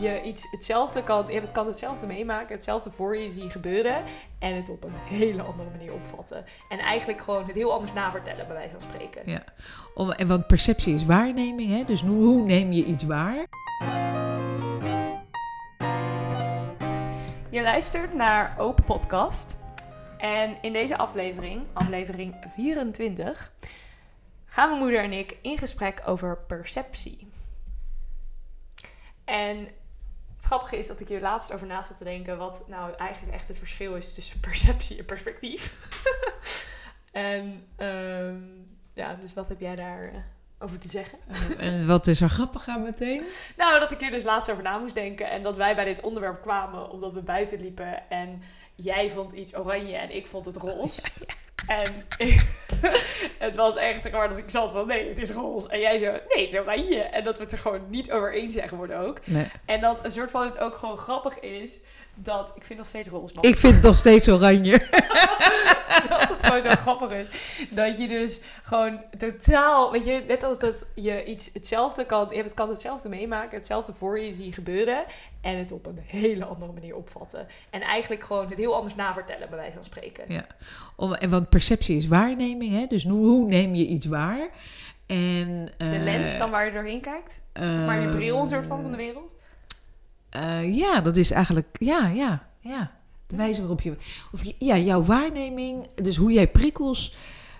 je 0.00 0.22
iets 0.22 0.50
hetzelfde 0.50 1.02
kan, 1.02 1.24
je 1.28 1.50
kan 1.52 1.66
hetzelfde 1.66 2.06
meemaken, 2.06 2.54
hetzelfde 2.54 2.90
voor 2.90 3.16
je 3.16 3.30
zien 3.30 3.50
gebeuren 3.50 4.02
en 4.38 4.54
het 4.54 4.68
op 4.68 4.84
een 4.84 4.94
hele 4.94 5.42
andere 5.42 5.70
manier 5.70 5.92
opvatten. 5.92 6.44
En 6.68 6.78
eigenlijk 6.78 7.20
gewoon 7.20 7.46
het 7.46 7.56
heel 7.56 7.72
anders 7.72 7.92
navertellen, 7.92 8.46
bij 8.46 8.56
wijze 8.56 8.74
van 8.78 8.82
spreken. 8.82 9.22
Ja, 9.24 9.42
Om, 9.94 10.10
en 10.10 10.28
want 10.28 10.46
perceptie 10.46 10.94
is 10.94 11.04
waarneming, 11.04 11.70
hè? 11.70 11.84
dus 11.84 12.00
hoe, 12.00 12.24
hoe 12.24 12.42
neem 12.42 12.72
je 12.72 12.84
iets 12.84 13.04
waar? 13.04 13.46
Je 17.50 17.62
luistert 17.62 18.14
naar 18.14 18.54
Open 18.58 18.84
Podcast. 18.84 19.56
En 20.18 20.56
in 20.60 20.72
deze 20.72 20.96
aflevering, 20.96 21.62
aflevering 21.72 22.34
24, 22.54 23.52
gaan 24.44 24.68
mijn 24.68 24.80
moeder 24.82 25.02
en 25.02 25.12
ik 25.12 25.36
in 25.42 25.58
gesprek 25.58 26.02
over 26.06 26.38
perceptie. 26.46 27.28
En 29.24 29.68
grappige 30.46 30.78
is 30.78 30.86
dat 30.86 31.00
ik 31.00 31.08
hier 31.08 31.20
laatst 31.20 31.52
over 31.52 31.66
na 31.66 31.82
zat 31.82 31.96
te 31.96 32.04
denken 32.04 32.38
wat 32.38 32.64
nou 32.66 32.94
eigenlijk 32.94 33.34
echt 33.34 33.48
het 33.48 33.58
verschil 33.58 33.94
is 33.94 34.14
tussen 34.14 34.40
perceptie 34.48 34.98
en 34.98 35.04
perspectief. 35.04 35.74
en 37.12 37.66
ehm, 37.76 38.36
ja, 38.94 39.14
dus 39.14 39.34
wat 39.34 39.48
heb 39.48 39.60
jij 39.60 39.76
daar 39.76 40.04
eh, 40.04 40.18
over 40.58 40.78
te 40.78 40.88
zeggen? 40.88 41.18
En 41.58 41.86
wat 41.86 42.06
is 42.06 42.20
er 42.20 42.28
grappig 42.28 42.68
aan 42.68 42.82
meteen? 42.82 43.26
Nou, 43.56 43.80
dat 43.80 43.92
ik 43.92 44.00
hier 44.00 44.10
dus 44.10 44.24
laatst 44.24 44.50
over 44.50 44.62
na 44.62 44.78
moest 44.78 44.94
denken 44.94 45.30
en 45.30 45.42
dat 45.42 45.56
wij 45.56 45.74
bij 45.74 45.84
dit 45.84 46.00
onderwerp 46.00 46.42
kwamen 46.42 46.90
omdat 46.90 47.12
we 47.12 47.22
buiten 47.22 47.60
liepen 47.60 48.10
en 48.10 48.42
jij 48.74 49.10
vond 49.10 49.32
iets 49.32 49.56
oranje 49.56 49.96
en 49.96 50.16
ik 50.16 50.26
vond 50.26 50.46
het 50.46 50.56
roze. 50.56 51.02
En 51.66 52.06
het 53.46 53.56
was 53.56 53.76
echt 53.76 54.02
zeg 54.02 54.12
maar 54.12 54.28
dat 54.28 54.38
ik 54.38 54.50
zat 54.50 54.72
van 54.72 54.86
nee, 54.86 55.08
het 55.08 55.18
is 55.18 55.30
roze. 55.30 55.68
En 55.68 55.80
jij 55.80 55.98
zo, 55.98 56.04
nee, 56.04 56.44
het 56.44 56.52
is 56.52 56.58
oranje. 56.58 57.00
En 57.00 57.24
dat 57.24 57.36
we 57.36 57.42
het 57.42 57.52
er 57.52 57.58
gewoon 57.58 57.82
niet 57.90 58.12
over 58.12 58.34
eens 58.34 58.54
zijn 58.54 58.68
geworden 58.68 58.98
ook. 58.98 59.26
Nee. 59.26 59.46
En 59.64 59.80
dat 59.80 60.04
een 60.04 60.10
soort 60.10 60.30
van 60.30 60.44
het 60.44 60.58
ook 60.58 60.76
gewoon 60.76 60.96
grappig 60.96 61.40
is 61.40 61.80
dat 62.16 62.52
ik 62.54 62.64
vind 62.64 62.78
nog 62.78 62.88
steeds 62.88 63.08
roze 63.08 63.34
man. 63.34 63.44
Ik 63.44 63.56
vind 63.56 63.74
het 63.74 63.82
nog 63.82 63.98
steeds 63.98 64.28
oranje. 64.28 64.78
dat 66.08 66.28
het 66.28 66.44
gewoon 66.44 66.62
zo 66.62 66.68
grappig 66.68 67.10
is. 67.10 67.26
Dat 67.70 67.98
je 67.98 68.08
dus 68.08 68.40
gewoon 68.62 69.00
totaal, 69.18 69.92
weet 69.92 70.04
je, 70.04 70.22
net 70.26 70.42
als 70.42 70.58
dat 70.58 70.86
je 70.94 71.24
iets 71.24 71.50
hetzelfde 71.52 72.06
kan, 72.06 72.28
je 72.30 72.44
kan 72.54 72.68
hetzelfde 72.68 73.08
meemaken, 73.08 73.56
hetzelfde 73.56 73.92
voor 73.92 74.20
je 74.20 74.32
zien 74.32 74.52
gebeuren 74.52 75.04
en 75.40 75.58
het 75.58 75.72
op 75.72 75.86
een 75.86 75.98
hele 76.06 76.44
andere 76.44 76.72
manier 76.72 76.96
opvatten. 76.96 77.46
En 77.70 77.80
eigenlijk 77.80 78.22
gewoon 78.22 78.48
het 78.48 78.58
heel 78.58 78.74
anders 78.74 78.94
navertellen, 78.94 79.48
bij 79.48 79.58
wijze 79.58 79.74
van 79.74 79.84
spreken. 79.84 80.24
Ja, 80.28 80.46
Om, 80.96 81.14
en 81.14 81.30
want 81.30 81.48
perceptie 81.48 81.96
is 81.96 82.06
waarneming, 82.08 82.72
hè? 82.72 82.86
dus 82.86 83.04
hoe, 83.04 83.26
hoe 83.26 83.46
neem 83.48 83.74
je 83.74 83.86
iets 83.86 84.06
waar? 84.06 84.48
En, 85.06 85.68
De 85.76 85.84
eh, 85.84 86.02
lens 86.02 86.38
dan 86.38 86.50
waar 86.50 86.66
je 86.66 86.72
doorheen 86.72 87.00
kijkt, 87.00 87.42
maar 87.86 88.00
je 88.00 88.08
bril 88.08 88.38
een 88.38 88.46
soort 88.46 88.66
van 88.66 88.76
ehm, 88.76 88.82
van 88.82 88.90
de 88.90 88.96
wereld. 88.96 89.35
Eh, 90.36 90.76
ja, 90.76 91.00
dat 91.00 91.16
is 91.16 91.30
eigenlijk, 91.30 91.66
ja, 91.78 92.08
ja, 92.08 92.48
ja. 92.60 92.90
De 93.26 93.36
wijze 93.36 93.60
waarop 93.60 93.80
je, 93.80 93.96
of 94.32 94.44
je, 94.44 94.54
ja, 94.58 94.78
jouw 94.78 95.02
waarneming, 95.02 95.86
dus 95.94 96.16
hoe 96.16 96.32
jij 96.32 96.48
prikkels 96.48 97.14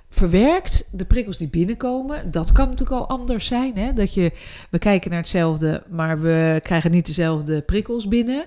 verwerkt, 0.08 0.88
de 0.92 1.04
prikkels 1.04 1.38
die 1.38 1.48
binnenkomen, 1.48 2.30
dat 2.30 2.52
kan 2.52 2.68
natuurlijk 2.68 3.00
al 3.00 3.08
anders 3.08 3.46
zijn. 3.46 3.76
Hè? 3.76 3.92
Dat 3.92 4.14
je, 4.14 4.32
we 4.70 4.78
kijken 4.78 5.10
naar 5.10 5.18
hetzelfde, 5.18 5.82
maar 5.88 6.20
we 6.20 6.60
krijgen 6.62 6.90
niet 6.90 7.06
dezelfde 7.06 7.62
prikkels 7.62 8.08
binnen. 8.08 8.46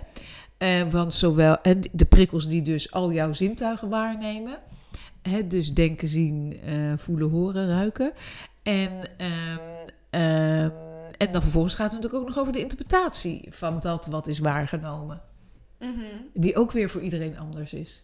Eh, 0.57 0.83
want 0.89 1.13
zowel, 1.13 1.61
en 1.61 1.81
de 1.91 2.05
prikkels 2.05 2.47
die 2.47 2.61
dus 2.61 2.91
al 2.91 3.11
jouw 3.11 3.33
zintuigen 3.33 3.89
waarnemen, 3.89 4.57
hè, 5.21 5.47
dus 5.47 5.73
denken, 5.73 6.09
zien, 6.09 6.59
eh, 6.65 6.75
voelen, 6.97 7.29
horen, 7.29 7.67
ruiken. 7.67 8.11
En, 8.63 8.91
ehm, 9.17 9.59
ehm, 10.09 10.69
en 11.19 11.31
dan 11.31 11.41
vervolgens 11.41 11.75
gaat 11.75 11.91
het 11.91 12.01
natuurlijk 12.01 12.21
ook 12.21 12.27
nog 12.27 12.39
over 12.39 12.53
de 12.53 12.59
interpretatie 12.59 13.47
van 13.49 13.79
dat 13.79 14.05
wat 14.05 14.27
is 14.27 14.39
waargenomen. 14.39 15.21
Mhm. 15.79 15.91
Die 16.33 16.55
ook 16.55 16.71
weer 16.71 16.89
voor 16.89 17.01
iedereen 17.01 17.39
anders 17.39 17.73
is. 17.73 18.03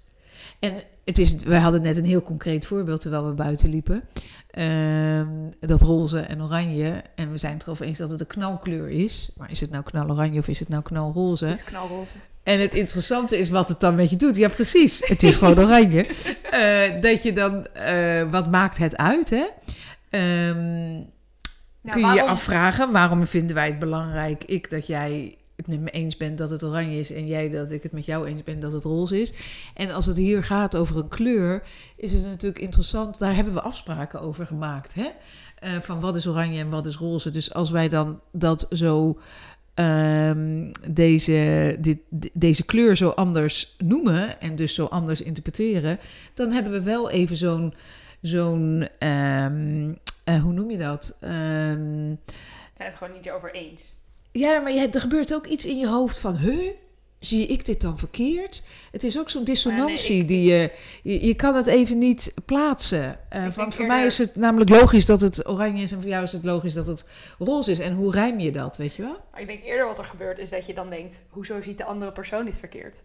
En 0.59 0.73
het 1.05 1.17
is, 1.17 1.35
we 1.35 1.55
hadden 1.55 1.81
net 1.81 1.97
een 1.97 2.05
heel 2.05 2.21
concreet 2.21 2.65
voorbeeld 2.65 3.01
terwijl 3.01 3.25
we 3.27 3.33
buiten 3.33 3.69
liepen. 3.69 4.03
Ehm, 4.51 5.27
dat 5.59 5.81
roze 5.81 6.19
en 6.19 6.43
oranje. 6.43 7.03
En 7.15 7.31
we 7.31 7.37
zijn 7.37 7.53
het 7.53 7.63
erover 7.63 7.85
eens 7.85 7.97
dat 7.97 8.11
het 8.11 8.19
een 8.19 8.27
knalkleur 8.27 8.89
is. 8.89 9.31
Maar 9.37 9.51
is 9.51 9.61
het 9.61 9.69
nou 9.69 9.83
knaloranje 9.83 10.39
of 10.39 10.47
is 10.47 10.59
het 10.59 10.69
nou 10.69 10.83
knalroze? 10.83 11.45
Het 11.45 11.55
is 11.55 11.63
knalroze. 11.63 12.13
En 12.43 12.59
het 12.59 12.73
interessante 12.73 13.37
is 13.37 13.49
wat 13.49 13.69
het 13.69 13.79
dan 13.79 13.95
met 13.95 14.09
je 14.09 14.15
doet. 14.15 14.35
Ja, 14.35 14.49
precies. 14.49 15.07
Het 15.07 15.23
is 15.23 15.35
gewoon 15.35 15.59
oranje. 15.59 16.07
Eh, 16.55 17.01
dat 17.01 17.23
je 17.23 17.33
dan, 17.33 17.65
eh, 17.65 18.31
wat 18.31 18.51
maakt 18.51 18.77
het 18.77 18.97
uit, 18.97 19.29
hè? 19.29 19.45
Ehm, 20.09 21.01
Ja, 21.85 21.91
kun 21.91 22.01
je 22.01 22.07
je 22.07 22.13
waarom- 22.13 22.29
afvragen, 22.29 22.91
waarom 22.91 23.27
vinden 23.27 23.55
wij 23.55 23.67
het 23.67 23.79
belangrijk, 23.79 24.43
ik, 24.43 24.69
dat 24.69 24.87
jij 24.87 25.35
het 25.55 25.67
met 25.67 25.79
me 25.79 25.89
eens 25.89 26.17
bent 26.17 26.37
dat 26.37 26.49
het 26.49 26.63
oranje 26.63 26.99
is 26.99 27.11
en 27.11 27.27
jij 27.27 27.49
dat 27.49 27.71
ik 27.71 27.83
het 27.83 27.91
met 27.91 28.05
jou 28.05 28.27
eens 28.27 28.43
ben 28.43 28.59
dat 28.59 28.71
het 28.71 28.83
roze 28.83 29.21
is. 29.21 29.33
En 29.73 29.91
als 29.93 30.05
het 30.05 30.17
hier 30.17 30.43
gaat 30.43 30.75
over 30.75 30.97
een 30.97 31.07
kleur, 31.07 31.63
is 31.97 32.11
het 32.13 32.23
natuurlijk 32.25 32.61
interessant, 32.61 33.19
daar 33.19 33.35
hebben 33.35 33.53
we 33.53 33.61
afspraken 33.61 34.21
over 34.21 34.45
gemaakt, 34.45 34.93
hè? 34.93 35.07
Eh, 35.59 35.79
van 35.81 35.99
wat 35.99 36.15
is 36.15 36.27
oranje 36.27 36.59
en 36.59 36.69
wat 36.69 36.85
is 36.85 36.95
roze. 36.95 37.31
Dus 37.31 37.53
als 37.53 37.69
wij 37.71 37.89
dan 37.89 38.19
dat 38.31 38.67
zo, 38.71 39.19
ehm, 39.73 40.71
deze, 40.91 41.75
dit, 41.79 41.97
de- 42.09 42.29
deze 42.33 42.65
kleur 42.65 42.95
zo 42.97 43.09
anders 43.09 43.75
noemen 43.77 44.41
en 44.41 44.55
dus 44.55 44.73
zo 44.73 44.85
anders 44.85 45.21
interpreteren, 45.21 45.99
dan 46.33 46.51
hebben 46.51 46.71
we 46.71 46.81
wel 46.81 47.09
even 47.09 47.35
zo'n, 47.37 47.73
zo'n 48.21 48.87
ehm, 48.99 49.93
eh, 50.25 50.41
hoe 50.43 50.53
noem 50.53 50.71
je 50.71 50.77
dat? 50.77 51.15
Ehm, 51.21 52.09
We 52.09 52.17
zijn 52.75 52.89
het 52.89 52.95
gewoon 52.95 53.13
niet 53.13 53.25
erover 53.25 53.53
eens. 53.53 53.93
ja, 54.31 54.59
maar 54.59 54.71
je, 54.71 54.89
er 54.89 54.99
gebeurt 55.01 55.33
ook 55.33 55.47
iets 55.47 55.65
in 55.65 55.77
je 55.77 55.87
hoofd 55.87 56.17
van, 56.19 56.35
huh? 56.35 56.69
Zie 57.19 57.47
ik 57.47 57.65
dit 57.65 57.81
dan 57.81 57.97
verkeerd? 57.99 58.63
Het 58.91 59.03
is 59.03 59.19
ook 59.19 59.29
zo'n 59.29 59.43
dissonantie 59.43 60.21
ik- 60.21 60.27
die 60.27 60.43
je, 60.51 60.71
je... 61.03 61.25
Je 61.25 61.33
kan 61.33 61.55
het 61.55 61.67
even 61.67 61.97
niet 61.97 62.33
plaatsen. 62.45 63.19
Denk 63.29 63.53
want 63.53 63.73
voor 63.73 63.83
eerder- 63.83 63.97
mij 63.97 64.05
is 64.05 64.17
het 64.17 64.35
namelijk 64.35 64.69
logisch 64.69 65.05
dat 65.05 65.21
het 65.21 65.47
oranje 65.47 65.81
is... 65.83 65.91
en 65.91 66.01
voor 66.01 66.09
jou 66.09 66.23
is 66.23 66.31
het 66.31 66.43
logisch 66.43 66.73
dat 66.73 66.87
het 66.87 67.05
roze 67.39 67.71
is. 67.71 67.79
En 67.79 67.93
hoe 67.95 68.11
rijm 68.11 68.39
je 68.39 68.51
dat, 68.51 68.77
weet 68.77 68.95
je 68.95 69.01
wel? 69.01 69.17
Maar 69.31 69.41
ik 69.41 69.47
denk 69.47 69.63
eerder 69.63 69.85
wat 69.85 69.99
er 69.99 70.05
gebeurt 70.05 70.37
is 70.39 70.49
dat 70.49 70.65
je 70.65 70.73
dan 70.73 70.89
denkt, 70.89 71.23
hoezo 71.29 71.61
ziet 71.61 71.77
de 71.77 71.83
andere 71.85 72.11
persoon 72.11 72.45
dit 72.45 72.59
verkeerd? 72.59 73.03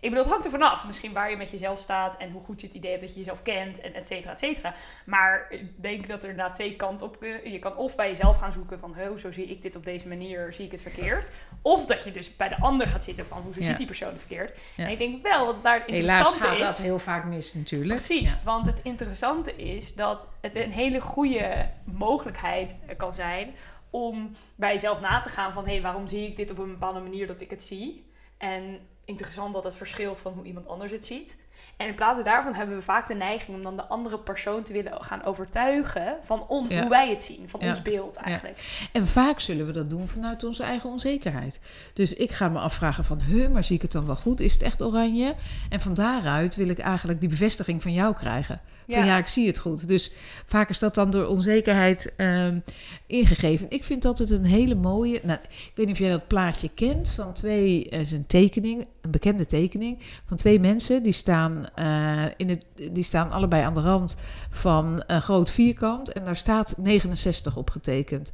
Ik 0.00 0.08
bedoel, 0.08 0.18
het 0.18 0.28
hangt 0.28 0.44
er 0.44 0.50
vanaf. 0.50 0.84
Misschien 0.86 1.12
waar 1.12 1.30
je 1.30 1.36
met 1.36 1.50
jezelf 1.50 1.78
staat 1.78 2.16
en 2.16 2.30
hoe 2.30 2.42
goed 2.42 2.60
je 2.60 2.66
het 2.66 2.76
idee 2.76 2.90
hebt 2.90 3.02
dat 3.02 3.12
je 3.12 3.18
jezelf 3.18 3.42
kent 3.42 3.80
en 3.80 3.94
et 3.94 4.06
cetera, 4.06 4.32
et 4.32 4.38
cetera. 4.38 4.74
Maar 5.04 5.46
ik 5.50 5.82
denk 5.82 6.06
dat 6.06 6.24
er 6.24 6.34
na 6.34 6.50
twee 6.50 6.76
kanten 6.76 7.06
op 7.06 7.18
kunnen. 7.18 7.50
Je 7.52 7.58
kan 7.58 7.76
of 7.76 7.96
bij 7.96 8.08
jezelf 8.08 8.38
gaan 8.38 8.52
zoeken 8.52 8.78
van, 8.78 8.94
"Huh, 8.94 9.06
hoezo 9.08 9.32
zie 9.32 9.46
ik 9.46 9.62
dit 9.62 9.76
op 9.76 9.84
deze 9.84 10.08
manier, 10.08 10.52
zie 10.54 10.64
ik 10.64 10.70
het 10.72 10.82
verkeerd? 10.82 11.30
Of 11.62 11.86
dat 11.86 12.04
je 12.04 12.12
dus 12.12 12.36
bij 12.36 12.48
de 12.48 12.60
ander 12.60 12.86
gaat 12.86 13.04
zitten 13.04 13.26
van, 13.26 13.42
hoezo 13.42 13.60
Ja. 13.60 13.66
ziet 13.66 13.76
die 13.76 13.86
persoon 13.86 14.10
het 14.10 14.18
verkeerd? 14.20 14.60
Ja. 14.76 14.84
En 14.84 14.90
ik 14.90 14.98
denk 14.98 15.22
wel 15.22 15.46
dat 15.46 15.62
daar 15.62 15.80
het 15.80 15.90
Helaas 15.90 16.18
interessante 16.18 16.46
gaat 16.46 16.70
is... 16.70 16.76
dat 16.76 16.86
heel 16.86 16.98
vaak 16.98 17.24
mis 17.24 17.54
natuurlijk. 17.54 17.94
Precies, 17.94 18.30
Ja. 18.30 18.38
want 18.44 18.66
het 18.66 18.80
interessante 18.82 19.56
is 19.56 19.94
dat 19.94 20.26
het 20.40 20.54
een 20.54 20.72
hele 20.72 21.00
goede 21.00 21.68
mogelijkheid 21.84 22.74
kan 22.96 23.12
zijn 23.12 23.54
om 23.90 24.30
bij 24.54 24.72
jezelf 24.72 25.00
na 25.00 25.20
te 25.20 25.28
gaan 25.28 25.52
van 25.52 25.64
hé, 25.64 25.72
hey, 25.72 25.82
waarom 25.82 26.06
zie 26.08 26.26
ik 26.26 26.36
dit 26.36 26.50
op 26.50 26.58
een 26.58 26.70
bepaalde 26.70 27.00
manier 27.00 27.26
dat 27.26 27.40
ik 27.40 27.50
het 27.50 27.62
zie? 27.62 28.04
En 28.38 28.78
interessant 29.04 29.54
dat 29.54 29.64
het 29.64 29.76
verschilt 29.76 30.18
van 30.18 30.32
hoe 30.32 30.44
iemand 30.44 30.68
anders 30.68 30.92
het 30.92 31.04
ziet. 31.04 31.38
En 31.80 31.86
in 31.86 31.94
plaats 31.94 32.24
daarvan 32.24 32.54
hebben 32.54 32.76
we 32.76 32.82
vaak 32.82 33.08
de 33.08 33.14
neiging 33.14 33.56
om 33.56 33.62
dan 33.62 33.76
de 33.76 33.86
andere 33.86 34.18
persoon 34.18 34.62
te 34.62 34.72
willen 34.72 35.04
gaan 35.04 35.24
overtuigen 35.24 36.16
van 36.22 36.44
on- 36.48 36.66
Ja. 36.68 36.80
hoe 36.80 36.88
wij 36.90 37.08
het 37.10 37.22
zien, 37.22 37.48
van 37.48 37.60
Ja. 37.62 37.68
ons 37.68 37.82
beeld 37.82 38.16
eigenlijk. 38.16 38.88
En 38.92 39.06
vaak 39.06 39.40
zullen 39.40 39.66
we 39.66 39.72
dat 39.72 39.90
doen 39.90 40.08
vanuit 40.08 40.44
onze 40.44 40.62
eigen 40.62 40.90
onzekerheid. 40.90 41.60
Dus 41.94 42.14
ik 42.14 42.30
ga 42.32 42.48
me 42.48 42.58
afvragen 42.58 43.04
van, 43.04 43.20
huh, 43.20 43.48
maar 43.48 43.64
zie 43.64 43.76
ik 43.76 43.82
het 43.82 43.92
dan 43.92 44.06
wel 44.06 44.16
goed? 44.16 44.40
Is 44.40 44.52
het 44.52 44.62
echt 44.62 44.82
oranje? 44.82 45.34
En 45.68 45.80
van 45.80 45.94
daaruit 45.94 46.54
wil 46.54 46.68
ik 46.68 46.78
eigenlijk 46.78 47.20
die 47.20 47.28
bevestiging 47.28 47.82
van 47.82 47.92
jou 47.92 48.14
krijgen. 48.14 48.60
Van 48.88 49.04
ja, 49.06 49.16
ik 49.18 49.26
zie 49.28 49.46
het 49.46 49.58
goed. 49.58 49.88
Dus 49.88 50.12
vaak 50.46 50.68
is 50.68 50.78
dat 50.78 50.94
dan 50.94 51.10
door 51.10 51.26
onzekerheid 51.26 52.12
ehm, 52.16 52.58
ingegeven. 53.06 53.66
Ik 53.70 53.84
vind 53.84 54.02
dat 54.02 54.18
het 54.18 54.30
een 54.30 54.44
hele 54.44 54.74
mooie... 54.74 55.20
Nou, 55.22 55.38
ik 55.42 55.72
weet 55.74 55.86
niet 55.86 55.94
of 55.94 56.00
jij 56.00 56.10
dat 56.10 56.26
plaatje 56.26 56.68
kent 56.74 57.10
van 57.10 57.32
twee... 57.32 57.84
Is 57.84 58.12
een 58.12 58.26
tekening, 58.26 58.86
een 59.00 59.10
bekende 59.10 59.46
tekening... 59.46 59.98
van 60.26 60.36
twee 60.36 60.60
mensen 60.60 61.02
die 61.02 61.12
staan, 61.12 61.66
eh, 61.74 62.24
in 62.36 62.48
het, 62.48 62.64
die 62.92 63.04
staan 63.04 63.30
allebei 63.30 63.62
aan 63.62 63.74
de 63.74 63.80
rand 63.80 64.16
van 64.50 65.02
een 65.06 65.22
groot 65.22 65.50
vierkant... 65.50 66.12
en 66.12 66.24
daar 66.24 66.36
staat 66.36 66.74
69 66.76 67.56
op 67.56 67.70
getekend. 67.70 68.32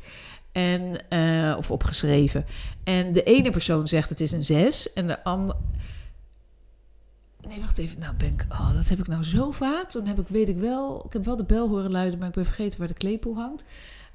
En, 0.53 1.09
eh, 1.09 1.55
of 1.59 1.71
opgeschreven. 1.71 2.45
En 2.85 3.13
de 3.13 3.23
ene 3.23 3.51
persoon 3.51 3.89
zegt 3.89 4.09
het 4.09 4.21
is 4.21 4.33
een 4.33 4.45
6 4.45 4.93
en 4.93 5.07
de 5.07 5.25
andere... 5.25 5.59
Nee, 7.49 7.61
wacht 7.61 7.79
even. 7.79 8.01
Nou, 8.01 8.15
ben 8.15 8.33
ik... 8.33 8.47
Oh, 8.49 8.75
dat 8.75 8.89
heb 8.89 8.99
ik 8.99 9.07
nou 9.07 9.25
zo 9.25 9.51
vaak. 9.51 9.93
Dan 9.93 10.07
heb 10.07 10.19
ik, 10.19 10.29
weet 10.29 10.49
ik 10.49 10.57
wel... 10.57 11.05
Ik 11.07 11.13
heb 11.13 11.25
wel 11.25 11.37
de 11.37 11.45
bel 11.45 11.69
horen 11.69 11.91
luiden, 11.91 12.19
maar 12.19 12.29
ik 12.29 12.35
ben 12.35 12.45
vergeten 12.45 12.79
waar 12.79 12.89
de 12.89 12.95
klepel 12.95 13.35
hangt. 13.35 13.65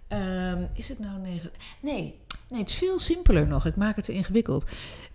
Ehm, 0.07 0.65
is 0.73 0.89
het 0.89 0.99
nou 0.99 1.19
9? 1.19 1.51
Nee. 1.81 2.19
Nee, 2.49 2.59
het 2.59 2.69
is 2.69 2.75
veel 2.75 2.99
simpeler 2.99 3.47
nog. 3.47 3.65
Ik 3.65 3.75
maak 3.75 3.95
het 3.95 4.05
te 4.05 4.13
ingewikkeld. 4.13 4.65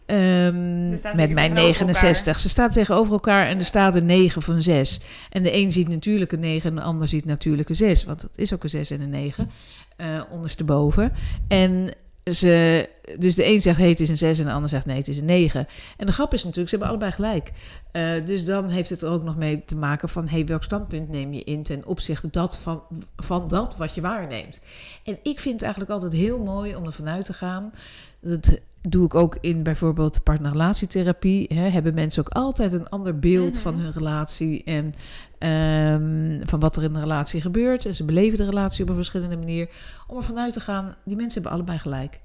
Staan 0.06 1.17
met 1.17 1.31
mijn 1.31 1.55
tegenover 1.55 1.87
69. 1.87 2.41
Ze 2.41 2.49
staan 2.49 2.70
tegenover 2.70 3.12
elkaar 3.12 3.47
en 3.47 3.58
er 3.58 3.64
staat 3.64 3.97
een 3.97 4.06
9 4.06 4.38
of 4.38 4.47
een 4.47 4.62
6. 4.62 5.00
En 5.31 5.43
de 5.43 5.55
een 5.55 5.73
ziet 5.73 5.88
natuurlijk 5.88 6.32
een 6.32 6.41
9 6.41 6.70
en 6.70 6.76
de 6.76 6.82
ander 6.82 7.08
ziet 7.08 7.25
natuurlijk 7.25 7.69
een 7.69 7.76
6. 7.76 8.05
Want 8.05 8.23
het 8.23 8.38
is 8.38 8.55
ook 8.55 8.62
een 8.62 8.70
6 8.70 8.91
en 8.91 9.00
een 9.00 9.11
9. 9.11 9.50
eh 9.97 10.20
ondersteboven. 10.31 11.12
En 11.49 11.91
ze, 12.32 12.88
dus 13.19 13.35
de 13.35 13.47
een 13.47 13.61
zegt 13.61 13.79
hey, 13.79 13.88
het 13.88 14.00
is 14.00 14.08
een 14.08 14.17
6 14.17 14.38
en 14.38 14.44
de 14.44 14.53
ander 14.53 14.69
zegt 14.69 14.87
nee, 14.87 14.97
het 14.97 15.08
is 15.08 15.19
een 15.19 15.25
9. 15.25 15.67
En 15.97 16.06
de 16.06 16.12
grap 16.12 16.35
is 16.35 16.44
natuurlijk, 16.44 16.69
ze 16.69 16.76
hebben 16.76 16.88
allebei 16.94 17.12
gelijk. 17.12 17.53
Uh, 17.93 18.26
dus 18.26 18.44
dan 18.44 18.69
heeft 18.69 18.91
het 18.91 19.03
er 19.03 19.11
ook 19.11 19.23
nog 19.23 19.37
mee 19.37 19.64
te 19.64 19.76
maken 19.76 20.08
van 20.08 20.29
hey, 20.29 20.47
welk 20.47 20.62
standpunt 20.62 21.08
neem 21.08 21.32
je 21.32 21.44
in 21.44 21.62
ten 21.62 21.87
opzichte 21.87 22.29
dat 22.31 22.56
van, 22.56 22.82
van 23.17 23.49
dat 23.49 23.76
wat 23.76 23.94
je 23.94 24.00
waarneemt. 24.00 24.61
En 25.05 25.19
ik 25.23 25.41
vind 25.41 25.55
het 25.55 25.62
eigenlijk 25.62 25.93
altijd 25.93 26.12
heel 26.12 26.38
mooi 26.38 26.76
om 26.76 26.87
ervan 26.87 27.08
uit 27.08 27.25
te 27.25 27.32
gaan. 27.32 27.73
Dat 28.20 28.58
doe 28.88 29.05
ik 29.05 29.15
ook 29.15 29.38
in 29.41 29.62
bijvoorbeeld 29.62 30.23
partnerrelatietherapie. 30.23 31.47
Hè, 31.55 31.69
hebben 31.69 31.94
mensen 31.94 32.21
ook 32.27 32.33
altijd 32.33 32.73
een 32.73 32.88
ander 32.88 33.19
beeld 33.19 33.53
Mhm. 33.53 33.61
van 33.61 33.79
hun 33.79 33.93
relatie 33.93 34.65
en 34.65 34.94
ehm, 35.38 36.47
van 36.47 36.61
wat 36.61 36.77
er 36.77 36.83
in 36.83 36.93
de 36.93 37.00
relatie 37.00 37.41
gebeurt. 37.41 37.87
En 37.87 37.94
ze 37.94 38.05
beleven 38.05 38.38
de 38.38 38.44
relatie 38.44 38.83
op 38.83 38.88
een 38.88 38.97
verschillende 38.97 39.37
manier. 39.37 39.69
Om 40.06 40.17
ervan 40.17 40.38
uit 40.38 40.53
te 40.53 40.61
gaan, 40.61 40.94
die 41.05 41.17
mensen 41.17 41.35
hebben 41.43 41.59
allebei 41.59 41.79
gelijk. 41.79 42.21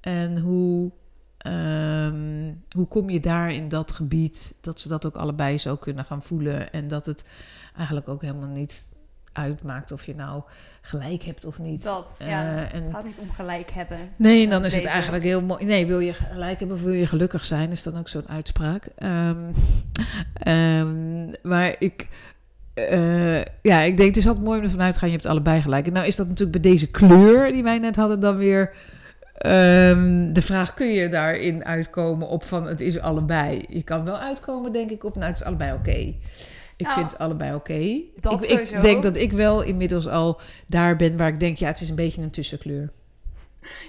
En 0.00 0.38
hoe, 0.38 0.90
ehm, 1.38 2.52
hoe 2.70 2.86
kom 2.86 3.10
je 3.10 3.20
daar 3.20 3.52
in 3.52 3.68
dat 3.68 3.92
gebied 3.92 4.54
dat 4.60 4.80
ze 4.80 4.88
dat 4.88 5.06
ook 5.06 5.16
allebei 5.16 5.58
zo 5.58 5.76
kunnen 5.76 6.04
gaan 6.04 6.22
voelen 6.22 6.72
en 6.72 6.88
dat 6.88 7.06
het 7.06 7.24
eigenlijk 7.76 8.08
ook 8.08 8.22
helemaal 8.22 8.48
niet 8.48 8.86
uitmaakt 9.32 9.92
of 9.92 10.04
je 10.04 10.14
nou 10.14 10.42
gelijk 10.80 11.22
hebt 11.22 11.44
of 11.44 11.58
niet. 11.58 11.82
Dat, 11.84 12.14
Eh, 12.18 12.28
ja. 12.28 12.56
en- 12.72 12.82
Het 12.82 12.92
gaat 12.92 13.04
niet 13.04 13.18
om 13.18 13.30
gelijk 13.30 13.70
hebben. 13.70 13.98
Nee, 14.16 14.48
dan 14.48 14.64
is 14.64 14.74
het 14.74 14.84
eigenlijk 14.84 15.24
heel 15.24 15.42
mooi. 15.42 15.64
Nee, 15.64 15.86
wil 15.86 16.00
je 16.00 16.14
gelijk 16.14 16.58
hebben 16.58 16.76
of 16.76 16.82
wil 16.82 16.92
je 16.92 17.06
gelukkig 17.06 17.44
zijn, 17.44 17.70
is 17.70 17.82
dan 17.82 17.98
ook 17.98 18.08
zo'n 18.08 18.28
uitspraak. 18.28 18.88
Ehm, 18.96 19.36
ehm, 20.34 21.26
maar 21.42 21.74
ik, 21.78 22.08
eh, 22.74 23.38
ja, 23.62 23.80
ik 23.80 23.96
denk 23.96 24.08
het 24.08 24.16
is 24.16 24.26
altijd 24.26 24.44
mooi 24.44 24.58
om 24.58 24.64
ervan 24.64 24.80
uit 24.82 24.92
te 24.92 24.98
gaan, 24.98 25.08
je 25.08 25.14
hebt 25.14 25.26
allebei 25.26 25.60
gelijk. 25.60 25.86
En 25.86 25.92
nou 25.92 26.06
is 26.06 26.16
dat 26.16 26.28
natuurlijk 26.28 26.62
bij 26.62 26.70
deze 26.72 26.86
kleur 26.90 27.52
die 27.52 27.62
wij 27.62 27.78
net 27.78 27.96
hadden 27.96 28.20
dan 28.20 28.36
weer 28.36 28.70
ehm, 29.38 30.32
de 30.32 30.42
vraag, 30.42 30.74
kun 30.74 30.86
je 30.92 31.08
daarin 31.08 31.64
uitkomen 31.64 32.28
op 32.28 32.44
van 32.44 32.66
het 32.66 32.80
is 32.80 33.00
allebei? 33.00 33.64
Je 33.68 33.82
kan 33.82 34.04
wel 34.04 34.18
uitkomen, 34.18 34.72
denk 34.72 34.90
ik, 34.90 35.04
op 35.04 35.14
nou 35.14 35.26
het 35.26 35.40
is 35.40 35.46
allebei 35.46 35.72
oké. 35.72 36.12
Ik 36.82 36.88
Nou, 36.88 36.98
vind 37.00 37.10
het 37.12 37.20
allebei 37.20 37.54
oké. 37.54 38.00
dat 38.20 38.48
Ik, 38.50 38.60
ik 38.60 38.80
denk 38.80 39.02
dat 39.02 39.16
ik 39.16 39.32
wel 39.32 39.62
inmiddels 39.62 40.08
al 40.08 40.40
daar 40.66 40.96
ben 40.96 41.16
waar 41.16 41.28
ik 41.28 41.40
denk, 41.40 41.56
ja, 41.58 41.66
het 41.66 41.80
is 41.80 41.88
een 41.88 41.94
beetje 41.96 42.22
een 42.22 42.30
tussenkleur. 42.30 42.90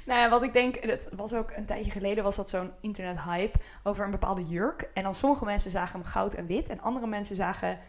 Nou 0.05 0.19
ja, 0.19 0.29
wat 0.29 0.43
ik 0.43 0.53
denk, 0.53 0.77
het 0.85 1.07
was 1.15 1.33
ook 1.33 1.51
een 1.55 1.65
tijdje 1.65 1.91
geleden, 1.91 2.23
was 2.23 2.35
dat 2.35 2.49
zo'n 2.49 2.69
internet 2.81 3.21
hype 3.21 3.59
over 3.83 4.05
een 4.05 4.11
bepaalde 4.11 4.43
jurk. 4.43 4.89
En 4.93 5.03
dan 5.03 5.15
sommige 5.15 5.45
mensen 5.45 5.71
zagen 5.71 5.99
hem 5.99 6.09
goud 6.09 6.33
en 6.33 6.45
wit. 6.47 6.67
En 6.67 6.81
andere 6.81 7.07
mensen 7.07 7.35
zagen, 7.35 7.79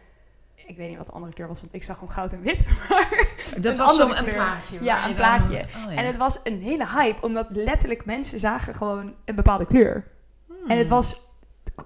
ik 0.66 0.76
weet 0.76 0.88
niet 0.88 0.96
wat 0.96 1.06
de 1.06 1.12
andere 1.12 1.32
kleur 1.32 1.48
was, 1.48 1.60
want 1.60 1.74
ik 1.74 1.82
zag 1.82 1.98
hem 2.00 2.08
goud 2.08 2.32
en 2.32 2.40
wit. 2.40 2.64
Maar, 2.88 3.26
Dat 3.60 3.76
was 3.76 3.96
zo'n 3.96 4.18
een 4.18 4.24
plaatje. 4.24 4.82
Ja, 4.84 4.96
een 5.00 5.04
dan- 5.06 5.14
plaatje. 5.14 5.56
Oh, 5.56 5.92
ja. 5.92 5.96
En 5.98 6.06
het 6.06 6.16
was 6.16 6.40
een 6.44 6.60
hele 6.60 6.86
hype, 6.88 7.22
omdat 7.22 7.46
letterlijk 7.50 8.04
mensen 8.04 8.38
zagen 8.38 8.74
gewoon 8.74 9.14
een 9.24 9.34
bepaalde 9.34 9.66
kleur. 9.66 10.04
Hmm. 10.46 10.70
En 10.70 10.78
het 10.78 10.88
was 10.88 11.20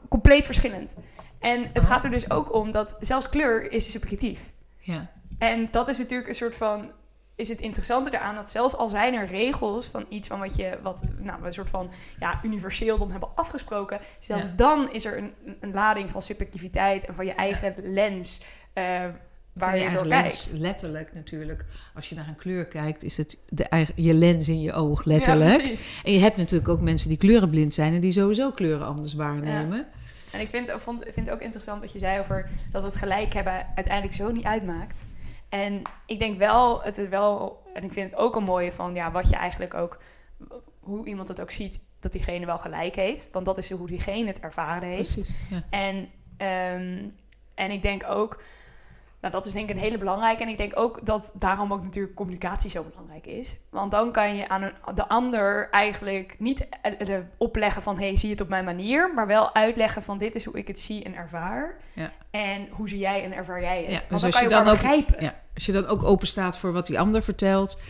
compleet 0.09 0.47
verschillend. 0.47 0.97
En 1.41 1.63
het 1.73 1.83
Oh. 1.83 1.89
gaat 1.89 2.05
er 2.05 2.11
dus 2.11 2.31
ook 2.31 2.55
om 2.55 2.71
dat 2.71 2.97
zelfs 3.01 3.29
kleur 3.29 3.73
is 3.73 3.91
subjectief. 3.91 4.53
Ja, 4.79 5.11
En 5.39 5.69
dat 5.71 5.89
is 5.89 5.99
natuurlijk 5.99 6.29
een 6.29 6.35
soort 6.35 6.55
van. 6.55 6.91
Is 7.35 7.49
het 7.49 7.61
interessante 7.61 8.11
eraan 8.15 8.35
dat 8.35 8.51
zelfs 8.51 8.77
al 8.77 8.89
zijn 8.89 9.15
er 9.15 9.27
regels 9.27 9.87
van 9.87 10.07
iets 10.09 10.29
van 10.29 10.39
wat 10.39 10.57
je, 10.57 10.79
wat 10.83 11.03
nou, 11.19 11.45
een 11.45 11.53
soort 11.53 11.71
van 11.71 11.91
ja, 12.21 12.41
universeel 12.43 12.99
dan 12.99 13.11
hebben 13.11 13.29
afgesproken, 13.35 13.99
zelfs 14.19 14.51
Ja. 14.51 14.57
dan 14.57 14.93
is 14.93 15.05
er 15.05 15.19
een, 15.19 15.33
een 15.61 15.73
lading 15.73 16.11
van 16.11 16.23
subjectiviteit 16.23 17.05
en 17.07 17.15
van 17.15 17.27
je 17.27 17.33
eigen 17.33 17.75
lens 17.83 18.41
eh, 18.73 18.83
waar 19.53 19.71
Van 19.71 19.79
je, 19.79 19.85
je 19.89 19.95
door 19.97 20.05
lens, 20.05 20.43
kijkt. 20.49 20.59
letterlijk 20.61 21.15
natuurlijk. 21.15 21.65
Als 21.95 22.09
je 22.09 22.15
naar 22.15 22.29
een 22.29 22.37
kleur 22.37 22.67
kijkt, 22.67 23.03
is 23.03 23.17
het 23.17 23.39
de 23.49 23.65
eigen, 23.65 23.95
je 23.97 24.15
lens 24.15 24.49
in 24.49 24.61
je 24.61 24.73
oog, 24.73 25.05
letterlijk. 25.05 25.63
Ja, 25.63 25.79
en 26.05 26.13
je 26.13 26.19
hebt 26.19 26.37
natuurlijk 26.37 26.69
ook 26.69 26.81
mensen 26.81 27.09
die 27.09 27.19
kleurenblind 27.19 27.75
zijn 27.75 27.95
en 27.95 28.01
die 28.01 28.13
sowieso 28.13 28.51
kleuren 28.51 28.87
anders 28.87 29.15
waarnemen. 29.15 29.87
En 30.33 30.41
ik 30.41 30.49
vind, 30.49 30.73
vond, 30.77 31.03
vind 31.03 31.27
het 31.27 31.31
ook 31.31 31.41
interessant 31.41 31.81
wat 31.81 31.93
je 31.93 31.99
zei 31.99 32.21
over 32.21 32.51
dat 32.71 32.83
het 32.83 32.97
gelijk 32.97 33.33
hebben 33.33 33.67
uiteindelijk 33.75 34.15
zo 34.15 34.31
niet 34.31 34.45
uitmaakt. 34.45 35.09
En 35.49 35.83
ik 36.07 36.19
denk 36.19 36.39
wel, 36.39 36.83
het 36.83 36.99
is 36.99 37.09
wel, 37.09 37.63
en 37.75 37.85
ik 37.85 37.93
vind 37.93 38.11
het 38.11 38.21
ook 38.21 38.37
een 38.37 38.45
mooie 38.45 38.73
van 38.73 38.95
ja, 38.95 39.11
wat 39.11 39.29
je 39.29 39.37
eigenlijk 39.37 39.75
ook, 39.75 39.99
hoe 40.81 41.07
iemand 41.07 41.29
het 41.29 41.41
ook 41.41 41.51
ziet, 41.51 41.81
dat 42.01 42.13
diegene 42.13 42.47
wel 42.47 42.59
gelijk 42.59 42.95
heeft. 42.95 43.31
Want 43.33 43.45
dat 43.45 43.59
is 43.59 43.71
hoe 43.71 43.87
diegene 43.87 44.27
het 44.27 44.41
ervaren 44.41 44.89
heeft. 44.89 45.15
Precies. 45.15 45.37
Ja. 45.51 45.63
En, 45.71 46.09
ehm, 46.37 47.09
en 47.55 47.71
ik 47.71 47.83
denk 47.83 48.05
ook, 48.09 48.43
nou 49.21 49.33
dat 49.33 49.47
is 49.47 49.53
denk 49.53 49.69
ik 49.71 49.77
een 49.77 49.83
hele 49.83 49.99
belangrijke. 49.99 50.43
En 50.43 50.49
ik 50.49 50.59
denk 50.59 50.73
ook 50.75 51.07
dat 51.07 51.33
daarom 51.35 51.73
ook 51.73 51.83
natuurlijk 51.83 52.15
communicatie 52.15 52.71
zo 52.71 52.85
belangrijk 52.91 53.27
is. 53.27 53.57
Want 53.71 53.91
dan 53.91 54.13
kan 54.13 54.37
je 54.37 54.49
aan 54.49 54.63
een, 54.63 54.73
de 54.95 55.09
ander 55.09 55.71
eigenlijk 55.71 56.37
niet 56.39 56.69
eh, 56.83 57.17
eh, 57.17 57.23
opleggen 57.37 57.83
van... 57.83 57.99
hey, 57.99 58.17
zie 58.17 58.31
het 58.31 58.41
op 58.41 58.49
mijn 58.49 58.65
manier. 58.65 59.15
Maar 59.15 59.27
wel 59.27 59.55
uitleggen 59.55 60.03
van 60.03 60.19
dit 60.19 60.35
is 60.35 60.45
hoe 60.45 60.59
ik 60.59 60.69
het 60.69 60.79
zie 60.79 61.05
en 61.05 61.15
ervaar. 61.15 61.77
Ja. 61.93 62.13
En 62.31 62.69
hoe 62.71 62.89
zie 62.89 62.99
jij 62.99 63.25
en 63.25 63.33
ervaar 63.33 63.61
jij 63.61 63.79
het. 63.79 63.87
Ja, 63.91 63.99
dus 63.99 64.09
Want 64.09 64.23
dan 64.23 64.31
als 64.31 64.41
kan 64.41 64.49
je 64.49 64.55
dan 64.55 64.67
ook- 64.67 64.73
begrijpen. 64.73 65.17
Ja, 65.25 65.35
als 65.55 65.67
je 65.67 65.73
dan 65.73 65.87
ook 65.87 66.03
open 66.03 66.27
staat 66.27 66.59
voor 66.59 66.73
wat 66.73 66.87
die 66.87 67.01
ander 67.01 67.23
vertelt 67.23 67.81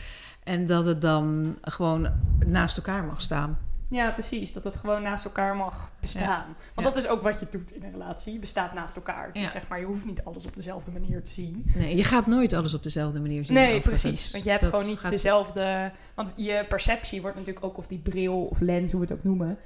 en 0.43 0.65
dat 0.65 0.85
het 0.85 1.01
dan 1.01 1.57
gewoon 1.61 2.09
naast 2.45 2.77
elkaar 2.77 3.03
mag 3.03 3.21
staan. 3.21 3.57
Ja, 3.89 4.11
precies. 4.11 4.53
Dat 4.53 4.63
het 4.63 4.75
gewoon 4.75 5.01
naast 5.03 5.25
elkaar 5.25 5.55
mag 5.55 5.91
bestaan. 5.99 6.55
Want 6.73 6.87
dat 6.87 6.97
is 6.97 7.07
ook 7.07 7.21
wat 7.21 7.39
je 7.39 7.47
doet 7.51 7.71
in 7.71 7.83
een 7.83 7.91
relatie. 7.91 8.33
Je 8.33 8.39
bestaat 8.39 8.73
naast 8.73 8.95
elkaar. 8.95 9.33
Dus 9.33 9.51
zeg 9.51 9.67
maar, 9.67 9.79
je 9.79 9.85
hoeft 9.85 10.05
niet 10.05 10.23
alles 10.23 10.45
op 10.45 10.55
dezelfde 10.55 10.91
manier 10.91 11.23
te 11.23 11.31
zien. 11.31 11.71
Nee, 11.75 11.95
je 11.95 12.03
gaat 12.03 12.27
nooit 12.27 12.53
alles 12.53 12.73
op 12.73 12.83
dezelfde 12.83 13.19
manier 13.19 13.45
zien. 13.45 13.53
Nee, 13.55 13.79
precies. 13.81 14.31
Want 14.31 14.43
je 14.43 14.49
hebt 14.49 14.61
Dat 14.61 14.71
gewoon 14.71 14.85
niet 14.87 14.99
gaat- 14.99 15.11
dezelfde... 15.11 15.91
Want 16.15 16.33
je 16.35 16.65
perceptie 16.67 17.21
wordt 17.21 17.37
natuurlijk 17.37 17.65
ook, 17.65 17.77
of 17.77 17.87
die 17.87 17.99
bril 17.99 18.45
of 18.45 18.59
lens, 18.59 18.91
hoe 18.91 19.01
we 19.01 19.07
het 19.07 19.15
ook 19.17 19.23
noemen... 19.23 19.57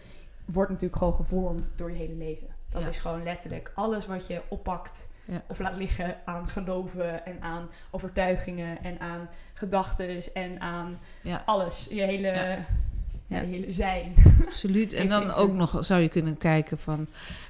wordt 0.46 0.72
natuurlijk 0.72 0.98
gewoon 0.98 1.14
gevormd 1.14 1.72
door 1.76 1.92
je 1.92 1.98
hele 1.98 2.16
leven. 2.16 2.48
Dat 2.69 2.86
is 2.88 2.98
gewoon 2.98 3.24
letterlijk 3.24 3.72
alles 3.76 4.06
wat 4.06 4.28
je 4.28 4.42
oppakt 4.50 5.10
Ja. 5.26 5.44
of 5.48 5.60
laat 5.60 5.76
liggen 5.76 6.16
aan 6.26 6.48
geloven... 6.50 7.26
en 7.26 7.42
aan 7.42 7.69
overtuigingen 7.92 8.84
en 8.84 9.00
aan 9.00 9.30
gedachten 9.54 10.34
en 10.34 10.60
aan 10.62 11.00
Ja. 11.22 11.42
alles. 11.46 11.88
Je 11.90 12.02
hele, 12.02 12.28
Ja. 12.28 12.58
Ja. 13.33 13.41
Je 13.41 13.47
hele 13.47 13.71
zijn. 13.71 14.13
Absoluut. 14.45 14.94
En 14.94 15.07
dan 15.15 15.33
ook 15.33 15.53
nog 15.56 15.77
zou 15.85 16.01
je 16.01 16.09
kunnen 16.09 16.38
kijken 16.38 16.77
van, 16.77 17.07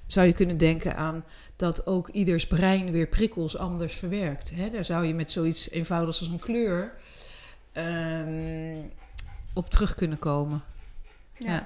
zou 0.07 0.27
je 0.27 0.33
kunnen 0.33 0.57
denken 0.57 0.95
aan 0.95 1.23
dat 1.55 1.87
ook 1.87 2.09
ieders 2.09 2.47
brein 2.47 2.91
weer 2.91 3.07
prikkels 3.07 3.57
anders 3.57 3.93
verwerkt. 3.93 4.51
Hè? 4.55 4.69
Daar 4.69 4.85
zou 4.85 5.05
je 5.05 5.13
met 5.13 5.31
zoiets 5.31 5.69
eenvoudigs 5.69 6.19
als 6.19 6.27
een 6.29 6.39
kleur 6.39 6.93
ehm, 7.71 8.77
op 9.53 9.69
terug 9.69 9.95
kunnen 9.95 10.19
komen. 10.19 10.61
Ja. 11.37 11.63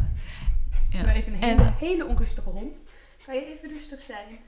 Ja. 0.90 1.04
Ben 1.04 1.16
even 1.16 1.34
een 1.34 1.42
En- 1.42 1.58
hele, 1.58 1.74
hele 1.80 2.06
onrustige 2.06 2.50
hond. 2.50 2.84
Kan 3.26 3.36
je 3.36 3.46
even 3.46 3.70
rustig 3.70 4.00
zijn? 4.02 4.40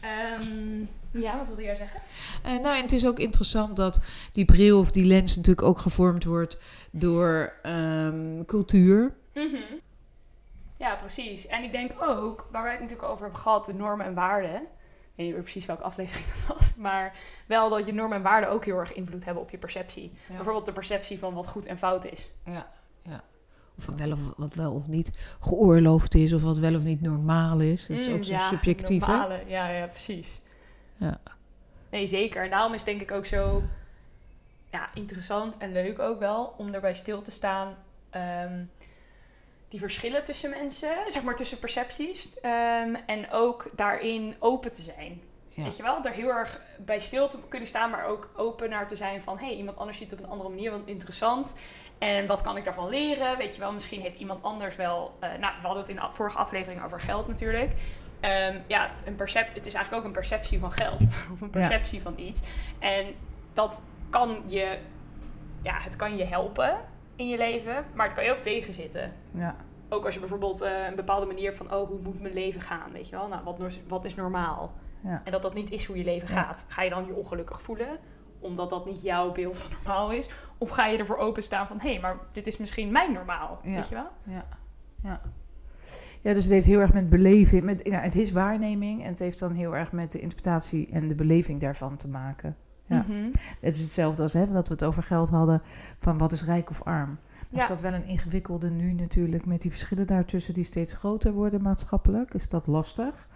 Ehm, 0.00 0.80
ja, 1.10 1.36
wat 1.38 1.46
wilde 1.46 1.62
jij 1.62 1.74
zeggen? 1.74 2.00
Eh, 2.42 2.52
nou, 2.52 2.76
en 2.76 2.82
het 2.82 2.92
is 2.92 3.06
ook 3.06 3.18
interessant 3.18 3.76
dat 3.76 4.00
die 4.32 4.44
bril 4.44 4.78
of 4.80 4.90
die 4.90 5.04
lens 5.04 5.36
natuurlijk 5.36 5.66
ook 5.66 5.78
gevormd 5.78 6.24
wordt 6.24 6.58
door 6.92 7.52
ehm, 7.62 8.44
cultuur. 8.44 9.14
Mhm. 9.34 9.56
Ja, 10.76 10.94
precies. 10.94 11.46
En 11.46 11.62
ik 11.62 11.72
denk 11.72 12.02
ook, 12.02 12.48
waar 12.50 12.62
wij 12.62 12.72
het 12.72 12.80
natuurlijk 12.80 13.08
over 13.08 13.22
hebben 13.22 13.40
gehad, 13.40 13.66
de 13.66 13.74
normen 13.74 14.06
en 14.06 14.14
waarden. 14.14 14.54
Ik 14.54 15.24
weet 15.24 15.26
niet 15.26 15.34
meer 15.34 15.42
precies 15.42 15.66
welke 15.66 15.82
aflevering 15.82 16.26
dat 16.32 16.46
was. 16.56 16.74
Maar 16.76 17.16
wel 17.46 17.70
dat 17.70 17.86
je 17.86 17.92
normen 17.92 18.16
en 18.16 18.22
waarden 18.22 18.50
ook 18.50 18.64
heel 18.64 18.78
erg 18.78 18.92
invloed 18.92 19.24
hebben 19.24 19.42
op 19.42 19.50
je 19.50 19.58
perceptie. 19.58 20.12
Ja. 20.28 20.34
Bijvoorbeeld 20.34 20.66
de 20.66 20.72
perceptie 20.72 21.18
van 21.18 21.34
wat 21.34 21.48
goed 21.48 21.66
en 21.66 21.78
fout 21.78 22.04
is. 22.04 22.30
Ja, 22.44 22.70
ja. 23.00 23.22
Of 23.78 23.86
wat 23.86 23.98
wel 23.98 24.12
of, 24.12 24.18
wat 24.36 24.54
wel 24.54 24.72
of 24.72 24.86
niet 24.86 25.36
geoorloofd 25.40 26.14
is, 26.14 26.32
of 26.32 26.42
wat 26.42 26.58
wel 26.58 26.74
of 26.74 26.82
niet 26.82 27.00
normaal 27.00 27.60
is. 27.60 27.86
Dat 27.86 27.96
is 27.96 28.06
Mm, 28.08 28.14
ook 28.14 28.24
zo 28.24 28.32
ja, 28.32 28.48
subjectief. 28.48 29.06
hè? 29.06 29.12
normale. 29.12 29.38
Ja, 29.46 29.68
ja, 29.68 29.86
precies. 29.86 30.40
Ja. 30.96 31.20
Nee, 31.90 32.06
zeker. 32.06 32.44
En 32.44 32.50
daarom 32.50 32.72
is 32.74 32.80
het 32.80 32.88
denk 32.88 33.00
ik 33.00 33.10
ook 33.10 33.26
zo 33.26 33.62
ja, 34.72 34.88
interessant 34.94 35.56
en 35.56 35.72
leuk 35.72 35.98
ook 35.98 36.18
wel 36.18 36.54
om 36.56 36.74
erbij 36.74 36.94
stil 36.94 37.22
te 37.22 37.30
staan. 37.30 37.74
ehm, 38.10 38.62
die 39.68 39.80
verschillen 39.80 40.24
tussen 40.24 40.50
mensen, 40.50 40.90
zeg 41.06 41.22
maar 41.22 41.36
tussen 41.36 41.58
percepties. 41.58 42.40
ehm, 42.40 42.94
en 43.06 43.30
ook 43.30 43.70
daarin 43.76 44.34
open 44.38 44.72
te 44.72 44.82
zijn. 44.82 45.20
Ja. 45.58 45.64
Weet 45.64 45.76
je 45.76 45.82
wel, 45.82 46.04
er 46.04 46.12
heel 46.12 46.28
erg 46.28 46.60
bij 46.78 46.98
stil 47.00 47.28
te 47.28 47.38
kunnen 47.48 47.68
staan, 47.68 47.90
maar 47.90 48.04
ook 48.06 48.30
open 48.36 48.70
naar 48.70 48.88
te 48.88 48.96
zijn 48.96 49.22
van... 49.22 49.38
hé, 49.38 49.46
hey, 49.46 49.54
iemand 49.56 49.78
anders 49.78 49.98
ziet 49.98 50.10
het 50.10 50.18
op 50.20 50.24
een 50.26 50.30
andere 50.32 50.48
manier, 50.48 50.70
wat 50.70 50.80
interessant. 50.84 51.56
En 51.98 52.26
wat 52.26 52.42
kan 52.42 52.56
ik 52.56 52.64
daarvan 52.64 52.88
leren? 52.88 53.36
Weet 53.36 53.54
je 53.54 53.60
wel, 53.60 53.72
misschien 53.72 54.00
heeft 54.00 54.16
iemand 54.16 54.42
anders 54.42 54.76
wel... 54.76 55.16
eh, 55.20 55.28
nou, 55.28 55.52
we 55.60 55.66
hadden 55.66 55.78
het 55.82 55.88
in 55.88 55.96
de 55.96 56.02
vorige 56.12 56.38
aflevering 56.38 56.84
over 56.84 57.00
geld 57.00 57.28
natuurlijk. 57.28 57.72
Ehm, 58.20 58.58
ja, 58.66 58.90
een 59.04 59.16
percep 59.16 59.54
het 59.54 59.66
is 59.66 59.74
eigenlijk 59.74 60.02
ook 60.04 60.08
een 60.08 60.14
perceptie 60.18 60.58
van 60.58 60.72
geld. 60.72 61.00
Of 61.32 61.40
een 61.40 61.50
Ja. 61.52 61.58
perceptie 61.66 62.02
van 62.02 62.14
iets. 62.18 62.40
En 62.78 63.14
dat 63.52 63.82
kan 64.10 64.42
je... 64.46 64.78
Ja, 65.62 65.76
het 65.82 65.96
kan 65.96 66.16
je 66.16 66.24
helpen 66.24 66.76
in 67.16 67.28
je 67.28 67.36
leven, 67.36 67.84
maar 67.94 68.06
het 68.06 68.14
kan 68.14 68.24
je 68.24 68.30
ook 68.30 68.38
tegenzitten. 68.38 69.12
Ja. 69.30 69.56
Ook 69.88 70.04
als 70.04 70.14
je 70.14 70.20
bijvoorbeeld 70.20 70.60
eh, 70.60 70.86
een 70.86 70.94
bepaalde 70.94 71.26
manier 71.26 71.54
van... 71.54 71.72
oh, 71.74 71.88
hoe 71.88 72.00
moet 72.02 72.20
mijn 72.20 72.34
leven 72.34 72.60
gaan? 72.60 72.92
Weet 72.92 73.08
je 73.08 73.16
wel, 73.16 73.28
nou, 73.28 73.44
wat, 73.44 73.58
wat 73.88 74.04
is 74.04 74.14
normaal? 74.14 74.72
Ja. 75.04 75.22
En 75.24 75.32
dat 75.32 75.42
dat 75.42 75.54
niet 75.54 75.70
is 75.70 75.84
hoe 75.84 75.96
je 75.96 76.04
leven 76.04 76.28
gaat. 76.28 76.64
Ga 76.68 76.82
je 76.82 76.90
dan 76.90 77.06
je 77.06 77.14
ongelukkig 77.14 77.62
voelen? 77.62 77.98
omdat 78.40 78.70
dat 78.70 78.86
niet 78.86 79.02
jouw 79.02 79.32
beeld 79.32 79.58
van 79.58 79.72
normaal 79.72 80.12
is? 80.12 80.28
Of 80.58 80.70
ga 80.70 80.86
je 80.86 80.98
ervoor 80.98 81.16
openstaan 81.16 81.66
van, 81.66 81.80
hé, 81.80 81.90
hey, 81.90 82.00
maar 82.00 82.16
dit 82.32 82.46
is 82.46 82.56
misschien 82.56 82.92
mijn 82.92 83.12
normaal, 83.12 83.60
Ja. 83.62 83.74
weet 83.74 83.88
je 83.88 83.94
wel? 83.94 84.08
Ja, 84.24 84.44
ja. 85.02 85.20
Ja, 86.20 86.34
dus 86.34 86.44
het 86.44 86.52
heeft 86.52 86.66
heel 86.66 86.80
erg 86.80 86.92
met 86.92 87.10
beleving, 87.10 87.62
met, 87.62 87.80
ja, 87.82 88.00
het 88.00 88.14
is 88.14 88.32
waarneming 88.32 89.02
en 89.02 89.08
het 89.08 89.18
heeft 89.18 89.38
dan 89.38 89.52
heel 89.52 89.76
erg 89.76 89.92
met 89.92 90.12
de 90.12 90.20
interpretatie 90.20 90.88
en 90.90 91.08
de 91.08 91.14
beleving 91.14 91.60
daarvan 91.60 91.96
te 91.96 92.08
maken. 92.08 92.56
Ja. 92.86 93.04
Mhm. 93.08 93.30
Het 93.60 93.74
is 93.74 93.80
hetzelfde 93.80 94.22
als 94.22 94.32
hè, 94.32 94.52
dat 94.52 94.68
we 94.68 94.74
het 94.74 94.84
over 94.84 95.02
geld 95.02 95.28
hadden, 95.28 95.62
van 95.98 96.18
wat 96.18 96.32
is 96.32 96.44
rijk 96.44 96.70
of 96.70 96.82
arm. 96.82 97.18
Ja. 97.50 97.62
Is 97.62 97.68
dat 97.68 97.80
wel 97.80 97.92
een 97.92 98.04
ingewikkelde 98.04 98.70
nu 98.70 98.92
natuurlijk, 98.92 99.46
met 99.46 99.62
die 99.62 99.70
verschillen 99.70 100.06
daartussen 100.06 100.54
die 100.54 100.64
steeds 100.64 100.92
groter 100.92 101.32
worden 101.32 101.62
maatschappelijk? 101.62 102.34
Is 102.34 102.48
dat 102.48 102.66
lastig? 102.66 103.28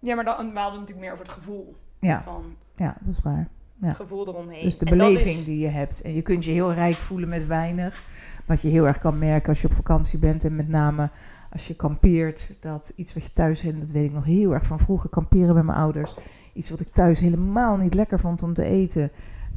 Ja, 0.00 0.14
maar 0.14 0.24
dan, 0.24 0.36
we 0.52 0.58
hadden 0.58 0.80
natuurlijk 0.80 1.00
meer 1.00 1.12
over 1.12 1.24
het 1.24 1.34
gevoel. 1.34 1.76
Ja, 1.98 2.22
Van 2.22 2.42
ja 2.76 2.96
dat 3.00 3.14
is 3.14 3.22
waar. 3.22 3.48
Ja. 3.80 3.86
het 3.86 3.96
gevoel 3.96 4.28
eromheen. 4.28 4.62
Dus 4.64 4.78
de 4.78 4.84
En 4.86 4.96
beleving 4.96 5.28
is- 5.38 5.44
die 5.44 5.58
je 5.58 5.68
hebt. 5.68 6.00
En 6.00 6.14
je 6.14 6.22
kunt 6.22 6.44
je 6.44 6.50
heel 6.50 6.72
rijk 6.72 6.94
voelen 6.94 7.28
met 7.28 7.46
weinig. 7.46 8.02
Wat 8.46 8.60
je 8.62 8.68
heel 8.68 8.86
erg 8.86 8.98
kan 8.98 9.18
merken 9.18 9.48
als 9.48 9.60
je 9.60 9.68
op 9.68 9.74
vakantie 9.74 10.18
bent. 10.18 10.44
En 10.44 10.56
met 10.56 10.68
name 10.68 11.10
als 11.52 11.66
je 11.68 11.74
kampeert. 11.76 12.52
Dat 12.60 12.92
iets 12.96 13.14
wat 13.14 13.22
je 13.24 13.32
thuis 13.32 13.60
hebt, 13.60 13.80
dat 13.80 13.90
weet 13.90 14.04
ik 14.04 14.12
nog 14.12 14.24
heel 14.24 14.52
erg 14.52 14.66
van 14.66 14.78
vroeger 14.78 15.10
kamperen 15.10 15.54
met 15.54 15.64
mijn 15.64 15.78
ouders. 15.78 16.14
Iets 16.52 16.70
wat 16.70 16.80
ik 16.80 16.88
thuis 16.88 17.18
helemaal 17.18 17.76
niet 17.76 17.94
lekker 17.94 18.18
vond 18.20 18.42
om 18.42 18.54
te 18.54 18.64
eten. 18.64 19.10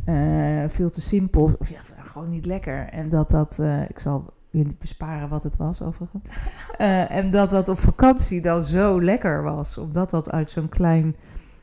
Eh, 0.05 0.63
veel 0.67 0.89
te 0.89 1.01
simpel. 1.01 1.55
Of 1.59 1.69
ja, 1.69 1.79
gewoon 2.03 2.29
niet 2.29 2.45
lekker. 2.45 2.87
En 2.89 3.09
dat 3.09 3.29
dat, 3.29 3.59
eh, 3.59 3.89
ik 3.89 3.99
zal 3.99 4.33
je 4.51 4.63
niet 4.63 4.79
besparen 4.79 5.29
wat 5.29 5.43
het 5.43 5.55
was 5.55 5.81
overigens. 5.81 6.23
Eh, 6.77 7.11
en 7.11 7.31
dat 7.31 7.51
wat 7.51 7.69
op 7.69 7.79
vakantie 7.79 8.41
dan 8.41 8.63
zo 8.63 9.01
lekker 9.01 9.43
was. 9.43 9.77
Omdat 9.77 10.09
dat 10.09 10.31
uit 10.31 10.49
zo'n 10.49 10.69
klein, 10.69 11.15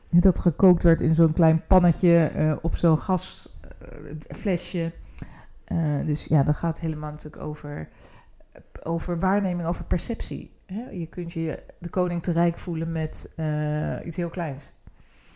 dat 0.09 0.39
gekookt 0.39 0.83
werd 0.83 1.01
in 1.01 1.15
zo'n 1.15 1.33
klein 1.33 1.65
pannetje 1.67 2.25
eh, 2.25 2.55
op 2.61 2.75
zo'n 2.75 2.99
gasflesje. 2.99 4.91
Eh, 5.63 6.05
dus 6.05 6.25
ja, 6.25 6.43
dan 6.43 6.53
gaat 6.53 6.79
helemaal 6.79 7.11
natuurlijk 7.11 7.43
over, 7.43 7.89
over 8.83 9.19
waarneming, 9.19 9.67
over 9.67 9.83
perceptie. 9.83 10.51
Hè? 10.65 10.89
Je 10.89 11.07
kunt 11.07 11.33
je 11.33 11.63
de 11.77 11.89
koning 11.89 12.23
te 12.23 12.31
rijk 12.31 12.57
voelen 12.57 12.91
met 12.91 13.29
iets 14.05 14.15
heel 14.15 14.29
kleins. 14.29 14.71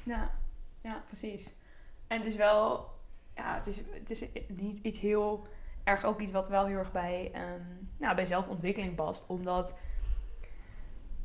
Ja, 0.03 0.31
ja, 0.81 1.03
precies. 1.07 1.53
En 2.07 2.17
het 2.17 2.27
is 2.27 2.35
wel, 2.35 2.89
ja, 3.35 3.55
het 3.55 3.67
is, 3.67 3.81
het 3.99 4.09
is 4.09 4.25
niet 4.47 4.79
iets 4.81 4.99
heel 4.99 5.47
erg, 5.83 6.05
ook 6.05 6.21
iets 6.21 6.31
wat 6.31 6.49
wel 6.49 6.65
heel 6.65 6.77
erg 6.77 6.91
bij, 6.91 7.29
ehm, 7.33 7.61
nou, 7.97 8.15
bij 8.15 8.25
zelfontwikkeling 8.25 8.95
past. 8.95 9.25
Omdat 9.27 9.75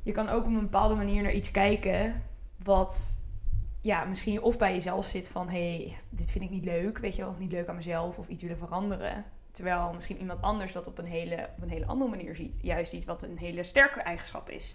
je 0.03 0.12
kan 0.12 0.29
ook 0.29 0.45
op 0.45 0.53
een 0.53 0.61
bepaalde 0.61 0.95
manier 0.95 1.23
naar 1.23 1.33
iets 1.33 1.50
kijken 1.50 2.23
wat, 2.65 3.21
ja, 3.81 4.05
misschien 4.05 4.43
of 4.43 4.59
bij 4.59 4.73
jezelf 4.73 5.07
zit 5.07 5.29
van, 5.29 5.49
hé, 5.49 5.77
hey, 5.77 5.97
dit 6.11 6.31
vind 6.31 6.45
ik 6.45 6.50
niet 6.50 6.65
leuk, 6.65 6.99
weet 6.99 7.15
je 7.17 7.23
wel, 7.23 7.31
of 7.31 7.38
niet 7.38 7.53
leuk 7.53 7.69
aan 7.69 7.77
mezelf, 7.77 8.19
of 8.19 8.29
iets 8.29 8.43
willen 8.43 8.59
veranderen. 8.59 9.25
Terwijl 9.50 9.93
misschien 9.93 10.19
iemand 10.19 10.43
anders 10.43 10.73
dat 10.73 10.87
op 10.87 10.99
een 10.99 11.07
hele, 11.07 11.49
op 11.57 11.62
een 11.62 11.69
hele 11.69 11.87
andere 11.87 12.11
manier 12.11 12.37
ziet. 12.37 12.59
Juist 12.62 12.93
iets 12.93 13.07
wat 13.07 13.23
een 13.23 13.38
hele 13.38 13.62
sterke 13.62 14.00
eigenschap 14.00 14.50
is. 14.50 14.75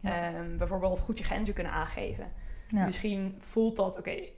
Ja. 0.00 0.32
Ehm, 0.32 0.56
bijvoorbeeld 0.56 1.00
goed 1.00 1.18
je 1.18 1.24
grenzen 1.24 1.54
kunnen 1.54 1.72
aangeven. 1.72 2.32
Ja. 2.66 2.84
Misschien 2.84 3.34
voelt 3.38 3.76
dat, 3.76 3.98
oké, 3.98 4.28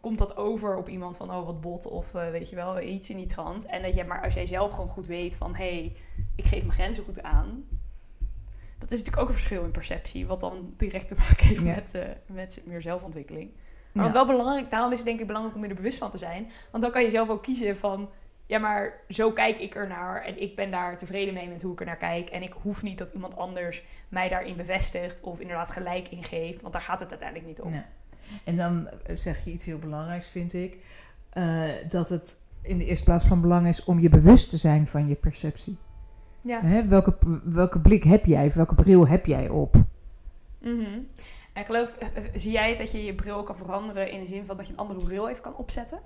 komt 0.00 0.18
dat 0.18 0.36
over 0.36 0.76
op 0.76 0.88
iemand 0.88 1.16
van, 1.16 1.30
oh 1.30 1.46
wat 1.46 1.60
bot 1.60 1.86
of 1.86 2.14
eh, 2.14 2.30
weet 2.30 2.50
je 2.50 2.56
wel, 2.56 2.80
iets 2.80 3.10
in 3.10 3.16
die 3.16 3.26
trant. 3.26 3.66
En 3.66 3.82
dat 3.82 3.94
je, 3.94 4.04
maar 4.04 4.22
als 4.22 4.34
jij 4.34 4.46
zelf 4.46 4.70
gewoon 4.70 4.86
goed 4.88 5.06
weet 5.06 5.36
van, 5.36 5.54
hé, 5.56 5.64
hey, 5.78 5.96
ik 6.36 6.44
geef 6.44 6.60
mijn 6.60 6.72
grenzen 6.72 7.04
goed 7.04 7.22
aan. 7.22 7.64
Dat 8.78 8.90
is 8.90 8.98
natuurlijk 8.98 9.22
ook 9.22 9.28
een 9.28 9.34
verschil 9.40 9.64
in 9.64 9.70
perceptie, 9.70 10.26
wat 10.26 10.40
dan 10.40 10.74
direct 10.76 11.08
te 11.08 11.14
maken 11.28 11.46
heeft 11.46 11.62
Ja. 11.62 11.74
met, 11.74 11.94
eh, 11.94 12.02
met 12.26 12.62
meer 12.64 12.82
zelfontwikkeling. 12.82 13.50
Maar 13.92 14.04
Ja. 14.06 14.12
wat 14.12 14.26
wel 14.26 14.36
belangrijk, 14.36 14.70
daarom 14.70 14.92
is 14.92 14.98
het 14.98 15.06
denk 15.06 15.20
ik 15.20 15.26
belangrijk 15.26 15.56
om 15.56 15.62
je 15.62 15.68
er 15.68 15.74
bewust 15.74 15.98
van 15.98 16.10
te 16.10 16.18
zijn. 16.18 16.50
Want 16.70 16.82
dan 16.82 16.92
kan 16.92 17.02
je 17.02 17.10
zelf 17.10 17.28
ook 17.28 17.42
kiezen 17.42 17.76
van, 17.76 18.10
ja 18.46 18.58
maar 18.58 19.00
zo 19.08 19.32
kijk 19.32 19.58
ik 19.58 19.74
ernaar 19.74 20.22
en 20.24 20.42
ik 20.42 20.56
ben 20.56 20.70
daar 20.70 20.98
tevreden 20.98 21.34
mee 21.34 21.48
met 21.48 21.62
hoe 21.62 21.72
ik 21.72 21.80
er 21.80 21.86
naar 21.86 21.96
kijk. 21.96 22.28
En 22.28 22.42
ik 22.42 22.52
hoef 22.62 22.82
niet 22.82 22.98
dat 22.98 23.10
iemand 23.12 23.36
anders 23.36 23.82
mij 24.08 24.28
daarin 24.28 24.56
bevestigt 24.56 25.20
of 25.20 25.40
inderdaad 25.40 25.70
gelijk 25.70 26.08
in 26.08 26.24
geeft, 26.24 26.60
want 26.60 26.72
daar 26.72 26.82
gaat 26.82 27.00
het 27.00 27.10
uiteindelijk 27.10 27.48
niet 27.48 27.60
om. 27.60 27.72
En 28.44 28.56
dan 28.56 28.88
zeg 29.14 29.44
je 29.44 29.50
iets 29.52 29.64
heel 29.66 29.78
belangrijks, 29.78 30.28
vind 30.28 30.52
ik. 30.54 30.76
eh, 31.30 31.62
dat 31.88 32.08
het 32.08 32.36
in 32.62 32.78
de 32.78 32.84
eerste 32.84 33.04
plaats 33.04 33.24
van 33.26 33.40
belang 33.40 33.66
is 33.66 33.84
om 33.84 33.98
je 34.00 34.08
bewust 34.08 34.50
te 34.50 34.56
zijn 34.56 34.86
van 34.86 35.08
je 35.08 35.14
perceptie. 35.14 35.76
Ja. 36.40 36.60
Hè? 36.60 36.86
Welke, 36.86 37.16
welke 37.44 37.80
blik 37.80 38.04
heb 38.04 38.24
jij? 38.24 38.46
Of 38.46 38.54
welke 38.54 38.74
bril 38.74 39.08
heb 39.08 39.26
jij 39.26 39.48
op? 39.48 39.76
Mhm. 40.60 40.98
En 41.52 41.64
geloof, 41.64 41.96
eh, 41.96 42.08
eh, 42.16 42.24
zie 42.34 42.52
jij 42.52 42.68
het 42.68 42.78
dat 42.78 42.92
je 42.92 43.04
je 43.04 43.14
bril 43.14 43.42
kan 43.42 43.56
veranderen 43.56 44.10
in 44.10 44.20
de 44.20 44.26
zin 44.26 44.46
van 44.46 44.56
dat 44.56 44.66
je 44.66 44.72
een 44.72 44.78
andere 44.78 45.00
bril 45.00 45.28
even 45.28 45.42
kan 45.42 45.56
opzetten? 45.56 45.98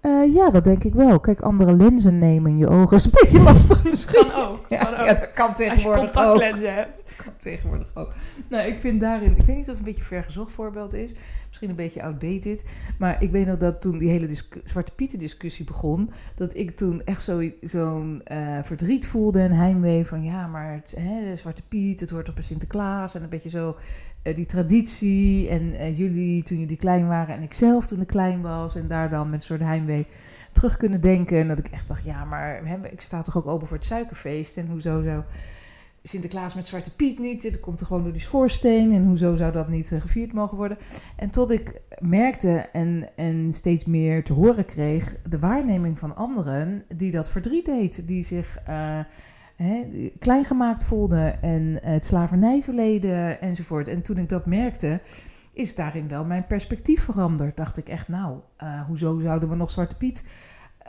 Eh, 0.00 0.34
ja, 0.34 0.50
dat 0.50 0.64
denk 0.64 0.84
ik 0.84 0.94
wel. 0.94 1.20
Kijk, 1.20 1.40
andere 1.40 1.72
lenzen 1.72 2.18
nemen 2.18 2.50
in 2.50 2.58
je 2.58 2.68
ogen 2.68 2.96
is 2.96 3.04
een 3.04 3.10
beetje 3.14 3.40
lastig 3.40 3.84
misschien. 3.84 4.26
Kan 4.30 4.32
ook. 4.48 4.66
Ja, 4.68 4.78
kan 4.84 4.94
ook. 5.00 5.06
ja, 5.06 5.14
dat 5.14 5.32
kan 5.32 5.48
Als 5.48 5.58
je 5.58 5.64
tegenwoordig 5.64 6.02
ook. 6.02 6.12
contactlenzen 6.12 6.74
hebt. 6.74 7.04
kan 7.24 7.32
tegenwoordig 7.38 7.88
ook. 7.94 8.12
Nou, 8.48 8.68
ik 8.68 8.78
vind 8.78 9.00
daarin, 9.00 9.36
ik 9.36 9.46
weet 9.46 9.56
niet 9.56 9.64
of 9.64 9.66
het 9.68 9.78
een 9.78 9.84
beetje 9.84 10.00
een 10.00 10.06
vergezocht 10.06 10.52
voorbeeld 10.52 10.94
is. 10.94 11.14
Misschien 11.48 11.70
een 11.70 11.76
beetje 11.76 12.02
outdated. 12.02 12.64
Maar 12.98 13.22
ik 13.22 13.30
weet 13.30 13.46
nog 13.46 13.56
dat 13.56 13.80
toen 13.80 13.98
die 13.98 14.08
hele 14.10 14.28
Zwarte 14.64 14.92
Pieten 14.94 15.18
discussie 15.18 15.64
begon, 15.64 16.10
dat 16.34 16.56
ik 16.56 16.76
toen 16.76 17.02
echt 17.04 17.22
zo- 17.22 17.50
zo'n 17.60 18.20
eh, 18.24 18.58
verdriet 18.62 19.06
voelde 19.06 19.40
en 19.40 19.52
heimwee 19.52 20.06
van 20.06 20.22
ja, 20.24 20.46
maar 20.46 20.72
het, 20.72 20.94
hè, 20.98 21.30
de 21.30 21.36
Zwarte 21.36 21.62
Piet, 21.68 22.00
het 22.00 22.10
hoort 22.10 22.24
toch 22.24 22.34
bij 22.34 22.44
Sinterklaas 22.44 23.14
en 23.14 23.22
een 23.22 23.28
beetje 23.28 23.48
zo 23.48 23.76
die 24.34 24.46
traditie 24.46 25.48
en 25.48 25.74
eh, 25.74 25.98
jullie 25.98 26.42
toen 26.42 26.58
jullie 26.58 26.76
klein 26.76 27.08
waren 27.08 27.34
en 27.34 27.42
ik 27.42 27.54
zelf 27.54 27.86
toen 27.86 28.00
ik 28.00 28.06
klein 28.06 28.40
was 28.40 28.74
en 28.74 28.88
daar 28.88 29.10
dan 29.10 29.30
met 29.30 29.40
een 29.40 29.46
soort 29.46 29.60
heimwee 29.60 30.06
terug 30.52 30.76
kunnen 30.76 31.00
denken 31.00 31.38
en 31.38 31.48
dat 31.48 31.58
ik 31.58 31.68
echt 31.68 31.88
dacht 31.88 32.04
ja, 32.04 32.24
maar 32.24 32.60
hè, 32.64 32.88
ik 32.88 33.00
sta 33.00 33.22
toch 33.22 33.36
ook 33.36 33.46
open 33.46 33.66
voor 33.66 33.76
het 33.76 33.86
suikerfeest 33.86 34.56
en 34.56 34.66
hoezo 34.66 35.02
zo 35.02 35.24
Sinterklaas 36.02 36.54
met 36.54 36.66
Zwarte 36.66 36.94
Piet 36.94 37.18
niet. 37.18 37.42
Dat 37.42 37.60
komt 37.60 37.80
er 37.80 37.86
gewoon 37.86 38.02
door 38.02 38.12
die 38.12 38.20
schoorsteen. 38.20 38.92
En 38.92 39.04
hoezo 39.04 39.36
zou 39.36 39.52
dat 39.52 39.68
niet 39.68 39.92
eh, 39.92 40.00
gevierd 40.00 40.32
mogen 40.32 40.56
worden? 40.56 40.78
En 41.16 41.30
tot 41.30 41.50
ik 41.50 41.80
merkte 41.98 42.68
en, 42.72 43.08
en 43.16 43.52
steeds 43.52 43.84
meer 43.84 44.24
te 44.24 44.32
horen 44.32 44.64
kreeg... 44.64 45.16
de 45.28 45.38
waarneming 45.38 45.98
van 45.98 46.16
anderen 46.16 46.84
die 46.96 47.10
dat 47.10 47.28
verdriet 47.28 47.64
deed. 47.64 48.08
Die 48.08 48.24
zich 48.24 48.58
eh, 48.66 48.98
hè, 49.62 50.10
klein 50.18 50.44
gemaakt 50.44 50.84
voelden. 50.84 51.42
En 51.42 51.78
het 51.82 52.04
slavernijverleden 52.04 53.40
enzovoort. 53.40 53.88
En 53.88 54.02
toen 54.02 54.18
ik 54.18 54.28
dat 54.28 54.46
merkte... 54.46 55.00
is 55.52 55.74
daarin 55.74 56.08
wel 56.08 56.24
mijn 56.24 56.46
perspectief 56.46 57.04
veranderd. 57.04 57.56
Dacht 57.56 57.76
ik 57.76 57.88
echt, 57.88 58.08
nou, 58.08 58.38
eh, 58.56 58.80
hoezo 58.86 59.20
zouden 59.20 59.48
we 59.48 59.54
nog 59.54 59.70
Zwarte 59.70 59.96
Piet 59.96 60.28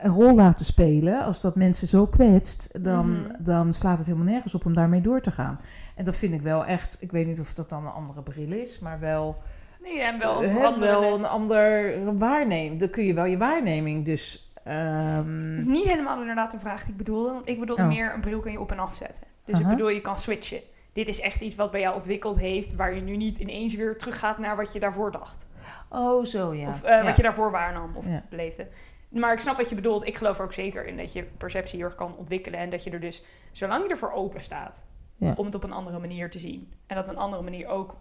een 0.01 0.11
rol 0.11 0.35
laten 0.35 0.65
spelen, 0.65 1.23
als 1.23 1.41
dat 1.41 1.55
mensen 1.55 1.87
zo 1.87 2.05
kwetst, 2.07 2.83
dan, 2.83 3.11
Mhm. 3.11 3.31
dan 3.39 3.73
slaat 3.73 3.97
het 3.97 4.07
helemaal 4.07 4.31
nergens 4.31 4.55
op 4.55 4.65
om 4.65 4.73
daarmee 4.73 5.01
door 5.01 5.21
te 5.21 5.31
gaan. 5.31 5.59
En 5.95 6.03
dat 6.03 6.17
vind 6.17 6.33
ik 6.33 6.41
wel 6.41 6.65
echt, 6.65 6.97
ik 6.99 7.11
weet 7.11 7.27
niet 7.27 7.39
of 7.39 7.53
dat 7.53 7.69
dan 7.69 7.85
een 7.85 7.91
andere 7.91 8.21
bril 8.21 8.51
is, 8.51 8.79
maar 8.79 8.99
wel, 8.99 9.37
Nee, 9.83 10.01
en 10.01 10.19
wel 10.19 10.43
eh, 10.43 10.77
wel 10.79 11.15
een 11.15 11.25
ander 11.25 11.93
waarneming. 12.17 12.79
Dan 12.79 12.89
kun 12.89 13.03
je 13.03 13.13
wel 13.13 13.25
je 13.25 13.37
waarneming 13.37 14.05
dus... 14.05 14.48
Het 14.73 15.59
is 15.59 15.65
niet 15.65 15.85
helemaal 15.91 16.19
inderdaad 16.19 16.51
de 16.51 16.59
vraag 16.59 16.81
die 16.81 16.91
ik 16.91 16.97
bedoelde. 16.97 17.31
Want 17.31 17.47
ik 17.49 17.59
bedoelde 17.59 17.81
Oh. 17.81 17.87
meer 17.87 18.13
een 18.13 18.21
bril 18.21 18.39
kun 18.39 18.51
je 18.51 18.59
op 18.59 18.71
en 18.71 18.79
afzetten. 18.79 19.23
Dus 19.45 19.59
ik 19.59 19.67
bedoel, 19.67 19.89
je 19.89 20.01
kan 20.01 20.17
switchen. 20.17 20.59
Dit 20.93 21.07
is 21.07 21.19
echt 21.21 21.41
iets 21.41 21.55
wat 21.55 21.71
bij 21.71 21.79
jou 21.79 21.95
ontwikkeld 21.95 22.39
heeft, 22.39 22.75
waar 22.75 22.95
je 22.95 23.01
nu 23.01 23.17
niet 23.17 23.37
ineens 23.37 23.75
weer 23.75 23.97
teruggaat 23.97 24.37
naar 24.37 24.55
wat 24.55 24.73
je 24.73 24.79
daarvoor 24.79 25.11
dacht. 25.11 25.47
oh, 25.89 26.25
zo 26.25 26.53
ja. 26.53 26.67
Of 26.67 26.83
eh, 26.83 26.89
Ja. 26.89 27.03
wat 27.03 27.15
je 27.15 27.21
daarvoor 27.21 27.51
waarnam 27.51 27.95
of 27.95 28.07
Ja. 28.07 28.23
beleefde. 28.29 28.67
Maar 29.09 29.33
ik 29.33 29.39
snap 29.39 29.57
wat 29.57 29.69
je 29.69 29.75
bedoelt. 29.75 30.07
Ik 30.07 30.15
geloof 30.17 30.37
er 30.37 30.43
ook 30.43 30.53
zeker 30.53 30.85
in 30.85 30.97
dat 30.97 31.13
je 31.13 31.23
perceptie 31.23 31.77
heel 31.77 31.85
erg 31.87 31.95
kan 31.95 32.15
ontwikkelen. 32.17 32.59
En 32.59 32.69
dat 32.69 32.83
je 32.83 32.89
er 32.91 32.99
dus, 32.99 33.23
zolang 33.51 33.83
je 33.83 33.89
ervoor 33.89 34.11
open 34.11 34.41
staat, 34.41 34.83
Ja. 35.15 35.33
om 35.37 35.45
het 35.45 35.55
op 35.55 35.63
een 35.63 35.71
andere 35.71 35.99
manier 35.99 36.29
te 36.29 36.39
zien. 36.39 36.73
En 36.87 36.95
dat 36.95 37.07
een 37.09 37.17
andere 37.17 37.43
manier 37.43 37.67
ook, 37.67 37.95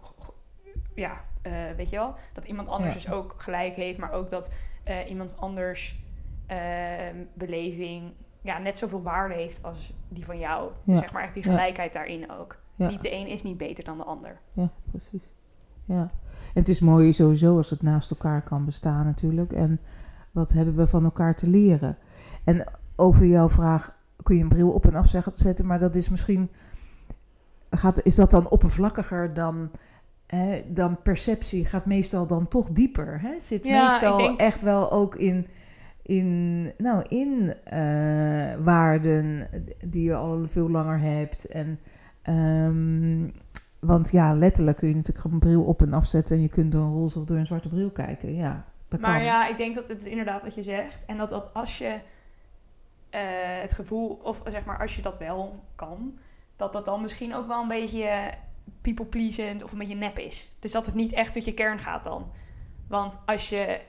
ja, 0.95 1.25
eh, 1.41 1.51
weet 1.77 1.89
je 1.89 1.95
wel, 1.95 2.15
dat 2.33 2.45
iemand 2.45 2.67
anders 2.67 2.93
dus 2.93 3.09
ook 3.11 3.33
gelijk 3.37 3.75
heeft, 3.75 3.99
maar 3.99 4.11
ook 4.11 4.29
dat 4.29 4.51
eh, 4.83 5.09
iemand 5.09 5.33
anders 5.37 5.99
beleving 7.33 8.11
ja, 8.41 8.57
net 8.57 8.77
zoveel 8.77 9.01
waarde 9.01 9.33
heeft 9.33 9.63
als 9.63 9.93
die 10.09 10.25
van 10.25 10.39
jou. 10.39 10.71
Ja. 10.83 10.95
Zeg 10.95 11.13
maar 11.13 11.23
echt 11.23 11.33
die 11.33 11.43
Ja. 11.43 11.49
gelijkheid 11.49 11.93
daarin 11.93 12.31
ook. 12.31 12.57
Ja. 12.75 12.89
Niet 12.89 13.01
de 13.01 13.13
een 13.13 13.27
is 13.27 13.43
niet 13.43 13.57
beter 13.57 13.83
dan 13.83 13.97
de 13.97 14.03
ander. 14.03 14.39
Ja, 14.53 14.69
precies. 14.91 15.33
Ja. 15.85 16.11
En 16.53 16.59
het 16.61 16.69
is 16.69 16.79
mooi 16.79 17.13
sowieso 17.13 17.57
als 17.57 17.69
het 17.69 17.81
naast 17.81 18.09
elkaar 18.11 18.41
kan 18.41 18.65
bestaan 18.65 19.05
natuurlijk. 19.05 19.51
En 19.51 19.79
wat 20.31 20.51
hebben 20.51 20.75
we 20.75 20.87
van 20.87 21.03
elkaar 21.03 21.35
te 21.35 21.47
leren? 21.47 21.97
En 22.43 22.63
over 22.95 23.25
jouw 23.25 23.49
vraag, 23.49 23.95
kun 24.23 24.35
je 24.35 24.41
een 24.43 24.49
bril 24.49 24.71
op 24.71 24.85
en 24.85 24.95
af 24.95 25.07
zetten, 25.33 25.65
maar 25.65 25.79
dat 25.79 25.95
is 25.95 26.09
misschien... 26.09 26.49
Gaat, 27.69 28.03
is 28.03 28.15
dat 28.15 28.31
dan 28.31 28.49
oppervlakkiger 28.49 29.33
dan, 29.33 29.71
hè, 30.25 30.63
dan 30.67 31.01
perceptie? 31.01 31.65
Gaat 31.65 31.85
meestal 31.85 32.27
dan 32.27 32.47
toch 32.47 32.69
dieper? 32.69 33.21
Hè? 33.21 33.39
Zit 33.39 33.63
meestal 33.63 34.17
denk- 34.17 34.39
echt 34.39 34.61
wel 34.61 34.91
ook 34.91 35.15
in, 35.15 35.47
in, 36.09 36.61
nou, 36.77 37.03
in 37.07 37.53
eh, 37.63 38.55
waarden 38.63 39.47
die 39.85 40.03
je 40.03 40.15
al 40.15 40.43
veel 40.47 40.69
langer 40.69 40.99
hebt. 40.99 41.45
En 41.45 41.79
Ehm, 42.29 43.29
want 43.79 44.11
ja, 44.11 44.33
letterlijk 44.33 44.77
kun 44.77 44.87
je 44.87 44.95
natuurlijk 44.95 45.25
een 45.25 45.39
bril 45.39 45.63
op 45.63 45.81
en 45.81 45.93
afzetten 45.93 46.35
en 46.35 46.41
je 46.41 46.49
kunt 46.49 46.71
door 46.71 46.81
een 46.81 46.93
roze 46.93 47.19
of 47.19 47.25
door 47.25 47.37
een 47.37 47.45
zwarte 47.45 47.69
bril 47.69 47.89
kijken. 47.91 48.35
Ja, 48.35 48.65
Dat 48.87 48.99
Maar 48.99 49.15
kan. 49.15 49.23
ja, 49.23 49.47
ik 49.47 49.57
denk 49.57 49.75
dat 49.75 49.87
het 49.87 50.05
inderdaad 50.05 50.41
wat 50.41 50.55
je 50.55 50.63
zegt. 50.63 51.05
En 51.05 51.17
dat, 51.17 51.29
dat 51.29 51.53
als 51.53 51.77
je 51.77 51.99
eh, 53.09 53.21
het 53.61 53.73
gevoel, 53.73 54.19
of 54.23 54.41
zeg 54.45 54.65
maar 54.65 54.79
als 54.79 54.95
je 54.95 55.01
dat 55.01 55.17
wel 55.17 55.63
kan, 55.75 56.17
dat 56.55 56.73
dat 56.73 56.85
dan 56.85 57.01
misschien 57.01 57.35
ook 57.35 57.47
wel 57.47 57.61
een 57.61 57.67
beetje 57.67 58.31
people 58.81 59.05
pleasant 59.05 59.63
of 59.63 59.71
een 59.71 59.77
beetje 59.77 59.95
nep 59.95 60.19
is. 60.19 60.55
Dus 60.59 60.71
dat 60.71 60.85
het 60.85 60.95
niet 60.95 61.13
echt 61.13 61.33
tot 61.33 61.45
je 61.45 61.53
kern 61.53 61.79
gaat 61.79 62.03
dan. 62.03 62.31
Want 62.87 63.19
als 63.25 63.49
je 63.49 63.79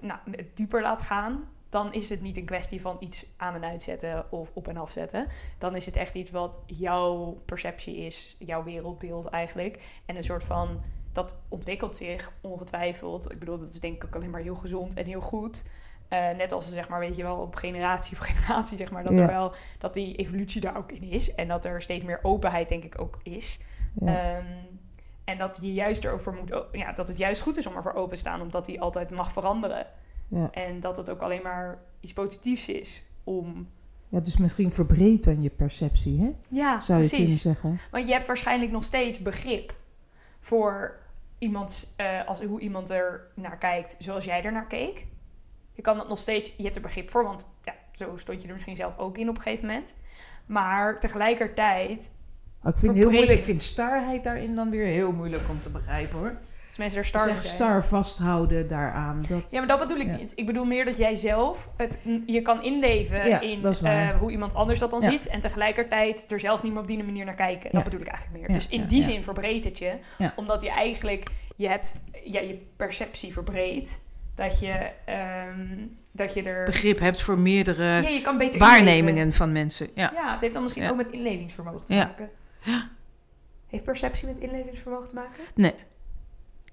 nou, 0.00 0.18
het 0.30 0.56
dieper 0.56 0.82
laat 0.82 1.02
gaan, 1.02 1.44
dan 1.68 1.92
is 1.92 2.08
het 2.08 2.20
niet 2.20 2.36
een 2.36 2.44
kwestie 2.44 2.80
van 2.80 2.96
iets 3.00 3.26
aan 3.36 3.54
en 3.54 3.64
uitzetten 3.64 4.32
of 4.32 4.50
op 4.54 4.68
en 4.68 4.76
afzetten. 4.76 5.26
Dan 5.58 5.76
is 5.76 5.86
het 5.86 5.96
echt 5.96 6.14
iets 6.14 6.30
wat 6.30 6.58
jouw 6.66 7.42
perceptie 7.44 7.96
is, 7.96 8.36
jouw 8.38 8.62
wereldbeeld 8.64 9.26
eigenlijk. 9.26 10.00
En 10.06 10.16
een 10.16 10.22
soort 10.22 10.44
van, 10.44 10.82
dat 11.12 11.36
ontwikkelt 11.48 11.96
zich 11.96 12.32
ongetwijfeld. 12.40 13.32
Ik 13.32 13.38
bedoel, 13.38 13.58
dat 13.58 13.68
is 13.68 13.80
denk 13.80 13.94
ik 13.94 14.04
ook 14.04 14.14
alleen 14.14 14.30
maar 14.30 14.40
heel 14.40 14.54
gezond 14.54 14.94
en 14.94 15.04
heel 15.04 15.20
goed. 15.20 15.64
Eh, 16.08 16.30
net 16.30 16.52
als 16.52 16.72
zeg 16.72 16.88
maar, 16.88 16.98
weet 17.00 17.16
je 17.16 17.22
wel, 17.22 17.36
op 17.36 17.56
generatie 17.56 18.16
op 18.16 18.22
generatie, 18.30 18.76
zeg 18.76 18.90
maar, 18.90 19.04
dat 19.04 19.16
Ja. 19.16 19.22
er 19.22 19.28
wel 19.28 19.52
dat 19.78 19.94
die 19.94 20.16
evolutie 20.16 20.60
daar 20.60 20.76
ook 20.76 20.92
in 20.92 21.02
is. 21.02 21.34
En 21.34 21.48
dat 21.48 21.64
er 21.64 21.82
steeds 21.82 22.04
meer 22.04 22.18
openheid, 22.22 22.68
denk 22.68 22.84
ik, 22.84 23.00
ook 23.00 23.18
is. 23.22 23.58
Ja. 24.00 24.36
Ehm, 24.36 24.46
en 25.24 25.38
dat 25.38 25.58
je 25.60 25.72
juist 25.72 26.04
erover 26.04 26.32
moet, 26.32 26.64
ja, 26.72 26.92
dat 26.92 27.08
het 27.08 27.18
juist 27.18 27.40
goed 27.42 27.56
is 27.56 27.66
om 27.66 27.76
ervoor 27.76 27.92
open 27.94 28.12
te 28.12 28.18
staan, 28.18 28.40
omdat 28.40 28.66
die 28.66 28.80
altijd 28.80 29.10
mag 29.10 29.32
veranderen. 29.32 29.86
Ja. 30.28 30.50
En 30.52 30.80
dat 30.80 30.96
het 30.96 31.10
ook 31.10 31.20
alleen 31.20 31.42
maar 31.42 31.78
iets 32.00 32.12
positiefs 32.12 32.68
is 32.68 33.02
om. 33.24 33.68
ja, 34.08 34.20
dus 34.20 34.36
misschien 34.36 34.72
verbreedt 34.72 35.24
dan 35.24 35.42
je 35.42 35.50
perceptie, 35.50 36.20
hè? 36.20 36.30
Ja, 36.48 36.80
Zou 36.80 37.02
je 37.02 37.08
kunnen 37.08 37.26
precies. 37.26 37.40
zeggen. 37.40 37.78
Want 37.90 38.06
je 38.06 38.12
hebt 38.12 38.26
waarschijnlijk 38.26 38.70
nog 38.70 38.84
steeds 38.84 39.18
begrip 39.18 39.74
voor 40.40 40.98
iemands, 41.38 41.94
eh, 41.96 42.24
als, 42.26 42.42
hoe 42.42 42.60
iemand 42.60 42.90
er 42.90 43.26
naar 43.34 43.58
kijkt 43.58 43.96
zoals 43.98 44.24
jij 44.24 44.42
er 44.44 44.52
naar 44.52 44.66
keek. 44.66 45.06
Je 45.72 45.82
kan 45.82 45.96
dat 45.96 46.08
nog 46.08 46.18
steeds, 46.18 46.54
je 46.56 46.62
hebt 46.62 46.76
er 46.76 46.82
begrip 46.82 47.10
voor, 47.10 47.24
want 47.24 47.48
ja, 47.62 47.74
zo 47.92 48.16
stond 48.16 48.40
je 48.40 48.46
er 48.46 48.52
misschien 48.52 48.76
zelf 48.76 48.98
ook 48.98 49.18
in 49.18 49.28
op 49.28 49.36
een 49.36 49.42
gegeven 49.42 49.66
moment. 49.66 49.94
Maar 50.46 51.00
tegelijkertijd, 51.00 52.10
ik 52.64 52.76
vind 52.76 52.80
het 52.80 52.82
heel 52.82 52.92
Verbreed 52.92 53.10
moeilijk. 53.10 53.38
Ik 53.38 53.44
vind 53.44 53.62
starheid 53.62 54.24
daarin 54.24 54.54
dan 54.54 54.70
weer 54.70 54.86
heel 54.86 55.12
moeilijk 55.12 55.48
om 55.48 55.60
te 55.60 55.70
begrijpen, 55.70 56.18
hoor. 56.18 56.36
Mensen 56.78 56.98
er 56.98 57.04
Star, 57.04 57.28
zeg, 57.28 57.42
star 57.44 57.84
vasthouden 57.84 58.66
daaraan. 58.66 59.24
Dat... 59.28 59.42
Ja, 59.50 59.58
maar 59.58 59.68
dat 59.68 59.78
bedoel 59.78 59.96
ik 59.98 60.06
Ja. 60.06 60.16
niet. 60.16 60.32
Ik 60.34 60.46
bedoel 60.46 60.64
meer 60.64 60.84
dat 60.84 60.96
jij 60.96 61.14
zelf 61.14 61.68
het, 61.76 61.98
je 62.26 62.42
kan 62.42 62.62
inleven 62.62 63.28
Ja, 63.28 63.40
in 63.40 63.64
eh, 63.82 64.08
hoe 64.18 64.30
iemand 64.30 64.54
anders 64.54 64.78
dat 64.78 64.90
dan 64.90 65.00
Ja. 65.00 65.10
ziet. 65.10 65.26
En 65.26 65.40
tegelijkertijd 65.40 66.24
er 66.32 66.40
zelf 66.40 66.62
niet 66.62 66.72
meer 66.72 66.80
op 66.80 66.86
die 66.86 67.04
manier 67.04 67.24
naar 67.24 67.34
kijken. 67.34 67.68
Ja. 67.72 67.76
Dat 67.76 67.84
bedoel 67.84 68.00
ik 68.00 68.06
eigenlijk 68.06 68.38
meer. 68.40 68.48
Ja, 68.50 68.54
Dus 68.56 68.68
in 68.68 68.80
ja, 68.80 68.86
die 68.86 68.98
ja. 68.98 69.04
zin 69.04 69.22
verbreedt 69.22 69.64
het 69.64 69.78
je. 69.78 69.92
Ja. 70.18 70.32
Omdat 70.36 70.60
je 70.62 70.70
eigenlijk, 70.70 71.28
je 71.56 71.68
hebt 71.68 71.94
ja, 72.24 72.40
je 72.40 72.66
perceptie 72.76 73.32
verbreedt. 73.32 74.00
Dat 74.34 74.60
je, 74.60 74.90
ehm, 75.04 75.86
dat 76.12 76.34
je 76.34 76.42
er... 76.42 76.64
begrip 76.64 76.98
hebt 76.98 77.22
voor 77.22 77.38
meerdere 77.38 77.84
ja, 77.84 78.08
je 78.08 78.20
kan 78.20 78.38
beter 78.38 78.58
waarnemingen 78.60 79.08
inleven. 79.16 79.32
van 79.32 79.52
mensen. 79.52 79.88
Ja. 79.94 80.10
Ja, 80.14 80.30
het 80.32 80.40
heeft 80.40 80.52
dan 80.52 80.62
misschien 80.62 80.82
Ja. 80.84 80.90
ook 80.90 80.96
met 80.96 81.10
inlevingsvermogen 81.10 81.84
te 81.86 81.94
Ja. 81.94 82.04
maken. 82.04 82.30
Heeft 83.66 83.84
perceptie 83.84 84.26
met 84.26 84.38
inlevingsvermogen 84.38 85.08
te 85.08 85.14
maken? 85.14 85.44
Nee, 85.54 85.74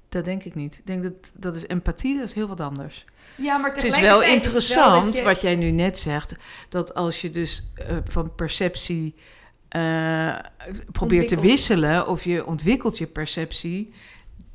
dat 0.10 0.26
denk 0.26 0.44
ik 0.44 0.56
niet. 0.56 0.78
Ik 0.78 0.86
denk 0.86 1.04
dat 1.04 1.14
dat 1.34 1.56
is 1.56 1.68
empathie, 1.68 2.16
dat 2.18 2.24
is 2.24 2.34
heel 2.34 2.48
wat 2.48 2.60
anders. 2.60 3.06
Ja, 3.36 3.58
maar 3.58 3.72
Het 3.74 3.84
is 3.84 4.00
wel 4.00 4.22
is 4.24 4.30
interessant 4.34 5.16
je- 5.16 5.24
wat 5.24 5.42
jij 5.42 5.56
nu 5.56 5.72
net 5.72 5.98
zegt, 6.00 6.36
dat 6.70 6.94
als 6.94 7.22
je 7.22 7.30
dus 7.30 7.72
eh, 7.76 7.98
van 8.06 8.36
perceptie 8.36 9.16
eh, 9.70 10.36
probeert 10.92 11.28
te 11.28 11.40
wisselen 11.40 12.08
of 12.08 12.24
je 12.24 12.46
ontwikkelt 12.46 12.98
je 12.98 13.08
perceptie, 13.08 13.94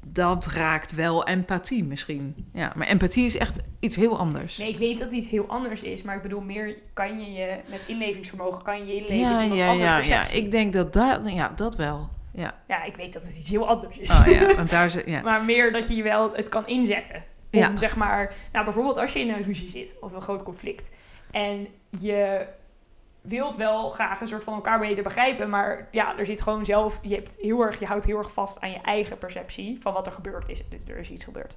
dat 0.07 0.47
raakt 0.47 0.95
wel 0.95 1.27
empathie 1.27 1.85
misschien. 1.85 2.35
Ja, 2.53 2.73
maar 2.77 2.87
empathie 2.87 3.25
is 3.25 3.37
echt 3.37 3.59
iets 3.81 3.97
heel 3.97 4.19
anders. 4.19 4.57
Nee, 4.57 4.69
ik 4.69 4.79
weet 4.79 4.99
dat 4.99 5.13
iets 5.13 5.31
heel 5.31 5.47
anders 5.49 5.83
is, 5.83 6.03
maar 6.03 6.17
ik 6.17 6.23
bedoel 6.23 6.41
meer 6.41 6.77
kan 6.93 7.21
je 7.21 7.33
je 7.33 7.57
met 7.69 7.81
inlevingsvermogen 7.87 8.63
kan 8.63 8.79
je 8.79 8.87
je 8.87 8.95
inleven 8.95 9.17
ja, 9.17 9.41
in 9.43 9.55
ja, 9.55 9.69
anders 9.69 9.91
ja, 9.91 9.97
ja. 9.97 9.97
perceptie. 9.97 10.43
Ik 10.45 10.51
denk 10.51 10.73
dat 10.73 10.93
daar, 10.93 11.31
ja, 11.33 11.53
dat 11.57 11.77
wel. 11.77 12.09
Ja, 12.33 12.55
Ja, 12.69 12.85
ik 12.85 12.97
weet 12.97 13.13
dat 13.13 13.25
het 13.25 13.37
iets 13.37 13.51
heel 13.51 13.69
anders 13.69 13.99
is. 13.99 14.11
oh, 14.11 14.27
ja 14.27 14.55
want 14.55 14.71
daar 14.71 15.03
ja. 15.11 15.21
maar 15.21 15.45
meer 15.45 15.73
dat 15.73 15.89
je 15.89 16.03
wel 16.03 16.33
het 16.33 16.49
kan 16.49 16.67
inzetten. 16.67 17.25
Om 17.53 17.61
Ja. 17.61 17.77
zeg 17.77 17.97
maar, 17.97 18.35
nou 18.53 18.65
bijvoorbeeld 18.65 18.99
als 18.99 19.13
je 19.13 19.19
in 19.19 19.31
een 19.31 19.43
ruzie 19.43 19.69
zit 19.69 19.97
of 20.01 20.13
een 20.13 20.21
groot 20.21 20.43
conflict 20.43 20.97
en 21.31 21.69
je 21.91 22.47
wilt 23.21 23.57
wel 23.57 23.91
graag 23.91 24.21
een 24.21 24.27
soort 24.27 24.45
van 24.45 24.55
elkaar 24.55 24.79
beter 24.79 25.03
begrijpen, 25.03 25.49
maar 25.49 25.89
ja, 25.91 26.19
er 26.19 26.27
zit 26.27 26.43
gewoon 26.43 26.65
zelf, 26.65 26.99
je, 27.03 27.15
hebt 27.15 27.37
heel 27.39 27.61
erg, 27.61 27.79
je 27.79 27.87
houdt 27.87 28.05
heel 28.05 28.19
erg 28.19 28.33
vast 28.33 28.61
aan 28.61 28.71
je 28.71 28.81
eigen 28.81 29.19
perceptie 29.19 29.81
van 29.81 29.93
wat 29.93 30.07
er 30.07 30.13
gebeurd 30.13 30.49
is. 30.49 30.63
Dus 30.69 30.81
Er 30.89 30.97
is 30.99 31.11
iets 31.11 31.25
gebeurd. 31.25 31.57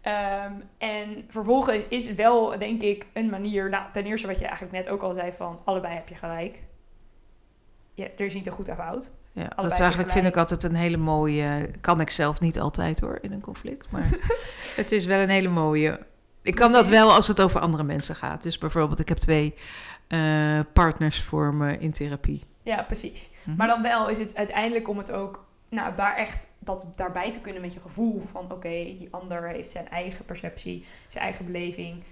Ehm, 0.00 0.52
en 0.78 1.24
vervolgens 1.28 1.84
is 1.88 2.06
het 2.06 2.16
wel, 2.16 2.58
denk 2.58 2.82
ik, 2.82 3.06
een 3.12 3.30
manier, 3.30 3.68
nou 3.68 3.92
ten 3.92 4.04
eerste 4.04 4.26
wat 4.26 4.38
je 4.38 4.44
eigenlijk 4.46 4.72
net 4.72 4.88
ook 4.88 5.02
al 5.02 5.14
zei 5.14 5.32
van 5.32 5.60
allebei 5.64 5.94
heb 5.94 6.08
je 6.08 6.14
gelijk. 6.14 6.62
Ja, 7.94 8.04
er 8.04 8.24
is 8.24 8.34
niet 8.34 8.46
een 8.46 8.52
goed 8.52 8.68
of 8.68 8.76
fout. 8.76 9.10
Ja, 9.32 9.48
dat 9.56 9.72
is 9.72 9.78
eigenlijk 9.78 10.10
vind 10.10 10.26
ik 10.26 10.36
altijd 10.36 10.64
een 10.64 10.74
hele 10.74 10.96
mooie. 10.96 11.70
Kan 11.80 12.00
ik 12.00 12.10
zelf 12.10 12.40
niet 12.40 12.60
altijd 12.60 13.00
hoor 13.00 13.18
in 13.20 13.32
een 13.32 13.40
conflict, 13.40 13.90
maar 13.90 14.08
het 14.76 14.92
is 14.92 15.04
wel 15.04 15.18
een 15.18 15.28
hele 15.28 15.48
mooie. 15.48 16.00
Ik 16.42 16.54
kan 16.54 16.72
dat 16.72 16.88
wel 16.88 17.12
als 17.12 17.28
het 17.28 17.40
over 17.40 17.60
andere 17.60 17.82
mensen 17.82 18.16
gaat. 18.16 18.42
Dus 18.42 18.58
bijvoorbeeld, 18.58 19.00
ik 19.00 19.08
heb 19.08 19.18
twee 19.18 19.54
eh, 20.08 20.60
partners 20.72 21.22
voor 21.22 21.54
me 21.54 21.78
in 21.78 21.92
therapie. 21.92 22.42
Ja, 22.62 22.82
precies. 22.82 23.30
Mhm. 23.44 23.56
Maar 23.56 23.66
dan 23.66 23.82
wel 23.82 24.08
is 24.08 24.18
het 24.18 24.36
uiteindelijk 24.36 24.88
om 24.88 24.98
het 24.98 25.12
ook, 25.12 25.44
nou, 25.68 25.94
daar 25.94 26.16
echt 26.16 26.46
dat 26.58 26.86
daarbij 26.96 27.32
te 27.32 27.40
kunnen 27.40 27.62
met 27.62 27.72
je 27.72 27.80
gevoel 27.80 28.22
van, 28.30 28.52
oké, 28.52 28.68
die 28.68 29.08
ander 29.10 29.48
heeft 29.48 29.70
zijn 29.70 29.88
eigen 29.88 30.24
perceptie, 30.24 30.84
zijn 31.08 31.24
eigen 31.24 31.44
beleving. 31.44 32.02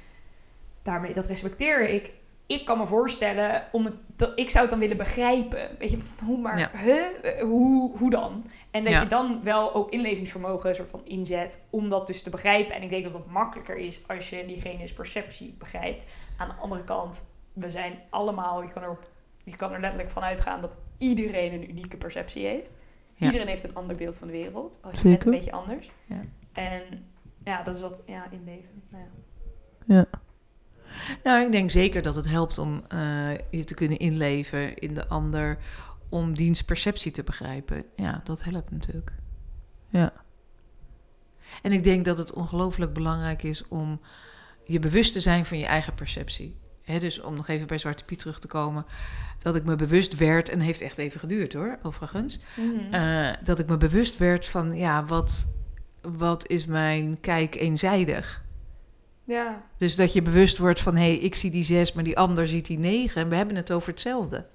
Daarmee, 0.83 1.13
dat 1.13 1.27
respecteer 1.27 1.89
ik. 1.89 2.13
Ik 2.49 2.65
kan 2.65 2.79
me 2.79 2.87
voorstellen, 2.87 3.63
om 3.73 3.85
het, 3.85 3.95
dat, 4.17 4.33
ik 4.39 4.51
zou 4.51 4.61
het 4.63 4.71
dan 4.71 4.81
willen 4.81 4.97
begrijpen. 4.97 5.69
Weet 5.79 5.91
je, 5.91 5.99
hoe 6.25 6.39
maar, 6.39 6.59
Ja. 6.59 6.71
huh? 6.77 7.41
Hoe, 7.43 7.97
hoe 7.99 8.11
dan? 8.11 8.45
En 8.71 8.85
dat 8.85 8.93
Ja. 8.93 9.01
je 9.01 9.07
dan 9.07 9.43
wel 9.43 9.75
ook 9.75 9.91
inlevingsvermogen 9.91 10.75
soort 10.75 10.91
van 10.91 11.01
inzet 11.05 11.61
om 11.71 11.89
dat 11.89 12.07
dus 12.07 12.23
te 12.23 12.31
begrijpen. 12.31 12.75
En 12.77 12.83
ik 12.83 12.91
denk 12.91 13.05
dat 13.05 13.13
het 13.13 13.27
makkelijker 13.27 13.77
is 13.77 14.01
als 14.09 14.31
je 14.31 14.45
diegene's 14.47 14.93
perceptie 14.93 15.55
begrijpt. 15.59 16.07
Aan 16.37 16.49
de 16.49 16.55
andere 16.55 16.85
kant, 16.85 17.27
we 17.53 17.71
zijn 17.71 17.99
allemaal, 18.11 18.63
je 18.63 18.69
kan 18.73 18.83
er, 18.83 18.99
je 19.45 19.57
kan 19.57 19.73
er 19.73 19.81
letterlijk 19.81 20.11
van 20.11 20.23
uitgaan 20.23 20.61
dat 20.61 20.77
iedereen 20.99 21.53
een 21.53 21.71
unieke 21.71 21.97
perceptie 21.97 22.47
heeft. 22.47 22.77
Ja. 23.15 23.27
Iedereen 23.27 23.47
heeft 23.49 23.65
een 23.65 23.75
ander 23.75 23.97
beeld 23.97 24.19
van 24.19 24.27
de 24.27 24.33
wereld. 24.33 24.79
Als 24.83 24.97
je 25.01 25.03
net 25.03 25.13
Zeker. 25.13 25.27
een 25.27 25.33
beetje 25.33 25.53
anders. 25.53 25.91
Ja. 26.07 26.21
En 26.53 26.83
ja, 27.45 27.63
dat 27.63 27.75
is 27.75 27.81
wat, 27.81 28.03
ja, 28.07 28.27
inleven. 28.31 28.83
Nou 28.91 29.05
ja. 29.05 29.95
Ja. 29.95 30.07
Nou, 31.25 31.45
ik 31.45 31.53
denk 31.53 31.71
zeker 31.71 32.03
dat 32.03 32.15
het 32.17 32.29
helpt 32.29 32.59
om 32.59 32.83
eh, 32.89 32.99
je 33.51 33.65
te 33.65 33.75
kunnen 33.75 33.99
inleven 33.99 34.79
in 34.79 34.95
de 34.95 35.09
ander, 35.09 35.59
om 36.09 36.35
diens 36.35 36.63
perceptie 36.63 37.13
te 37.13 37.23
begrijpen. 37.23 37.85
Ja, 37.97 38.21
dat 38.25 38.43
helpt 38.43 38.71
natuurlijk. 38.71 39.13
Ja. 39.89 40.13
En 41.63 41.73
ik 41.73 41.85
denk 41.85 42.05
dat 42.05 42.19
het 42.19 42.33
ongelooflijk 42.33 42.93
belangrijk 42.93 43.43
is 43.43 43.69
om 43.69 44.01
je 44.65 44.79
bewust 44.79 45.13
te 45.13 45.21
zijn 45.21 45.45
van 45.45 45.59
je 45.59 45.67
eigen 45.67 45.95
perceptie. 45.95 46.57
Dus 46.99 47.21
om 47.21 47.35
nog 47.37 47.49
even 47.49 47.67
bij 47.67 47.79
Zwarte 47.79 48.05
Piet 48.05 48.19
terug 48.19 48.39
te 48.41 48.47
komen, 48.47 48.87
dat 49.39 49.57
ik 49.57 49.65
me 49.65 49.77
bewust 49.77 50.17
werd, 50.17 50.49
en 50.49 50.61
heeft 50.61 50.81
echt 50.81 50.99
even 50.99 51.21
geduurd 51.21 51.53
hoor, 51.53 51.79
overigens, 51.83 52.39
Mhm. 52.57 52.95
eh, 52.95 53.29
dat 53.45 53.59
ik 53.59 53.67
me 53.67 53.77
bewust 53.77 54.19
werd 54.19 54.47
van, 54.47 54.73
ja, 54.73 55.05
wat, 55.05 55.55
wat 56.03 56.47
is 56.49 56.67
mijn 56.67 57.21
kijk 57.21 57.55
eenzijdig? 57.55 58.43
Ja. 59.29 59.63
Dus 59.77 59.97
dat 59.97 60.13
je 60.13 60.23
bewust 60.23 60.59
wordt 60.59 60.81
van, 60.81 60.97
hé, 60.97 61.03
hey, 61.03 61.17
ik 61.17 61.35
zie 61.35 61.51
die 61.51 61.65
zes, 61.65 61.93
maar 61.93 62.05
die 62.05 62.19
ander 62.19 62.49
ziet 62.49 62.67
die 62.67 62.79
negen. 62.79 63.23
En 63.23 63.29
we 63.29 63.37
hebben 63.37 63.57
het 63.57 63.73
over 63.73 63.89
hetzelfde. 63.89 64.47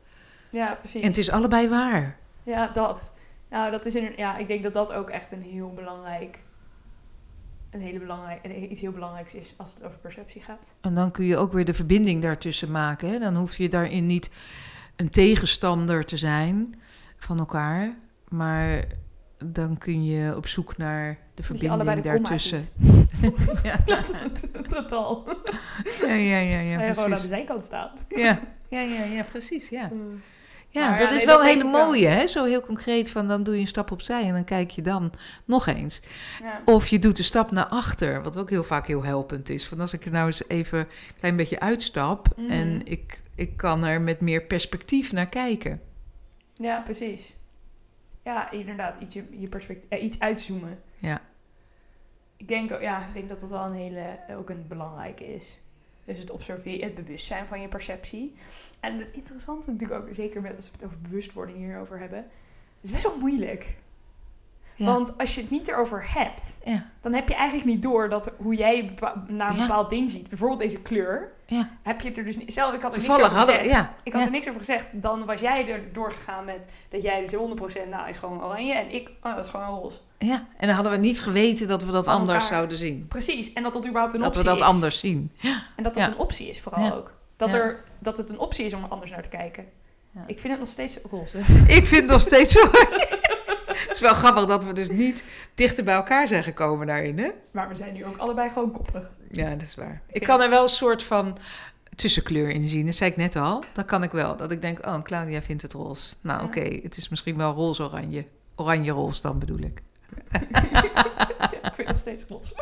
ja, 0.50 0.74
precies. 0.74 1.02
En 1.02 1.08
het 1.08 1.18
is 1.18 1.30
allebei 1.30 1.70
waar. 1.70 2.18
Ja, 2.44 2.68
dat. 2.68 3.14
Nou, 3.50 3.72
dat 3.72 3.86
is 3.86 3.94
een, 3.94 4.14
ja, 4.18 4.38
ik 4.38 4.48
denk 4.48 4.64
dat 4.64 4.74
dat 4.74 4.94
ook 4.94 5.10
echt 5.10 5.32
een 5.32 5.42
heel 5.42 5.74
belangrijk, 5.74 6.44
een 7.70 7.82
hele 7.82 8.00
belangrijk, 8.00 8.46
iets 8.46 8.82
heel 8.82 8.92
belangrijks 8.92 9.34
is 9.34 9.54
als 9.58 9.74
het 9.74 9.84
over 9.84 9.98
perceptie 10.00 10.42
gaat. 10.42 10.76
En 10.82 10.96
dan 10.96 11.12
kun 11.12 11.26
je 11.26 11.38
ook 11.38 11.54
weer 11.54 11.66
de 11.66 11.74
verbinding 11.74 12.22
daartussen 12.22 12.72
maken. 12.72 13.10
Hè? 13.10 13.20
Dan 13.20 13.36
hoef 13.36 13.58
je 13.58 13.70
daarin 13.70 14.06
niet 14.06 14.32
een 14.96 15.10
tegenstander 15.10 16.06
te 16.06 16.18
zijn 16.18 16.82
van 17.18 17.40
elkaar. 17.40 17.96
Maar 18.28 18.84
dan 19.46 19.78
kun 19.78 20.06
je 20.06 20.36
op 20.36 20.48
zoek 20.48 20.78
naar 20.78 21.18
de 21.36 21.44
verbinding 21.44 21.72
de 21.84 21.86
komma 21.86 22.02
daartussen. 22.02 22.62
ja. 23.64 23.76
getal. 24.64 25.28
ja, 26.02 26.14
ja, 26.14 26.38
ja, 26.38 26.60
ja, 26.60 26.80
gewoon 26.94 27.14
aan 27.16 27.22
de 27.22 27.28
zijkant 27.28 27.64
staan. 27.64 27.92
Ja, 28.10 28.40
ja, 28.68 28.80
ja, 28.82 29.04
ja, 29.04 29.24
precies, 29.24 29.70
ja. 29.70 29.90
Mm. 29.94 30.22
Ja, 30.70 30.90
Maar 30.90 31.00
dat 31.00 31.08
ja, 31.10 31.14
is 31.14 31.18
nee, 31.18 31.26
wel 31.26 31.40
een 31.40 31.46
hele 31.46 31.64
mooie, 31.64 32.08
hè? 32.08 32.28
Zo 32.28 32.46
heel 32.46 32.62
concreet 32.62 33.10
van 33.12 33.28
dan 33.28 33.44
doe 33.44 33.54
je 33.56 33.62
een 33.62 33.68
stap 33.68 33.92
opzij 33.92 34.24
en 34.24 34.34
dan 34.34 34.44
kijk 34.44 34.72
je 34.72 34.82
dan 34.82 35.12
nog 35.46 35.68
eens. 35.68 36.02
Ja. 36.42 36.62
Of 36.66 36.88
je 36.88 37.00
doet 37.00 37.18
de 37.18 37.24
stap 37.24 37.52
naar 37.52 37.66
achter, 37.66 38.24
wat 38.24 38.38
ook 38.38 38.50
heel 38.50 38.64
vaak 38.64 38.88
heel 38.88 39.04
helpend 39.04 39.50
is. 39.50 39.68
Van 39.68 39.80
als 39.80 39.94
ik 39.94 40.06
er 40.06 40.12
nou 40.12 40.26
eens 40.26 40.48
even 40.48 40.80
een 40.80 40.88
klein 41.20 41.36
beetje 41.36 41.60
uitstap 41.60 42.28
Mhm. 42.36 42.52
en 42.52 42.82
ik, 42.86 43.22
ik 43.36 43.58
kan 43.58 43.84
er 43.86 44.02
met 44.02 44.22
meer 44.22 44.42
perspectief 44.42 45.12
naar 45.12 45.28
kijken. 45.30 45.82
ja, 46.58 46.80
precies. 46.82 47.36
Ja, 48.24 48.52
inderdaad. 48.52 49.02
Iets, 49.02 49.14
je, 49.14 49.26
je 49.40 49.48
perspect- 49.48 49.86
eh, 49.90 50.04
iets 50.04 50.20
uitzoomen. 50.20 50.82
Ja. 50.98 51.22
ik 52.38 52.48
denk, 52.48 52.72
ook- 52.72 52.82
ja, 52.82 53.08
ik 53.08 53.14
denk 53.14 53.30
dat 53.30 53.40
dat 53.40 53.50
wel 53.50 53.66
een 53.66 53.74
hele, 53.74 54.20
ook 54.30 54.50
een 54.50 54.68
belangrijke 54.68 55.34
is. 55.36 55.60
Dus 56.06 56.18
het 56.20 56.32
observeren, 56.32 56.84
het 56.86 56.96
bewustzijn 56.96 57.48
van 57.48 57.62
je 57.62 57.68
perceptie. 57.68 58.36
En 58.80 58.98
het 59.00 59.12
interessante 59.12 59.72
natuurlijk 59.72 60.02
ook, 60.02 60.14
zeker 60.14 60.42
met, 60.42 60.56
als 60.56 60.66
we 60.66 60.72
het 60.76 60.86
over 60.86 60.98
bewustwording 61.02 61.58
hierover 61.58 62.00
hebben, 62.00 62.18
het 62.20 62.28
is 62.82 62.92
best 62.92 63.04
wel 63.04 63.18
moeilijk. 63.18 63.76
Ja. 64.76 64.86
Want 64.86 65.18
als 65.18 65.36
je 65.36 65.42
het 65.42 65.50
niet 65.50 65.68
erover 65.68 66.06
hebt, 66.14 66.60
Ja, 66.66 66.86
dan 67.02 67.14
heb 67.14 67.28
je 67.28 67.36
eigenlijk 67.36 67.68
niet 67.70 67.82
door 67.82 68.10
dat 68.10 68.32
hoe 68.38 68.56
jij 68.56 68.90
naar 69.28 69.50
een 69.50 69.58
bepaald 69.58 69.90
ding 69.90 70.12
ziet. 70.12 70.30
Bijvoorbeeld 70.30 70.60
deze 70.60 70.80
kleur. 70.82 71.32
Heb 71.84 72.02
je 72.02 72.08
het 72.08 72.18
er 72.18 72.24
dus 72.26 72.38
niet... 72.38 72.54
Zelf, 72.54 72.74
ik 72.74 72.82
had 72.82 72.96
er 72.96 73.02
niks 73.02 73.14
over 73.14 73.26
hadden- 73.32 73.56
gezegd. 73.56 73.70
ja, 73.70 73.94
Ik 74.04 74.14
had 74.14 74.26
er 74.26 74.32
niks 74.32 74.48
over 74.48 74.60
gezegd. 74.60 74.86
Dan 74.92 75.26
was 75.26 75.40
jij 75.42 75.68
er 75.70 75.94
doorgegaan 75.94 76.46
met 76.46 76.68
dat 76.90 77.02
jij 77.02 77.22
dus 77.22 77.34
100% 77.86 77.90
nou 77.90 78.10
is 78.10 78.18
gewoon 78.18 78.44
oranje. 78.44 78.74
En 78.74 78.94
ik, 78.94 79.10
oh, 79.24 79.36
dat 79.36 79.46
is 79.46 79.52
gewoon 79.52 79.80
roze. 79.80 80.00
ja. 80.18 80.46
En 80.58 80.68
dan 80.68 80.76
hadden 80.76 80.92
we 80.92 80.98
niet 80.98 81.20
geweten 81.22 81.68
dat 81.68 81.84
we 81.84 81.92
dat 81.92 82.06
Van 82.06 82.14
anders 82.14 82.34
elkaar. 82.44 82.54
zouden 82.54 82.78
zien. 82.78 83.06
Precies. 83.08 83.54
En 83.54 83.64
dat 83.64 83.74
dat 83.74 83.86
überhaupt 83.88 84.14
een 84.14 84.20
Dat 84.22 84.34
we 84.34 84.40
optie 84.40 84.52
dat 84.58 84.62
is. 84.70 84.74
anders 84.76 85.00
zien. 85.00 85.32
En 85.76 85.84
dat 85.84 85.94
dat 85.94 86.08
een 86.08 86.18
optie 86.18 86.48
is 86.50 86.62
vooral 86.62 86.94
ook. 86.94 87.14
Dat, 87.36 87.54
er, 87.54 87.84
dat 88.00 88.18
het 88.18 88.30
een 88.30 88.40
optie 88.40 88.66
is 88.66 88.74
om 88.74 88.84
er 88.84 88.90
anders 88.90 89.12
naar 89.12 89.22
te 89.24 89.30
kijken. 89.30 89.66
Ik 90.28 90.40
vind 90.40 90.54
het 90.54 90.60
nog 90.62 90.70
steeds 90.72 91.00
roze. 91.10 91.38
Ik 91.68 91.86
vind 91.88 92.02
het 92.02 92.06
nog 92.06 92.22
steeds 92.22 92.54
zo. 92.60 92.62
Het 93.94 94.02
is 94.02 94.08
wel 94.08 94.18
grappig 94.20 94.46
dat 94.46 94.64
we 94.64 94.74
dus 94.74 94.90
niet 94.90 95.30
dichter 95.56 95.84
bij 95.84 95.94
elkaar 95.96 96.28
zijn 96.28 96.44
gekomen 96.44 96.88
daarin, 96.88 97.20
hè? 97.20 97.30
Maar 97.52 97.68
we 97.68 97.76
zijn 97.76 97.94
nu 97.94 98.06
ook 98.06 98.18
allebei 98.18 98.50
gewoon 98.50 98.72
koppig. 98.72 99.10
Ja, 99.32 99.50
dat 99.50 99.62
is 99.62 99.76
waar. 99.76 100.02
Ik 100.12 100.24
kan 100.24 100.42
er 100.42 100.50
wel 100.50 100.64
een 100.64 100.70
soort 100.70 101.04
van 101.04 101.38
tussenkleur 101.96 102.50
in 102.50 102.68
zien. 102.68 102.86
Dat 102.86 102.96
zei 102.96 103.10
ik 103.12 103.18
net 103.18 103.36
al. 103.36 103.64
Dat 103.74 103.86
kan 103.86 104.04
ik 104.04 104.12
wel. 104.12 104.36
Dat 104.36 104.52
ik 104.52 104.62
denk, 104.62 104.86
oh, 104.86 105.02
Claudia 105.02 105.42
vindt 105.42 105.62
het 105.62 105.74
roze. 105.74 106.14
Nou, 106.22 106.40
Ja. 106.40 106.46
oké. 106.46 106.80
Het 106.84 106.98
is 106.98 107.10
misschien 107.10 107.38
wel 107.38 107.54
roze-oranje. 107.54 108.26
Oranje-roze 108.56 109.22
dan 109.22 109.40
bedoel 109.40 109.60
ik. 109.60 109.82
ik 111.64 111.72
vind 111.74 111.88
het 111.88 112.00
steeds 112.00 112.26
roze. 112.30 112.54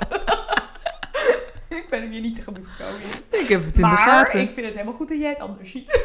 ik 1.80 1.86
ben 1.90 2.02
hem 2.02 2.12
hier 2.12 2.22
niet 2.22 2.36
tegemoet 2.36 2.68
gekomen. 2.68 3.02
Ik 3.30 3.48
heb 3.48 3.66
het 3.66 3.76
in 3.76 3.82
de 3.82 3.88
maar 3.88 3.98
gaten. 3.98 4.40
ik 4.40 4.52
vind 4.52 4.66
het 4.66 4.76
helemaal 4.76 4.96
goed 4.98 5.10
dat 5.10 5.20
jij 5.20 5.30
het 5.30 5.40
anders 5.40 5.72
ziet. 5.72 6.02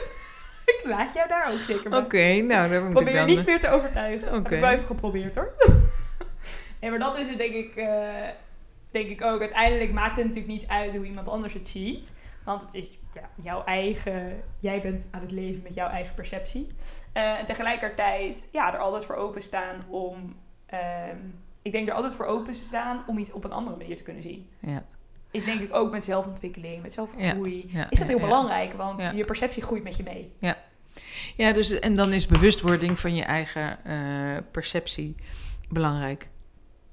ik 0.74 0.80
laat 0.84 1.12
jou 1.12 1.28
daar 1.28 1.52
ook 1.52 1.58
zeker 1.58 1.90
bij. 1.90 1.98
Oké, 1.98 2.40
nou, 2.40 2.70
daar 2.70 2.80
moet 2.80 2.88
ik 2.88 2.94
Probeer 2.94 3.12
je 3.12 3.18
dan... 3.18 3.26
niet 3.26 3.46
meer 3.46 3.60
te 3.60 3.68
overtuigen. 3.68 4.28
Heb 4.28 4.38
Oké. 4.38 4.54
ik 4.54 4.60
wel 4.60 4.70
even 4.70 4.84
geprobeerd 4.84 5.34
hoor. 5.34 5.52
nee, 6.80 6.90
maar 6.90 6.98
dat 6.98 7.18
is 7.18 7.28
het 7.28 7.38
denk 7.38 7.54
ik, 7.54 7.76
eh, 7.76 8.28
denk 8.90 9.08
ik 9.08 9.22
ook. 9.22 9.40
Uiteindelijk 9.40 9.92
maakt 9.92 10.16
het 10.16 10.24
natuurlijk 10.24 10.52
niet 10.52 10.68
uit 10.68 10.96
hoe 10.96 11.06
iemand 11.06 11.28
anders 11.28 11.52
het 11.52 11.68
ziet. 11.68 12.14
Want 12.44 12.62
het 12.62 12.74
is 12.74 12.98
ja, 13.14 13.30
jouw 13.42 13.64
eigen... 13.64 14.42
Jij 14.58 14.80
bent 14.80 15.08
aan 15.10 15.20
het 15.20 15.30
leven 15.30 15.62
met 15.62 15.74
jouw 15.74 15.88
eigen 15.88 16.14
perceptie. 16.14 16.66
Eh, 17.12 17.38
en 17.38 17.44
tegelijkertijd 17.44 18.42
ja, 18.50 18.74
er 18.74 18.80
altijd 18.80 19.04
voor 19.04 19.14
openstaan 19.14 19.84
om... 19.88 20.36
ehm, 20.66 21.16
ik 21.62 21.72
denk 21.72 21.88
er 21.88 21.94
altijd 21.94 22.14
voor 22.14 22.26
open 22.26 22.52
te 22.52 22.58
staan 22.58 23.04
om 23.06 23.18
iets 23.18 23.32
op 23.32 23.44
een 23.44 23.52
andere 23.52 23.76
manier 23.76 23.96
te 23.96 24.02
kunnen 24.02 24.22
zien. 24.22 24.50
Ja, 24.60 24.84
Is 25.30 25.44
denk 25.44 25.60
ik 25.60 25.74
ook 25.74 25.90
met 25.90 26.04
zelfontwikkeling, 26.04 26.82
met 26.82 26.92
zelfgroei. 26.92 27.64
ja, 27.68 27.90
is 27.90 27.98
dat 27.98 28.08
ja, 28.08 28.14
heel 28.14 28.16
ja. 28.22 28.24
belangrijk, 28.24 28.72
want 28.72 29.02
Ja. 29.02 29.10
je 29.10 29.24
perceptie 29.24 29.62
groeit 29.62 29.82
met 29.82 29.96
je 29.96 30.02
mee. 30.02 30.32
Ja, 31.36 31.52
dus 31.52 31.78
en 31.78 31.96
dan 31.96 32.12
is 32.12 32.26
bewustwording 32.26 33.00
van 33.00 33.14
je 33.14 33.22
eigen 33.22 33.84
eh, 33.84 34.42
perceptie 34.50 35.14
belangrijk. 35.68 36.28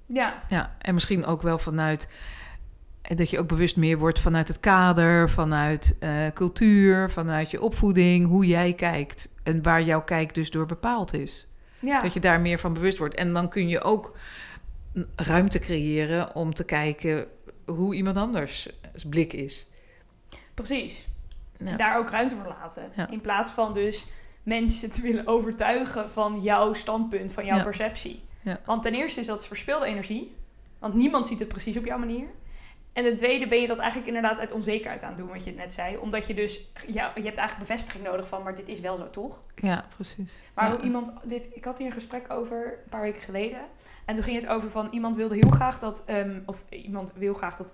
Ja, 0.08 0.44
Ja, 0.50 0.76
en 0.82 0.94
misschien 0.94 1.26
ook 1.26 1.42
wel 1.42 1.58
vanuit 1.58 2.08
en 3.02 3.16
dat 3.16 3.30
je 3.30 3.40
ook 3.40 3.48
bewust 3.48 3.78
meer 3.78 3.98
wordt 3.98 4.20
vanuit 4.20 4.48
het 4.48 4.60
kader, 4.60 5.30
vanuit 5.30 5.98
eh, 6.00 6.28
cultuur, 6.34 7.12
vanuit 7.12 7.52
je 7.52 7.62
opvoeding, 7.62 8.28
hoe 8.28 8.46
jij 8.46 8.74
kijkt 8.74 9.30
en 9.44 9.62
waar 9.64 9.82
jouw 9.82 10.04
kijk 10.04 10.34
dus 10.34 10.52
door 10.52 10.66
bepaald 10.66 11.14
is. 11.14 11.48
ja. 11.80 12.02
Dat 12.02 12.14
je 12.14 12.20
daar 12.20 12.40
meer 12.40 12.60
van 12.60 12.74
bewust 12.74 12.98
wordt. 12.98 13.16
En 13.16 13.34
dan 13.34 13.50
kun 13.50 13.68
je 13.68 13.82
ook 13.82 14.18
ruimte 15.16 15.60
creëren 15.60 16.36
om 16.36 16.54
te 16.54 16.64
kijken 16.64 17.28
hoe 17.66 17.96
iemand 17.96 18.18
anders 18.18 18.68
blik 19.10 19.34
is. 19.34 19.68
precies. 20.54 21.08
Ja. 21.58 21.76
Daar 21.78 21.98
ook 21.98 22.10
ruimte 22.10 22.36
voor 22.36 22.48
laten. 22.48 22.92
Ja. 22.96 23.10
In 23.10 23.22
plaats 23.22 23.52
van 23.52 23.74
dus 23.74 24.08
mensen 24.44 24.92
te 24.92 25.02
willen 25.02 25.28
overtuigen 25.28 26.10
van 26.12 26.42
jouw 26.42 26.74
standpunt, 26.74 27.32
van 27.34 27.46
jouw 27.46 27.58
Ja. 27.58 27.64
perceptie. 27.64 28.24
Want 28.66 28.84
ten 28.84 28.94
eerste 28.94 29.20
is 29.20 29.26
dat 29.26 29.48
verspilde 29.48 29.86
energie. 29.86 30.36
Want 30.80 30.94
niemand 30.94 31.28
ziet 31.28 31.40
het 31.40 31.48
precies 31.48 31.78
op 31.78 31.86
jouw 31.86 31.98
manier. 31.98 32.28
En 32.94 33.04
ten 33.04 33.16
tweede 33.16 33.48
ben 33.48 33.62
je 33.62 33.68
dat 33.68 33.78
eigenlijk 33.78 34.08
inderdaad 34.08 34.40
uit 34.40 34.52
onzekerheid 34.52 35.04
aan 35.04 35.10
het 35.10 35.18
doen, 35.18 35.28
wat 35.28 35.44
je 35.44 35.52
net 35.54 35.74
zei. 35.74 35.98
Omdat 35.98 36.28
je 36.28 36.34
dus, 36.34 36.72
ja, 36.88 37.12
je 37.16 37.22
hebt 37.24 37.38
eigenlijk 37.38 37.70
bevestiging 37.70 38.04
nodig 38.04 38.28
van, 38.28 38.44
maar 38.44 38.56
dit 38.56 38.68
is 38.68 38.80
wel 38.80 38.98
zo 38.98 39.10
toch? 39.10 39.44
Ja, 39.56 39.86
precies. 39.96 40.34
Maar 40.54 40.66
Ja. 40.70 40.76
hoe 40.76 40.84
iemand, 40.84 41.14
dit, 41.24 41.48
ik 41.54 41.66
had 41.66 41.78
hier 41.78 41.88
een 41.88 41.94
gesprek 41.94 42.32
over 42.32 42.66
een 42.66 42.90
paar 42.90 43.02
weken 43.02 43.22
geleden. 43.22 43.60
En 44.06 44.16
toen 44.16 44.24
ging 44.24 44.42
het 44.42 44.48
over 44.50 44.70
van 44.72 44.88
iemand 44.92 45.16
wilde 45.16 45.36
heel 45.36 45.50
graag 45.50 45.80
dat, 45.80 46.04
ehm, 46.06 46.40
of 46.46 46.64
iemand 46.70 47.12
wil 47.16 47.34
graag 47.34 47.58
dat 47.58 47.74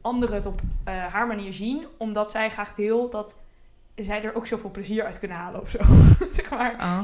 anderen 0.00 0.34
het 0.36 0.46
op 0.46 0.60
eh, 0.84 1.06
haar 1.06 1.26
manier 1.26 1.52
zien, 1.52 1.86
omdat 1.96 2.30
zij 2.30 2.50
graag 2.50 2.76
wil 2.76 3.10
dat 3.10 3.36
zij 3.94 4.22
er 4.22 4.34
ook 4.34 4.46
zoveel 4.46 4.70
plezier 4.70 5.04
uit 5.04 5.18
kunnen 5.18 5.36
halen 5.36 5.60
of 5.60 5.70
zo. 5.70 5.78
zeg 6.30 6.50
maar. 6.50 6.74
Oh, 6.74 7.00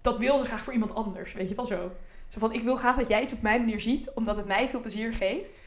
Dat 0.00 0.18
wil 0.18 0.38
ze 0.38 0.44
graag 0.44 0.64
voor 0.64 0.72
iemand 0.72 0.94
anders, 0.94 1.32
weet 1.32 1.48
je 1.48 1.54
wel 1.54 1.64
zo. 1.64 1.90
Zo 2.28 2.38
van, 2.38 2.52
ik 2.52 2.62
wil 2.62 2.76
graag 2.76 2.96
dat 2.96 3.08
jij 3.08 3.20
het 3.20 3.32
op 3.32 3.42
mijn 3.42 3.60
manier 3.60 3.80
ziet, 3.80 4.10
omdat 4.14 4.36
het 4.36 4.46
mij 4.46 4.68
veel 4.68 4.80
plezier 4.80 5.12
geeft. 5.14 5.62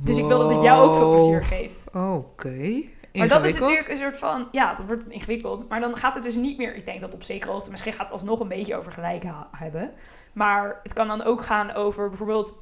Dus 0.00 0.18
ik 0.18 0.24
wil 0.24 0.38
dat 0.38 0.50
het 0.50 0.62
jou 0.62 0.88
ook 0.88 0.94
veel 0.94 1.10
plezier 1.10 1.44
geeft. 1.44 1.90
Oké. 1.94 2.82
Maar 3.12 3.28
dat 3.28 3.44
is 3.44 3.58
natuurlijk 3.58 3.88
een 3.88 3.96
soort 3.96 4.18
van, 4.18 4.48
ja, 4.52 4.74
dat 4.74 4.86
wordt 4.86 5.08
ingewikkeld. 5.08 5.68
Maar 5.68 5.80
dan 5.80 5.96
gaat 5.96 6.14
het 6.14 6.24
dus 6.24 6.34
niet 6.34 6.58
meer, 6.58 6.74
ik 6.74 6.84
denk 6.84 7.00
dat 7.00 7.14
op 7.14 7.22
zekere 7.22 7.52
hoogte, 7.52 7.70
misschien 7.70 7.92
gaat 7.92 8.02
het 8.02 8.12
alsnog 8.12 8.40
een 8.40 8.48
beetje 8.48 8.76
over 8.76 8.92
gelijk 8.92 9.24
hebben. 9.50 9.90
Maar 10.32 10.80
het 10.82 10.92
kan 10.92 11.08
dan 11.08 11.22
ook 11.22 11.42
gaan 11.42 11.72
over 11.72 12.08
bijvoorbeeld, 12.08 12.54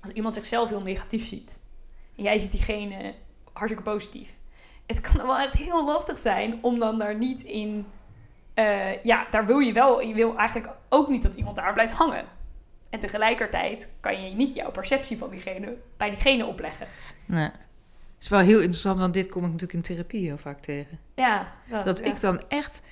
als 0.00 0.10
iemand 0.10 0.34
zichzelf 0.34 0.68
heel 0.68 0.82
negatief 0.82 1.26
ziet. 1.26 1.60
En 2.16 2.22
jij 2.22 2.38
ziet 2.38 2.50
diegene 2.50 3.14
hartstikke 3.52 3.90
positief. 3.90 4.34
Het 4.86 5.00
kan 5.00 5.16
dan 5.16 5.26
wel 5.26 5.38
echt 5.38 5.54
heel 5.54 5.84
lastig 5.84 6.16
zijn 6.16 6.58
om 6.62 6.78
dan 6.78 6.98
daar 6.98 7.14
niet 7.14 7.42
in, 7.42 7.86
eh, 8.54 9.02
ja, 9.02 9.26
daar 9.30 9.46
wil 9.46 9.58
je 9.58 9.72
wel, 9.72 10.00
je 10.00 10.14
wil 10.14 10.36
eigenlijk 10.36 10.70
ook 10.88 11.08
niet 11.08 11.22
dat 11.22 11.34
iemand 11.34 11.56
daar 11.56 11.72
blijft 11.72 11.92
hangen. 11.92 12.24
En 12.94 13.00
tegelijkertijd 13.00 13.88
kan 14.00 14.24
je 14.24 14.34
niet 14.34 14.54
jouw 14.54 14.70
perceptie 14.70 15.18
van 15.18 15.30
diegene 15.30 15.76
bij 15.96 16.10
diegene 16.10 16.46
opleggen. 16.46 16.86
Nee. 17.26 17.48
is 18.20 18.28
wel 18.28 18.40
heel 18.40 18.58
interessant, 18.60 18.98
want 18.98 19.14
dit 19.14 19.28
kom 19.28 19.44
ik 19.44 19.50
natuurlijk 19.50 19.72
in 19.72 19.82
therapie 19.82 20.26
heel 20.26 20.38
vaak 20.38 20.60
tegen. 20.60 20.98
Ja, 21.14 21.52
Dat 21.84 21.98
ja. 21.98 22.04
ik 22.04 22.20
dan 22.20 22.42
echt 22.48 22.82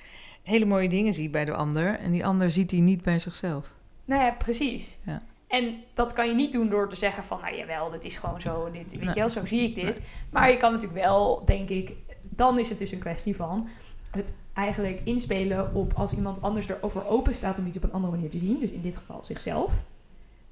hele 0.43 0.65
mooie 0.65 0.89
dingen 0.89 1.13
zie 1.13 1.29
bij 1.29 1.45
de 1.45 1.53
ander 1.53 1.99
en 1.99 2.11
die 2.11 2.25
ander 2.25 2.51
ziet 2.51 2.69
die 2.69 2.81
niet 2.81 3.01
bij 3.01 3.19
zichzelf. 3.19 3.67
Nou 4.05 4.23
ja, 4.23 4.31
precies. 4.31 4.97
Ja. 5.05 5.21
En 5.47 5.83
dat 5.93 6.13
kan 6.13 6.27
je 6.27 6.33
niet 6.33 6.51
doen 6.51 6.69
door 6.69 6.89
te 6.89 6.95
zeggen 6.95 7.23
van, 7.23 7.39
nou 7.41 7.55
jawel, 7.55 7.89
dit 7.89 8.03
is 8.03 8.15
gewoon 8.15 8.41
zo, 8.41 8.71
dit, 8.71 8.91
weet 8.91 9.01
Nee. 9.01 9.13
je 9.13 9.19
wel, 9.19 9.29
zo 9.29 9.45
zie 9.45 9.61
ik 9.69 9.75
dit. 9.75 10.01
Maar 10.29 10.49
je 10.51 10.57
kan 10.57 10.71
natuurlijk 10.71 11.01
wel, 11.01 11.45
denk 11.45 11.69
ik, 11.69 11.91
dan 12.21 12.59
is 12.59 12.69
het 12.69 12.79
dus 12.79 12.91
een 12.91 12.99
kwestie 12.99 13.35
van 13.35 13.67
het 14.11 14.35
eigenlijk 14.53 15.01
inspelen 15.03 15.73
op 15.75 15.93
als 15.93 16.13
iemand 16.13 16.41
anders 16.41 16.67
erover 16.69 17.07
open 17.07 17.33
staat 17.33 17.57
om 17.57 17.67
iets 17.67 17.77
op 17.77 17.83
een 17.83 17.91
andere 17.91 18.13
manier 18.13 18.29
te 18.29 18.39
zien, 18.39 18.59
dus 18.59 18.69
in 18.69 18.81
dit 18.81 18.97
geval 18.97 19.23
zichzelf, 19.23 19.73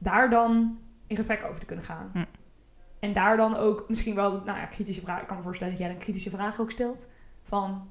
daar 0.03 0.29
dan 0.29 0.79
in 1.07 1.15
gesprek 1.15 1.43
over 1.43 1.59
te 1.59 1.65
kunnen 1.65 1.85
gaan. 1.85 2.09
Hm. 2.13 2.23
En 2.99 3.13
daar 3.13 3.37
dan 3.37 3.55
ook 3.55 3.85
misschien 3.89 4.15
wel, 4.15 4.31
nou 4.31 4.57
ja, 4.59 4.65
kritische 4.65 5.01
vragen, 5.01 5.21
ik 5.21 5.27
kan 5.27 5.37
me 5.37 5.43
voorstellen 5.43 5.73
dat 5.73 5.81
jij 5.81 5.91
dan 5.91 5.99
kritische 6.01 6.29
vragen 6.29 6.63
ook 6.63 6.71
stelt 6.71 7.07
van, 7.43 7.87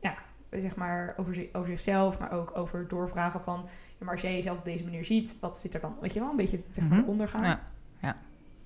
ja, 0.00 0.14
zeg 0.50 0.76
maar 0.76 1.14
over, 1.16 1.34
zi- 1.34 1.48
over 1.52 1.68
zichzelf, 1.68 2.18
maar 2.18 2.32
ook 2.32 2.56
over 2.56 2.88
doorvragen 2.88 3.40
van, 3.40 3.60
ja, 3.98 4.04
maar 4.04 4.12
als 4.12 4.20
jij 4.22 4.34
jezelf 4.34 4.58
op 4.58 4.64
deze 4.64 4.84
manier 4.84 5.04
ziet, 5.04 5.36
wat 5.40 5.58
zit 5.58 5.74
er 5.74 5.80
dan, 5.80 5.96
weet 6.00 6.12
je 6.12 6.20
wel, 6.20 6.30
een 6.30 6.36
beetje 6.36 6.60
zeg 6.70 6.88
maar 6.88 6.98
Mhm. 6.98 7.08
ondergaan. 7.08 7.44
Ja, 7.44 7.60
ja. 8.00 8.16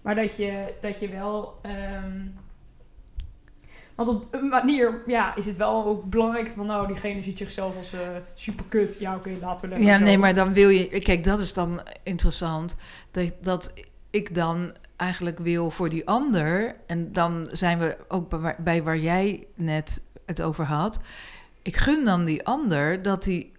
Maar 0.03 0.15
dat 0.15 0.37
je, 0.37 0.75
dat 0.81 1.01
je 1.01 1.09
wel, 1.09 1.59
ehm, 1.63 2.27
want 4.05 4.09
op 4.09 4.35
een 4.35 4.49
manier, 4.49 5.03
ja, 5.07 5.37
is 5.37 5.47
het 5.47 5.57
wel 5.57 5.85
ook 5.85 6.05
belangrijk 6.05 6.53
van, 6.57 6.67
nou, 6.67 6.87
diegene 6.87 7.23
ziet 7.23 7.39
zichzelf 7.39 7.77
als 7.77 7.93
eh 7.93 8.01
super 8.35 8.65
kut. 8.69 8.97
Ja, 9.01 9.15
oké, 9.15 9.31
laten 9.41 9.61
we 9.61 9.69
lekker 9.69 9.93
Ja, 9.93 9.99
zo. 9.99 10.05
nee, 10.05 10.19
maar 10.19 10.35
dan 10.35 10.53
wil 10.53 10.69
je... 10.69 11.01
Kijk, 11.01 11.25
dat 11.25 11.41
is 11.41 11.53
dan 11.53 11.81
interessant. 12.03 12.77
Dat, 13.11 13.33
dat 13.41 13.73
ik 14.11 14.35
dan 14.35 14.73
eigenlijk 14.97 15.39
wil 15.39 15.71
voor 15.71 15.89
die 15.89 16.07
ander... 16.07 16.77
En 16.87 17.13
dan 17.13 17.49
zijn 17.53 17.79
we 17.79 17.97
ook 18.09 18.29
bij 18.29 18.39
waar, 18.39 18.57
bij 18.59 18.83
waar 18.83 18.99
jij 18.99 19.47
net 19.55 20.03
het 20.27 20.43
over 20.43 20.65
had. 20.65 21.01
Ik 21.63 21.77
gun 21.77 22.05
dan 22.05 22.25
die 22.25 22.47
ander 22.47 23.03
dat 23.03 23.25
hij... 23.25 23.51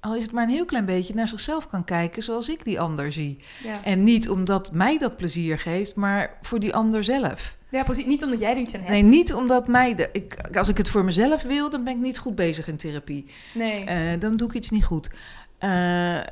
Al 0.00 0.16
is 0.16 0.22
het 0.22 0.32
maar 0.32 0.44
een 0.44 0.50
heel 0.50 0.64
klein 0.64 0.84
beetje 0.84 1.14
naar 1.14 1.28
zichzelf 1.28 1.68
kan 1.68 1.84
kijken 1.84 2.22
zoals 2.22 2.48
ik 2.48 2.64
die 2.64 2.80
ander 2.80 3.12
zie. 3.12 3.38
Ja. 3.64 3.84
En 3.84 4.04
niet 4.04 4.30
omdat 4.30 4.72
mij 4.72 4.98
dat 4.98 5.16
plezier 5.16 5.58
geeft, 5.58 5.94
maar 5.94 6.38
voor 6.42 6.60
die 6.60 6.74
ander 6.74 7.04
zelf. 7.04 7.56
Ja, 7.72 7.82
precies. 7.82 8.04
Niet 8.04 8.24
omdat 8.24 8.38
jij 8.38 8.50
er 8.50 8.56
iets 8.56 8.74
aan 8.74 8.80
hebt. 8.80 8.92
Nee, 8.92 9.02
niet 9.02 9.34
omdat 9.34 9.68
mij... 9.68 9.94
De, 9.94 10.08
ik, 10.12 10.36
als 10.56 10.68
ik 10.68 10.76
het 10.76 10.88
voor 10.88 11.04
mezelf 11.04 11.42
wil, 11.42 11.70
dan 11.70 11.84
ben 11.84 11.92
ik 11.92 11.98
niet 12.00 12.18
goed 12.18 12.34
bezig 12.34 12.68
in 12.68 12.76
therapie. 12.76 13.26
Nee. 13.54 13.84
Eh, 13.84 14.20
dan 14.20 14.36
doe 14.36 14.48
ik 14.48 14.54
iets 14.54 14.70
niet 14.70 14.84
goed. 14.84 15.10
Eh, 15.58 15.70
maar 15.70 16.26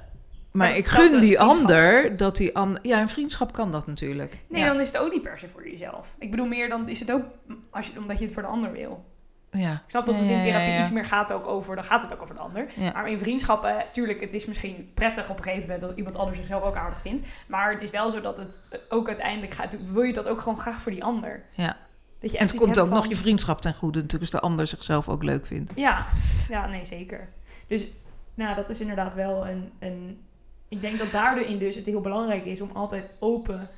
Maar 0.52 0.76
ik 0.76 0.86
gun 0.86 1.20
die 1.20 1.40
ander 1.40 2.16
dat 2.16 2.36
die 2.36 2.56
ander. 2.56 2.80
Ja, 2.82 3.00
een 3.00 3.08
vriendschap 3.08 3.52
kan 3.52 3.70
dat 3.70 3.86
natuurlijk. 3.86 4.36
nee, 4.48 4.60
ja. 4.60 4.66
dan 4.66 4.80
is 4.80 4.86
het 4.86 4.96
ook 4.96 5.12
niet 5.12 5.22
per 5.22 5.38
se 5.38 5.48
voor 5.48 5.68
jezelf. 5.68 6.14
Ik 6.18 6.30
bedoel 6.30 6.46
meer, 6.46 6.68
dan 6.68 6.88
is 6.88 7.00
het 7.00 7.12
ook 7.12 7.22
als 7.70 7.86
je, 7.86 7.98
omdat 7.98 8.18
je 8.18 8.24
het 8.24 8.34
voor 8.34 8.42
de 8.42 8.48
ander 8.48 8.72
wil. 8.72 9.04
Ja. 9.50 9.72
Ik 9.72 9.80
snap 9.86 10.06
dat 10.06 10.14
het 10.14 10.30
in 10.30 10.40
therapie 10.40 10.78
iets 10.78 10.90
meer 10.90 11.04
gaat 11.04 11.32
ook 11.32 11.46
over, 11.46 11.74
dan 11.74 11.84
gaat 11.84 12.02
het 12.02 12.12
ook 12.12 12.22
over 12.22 12.34
de 12.34 12.40
ander. 12.40 12.66
Maar 12.76 13.08
in 13.08 13.18
vriendschappen, 13.18 13.84
tuurlijk, 13.92 14.20
het 14.20 14.34
is 14.34 14.46
misschien 14.46 14.90
prettig 14.94 15.30
op 15.30 15.36
een 15.36 15.42
gegeven 15.42 15.62
moment 15.62 15.80
dat 15.80 15.96
iemand 15.96 16.16
anders 16.16 16.36
zichzelf 16.36 16.62
ook 16.62 16.76
aardig 16.76 17.00
vindt. 17.00 17.22
Maar 17.48 17.72
het 17.72 17.82
is 17.82 17.90
wel 17.90 18.10
zo 18.10 18.20
dat 18.20 18.38
het 18.38 18.84
ook 18.88 19.08
uiteindelijk 19.08 19.52
gaat, 19.52 19.92
wil 19.92 20.02
je 20.02 20.12
dat 20.12 20.28
ook 20.28 20.40
gewoon 20.40 20.58
graag 20.58 20.80
voor 20.80 20.92
die 20.92 21.04
ander. 21.04 21.40
Ja. 21.56 21.76
Dat 22.20 22.30
je 22.30 22.38
En 22.38 22.46
het 22.46 22.56
komt 22.56 22.78
ook 22.78 22.88
nog 22.88 23.06
je 23.06 23.16
vriendschap 23.16 23.60
ten 23.60 23.74
goede 23.74 24.00
natuurlijk, 24.00 24.32
als 24.32 24.40
de 24.40 24.48
ander 24.48 24.66
zichzelf 24.66 25.08
ook 25.08 25.22
leuk 25.22 25.46
vindt. 25.46 25.72
Ja, 25.74 26.06
ja, 26.48 26.66
nee, 26.66 26.84
zeker. 26.84 27.28
Dus 27.66 27.86
nou, 28.34 28.54
dat 28.54 28.68
is 28.68 28.80
inderdaad 28.80 29.14
wel 29.14 29.48
een, 29.48 29.72
een... 29.78 30.20
Ik 30.68 30.80
denk 30.80 30.98
dat 30.98 31.12
daarin 31.12 31.58
dus 31.58 31.74
het 31.74 31.86
heel 31.86 32.00
belangrijk 32.00 32.44
is 32.44 32.60
om 32.60 32.70
altijd 32.70 33.16
open, 33.20 33.68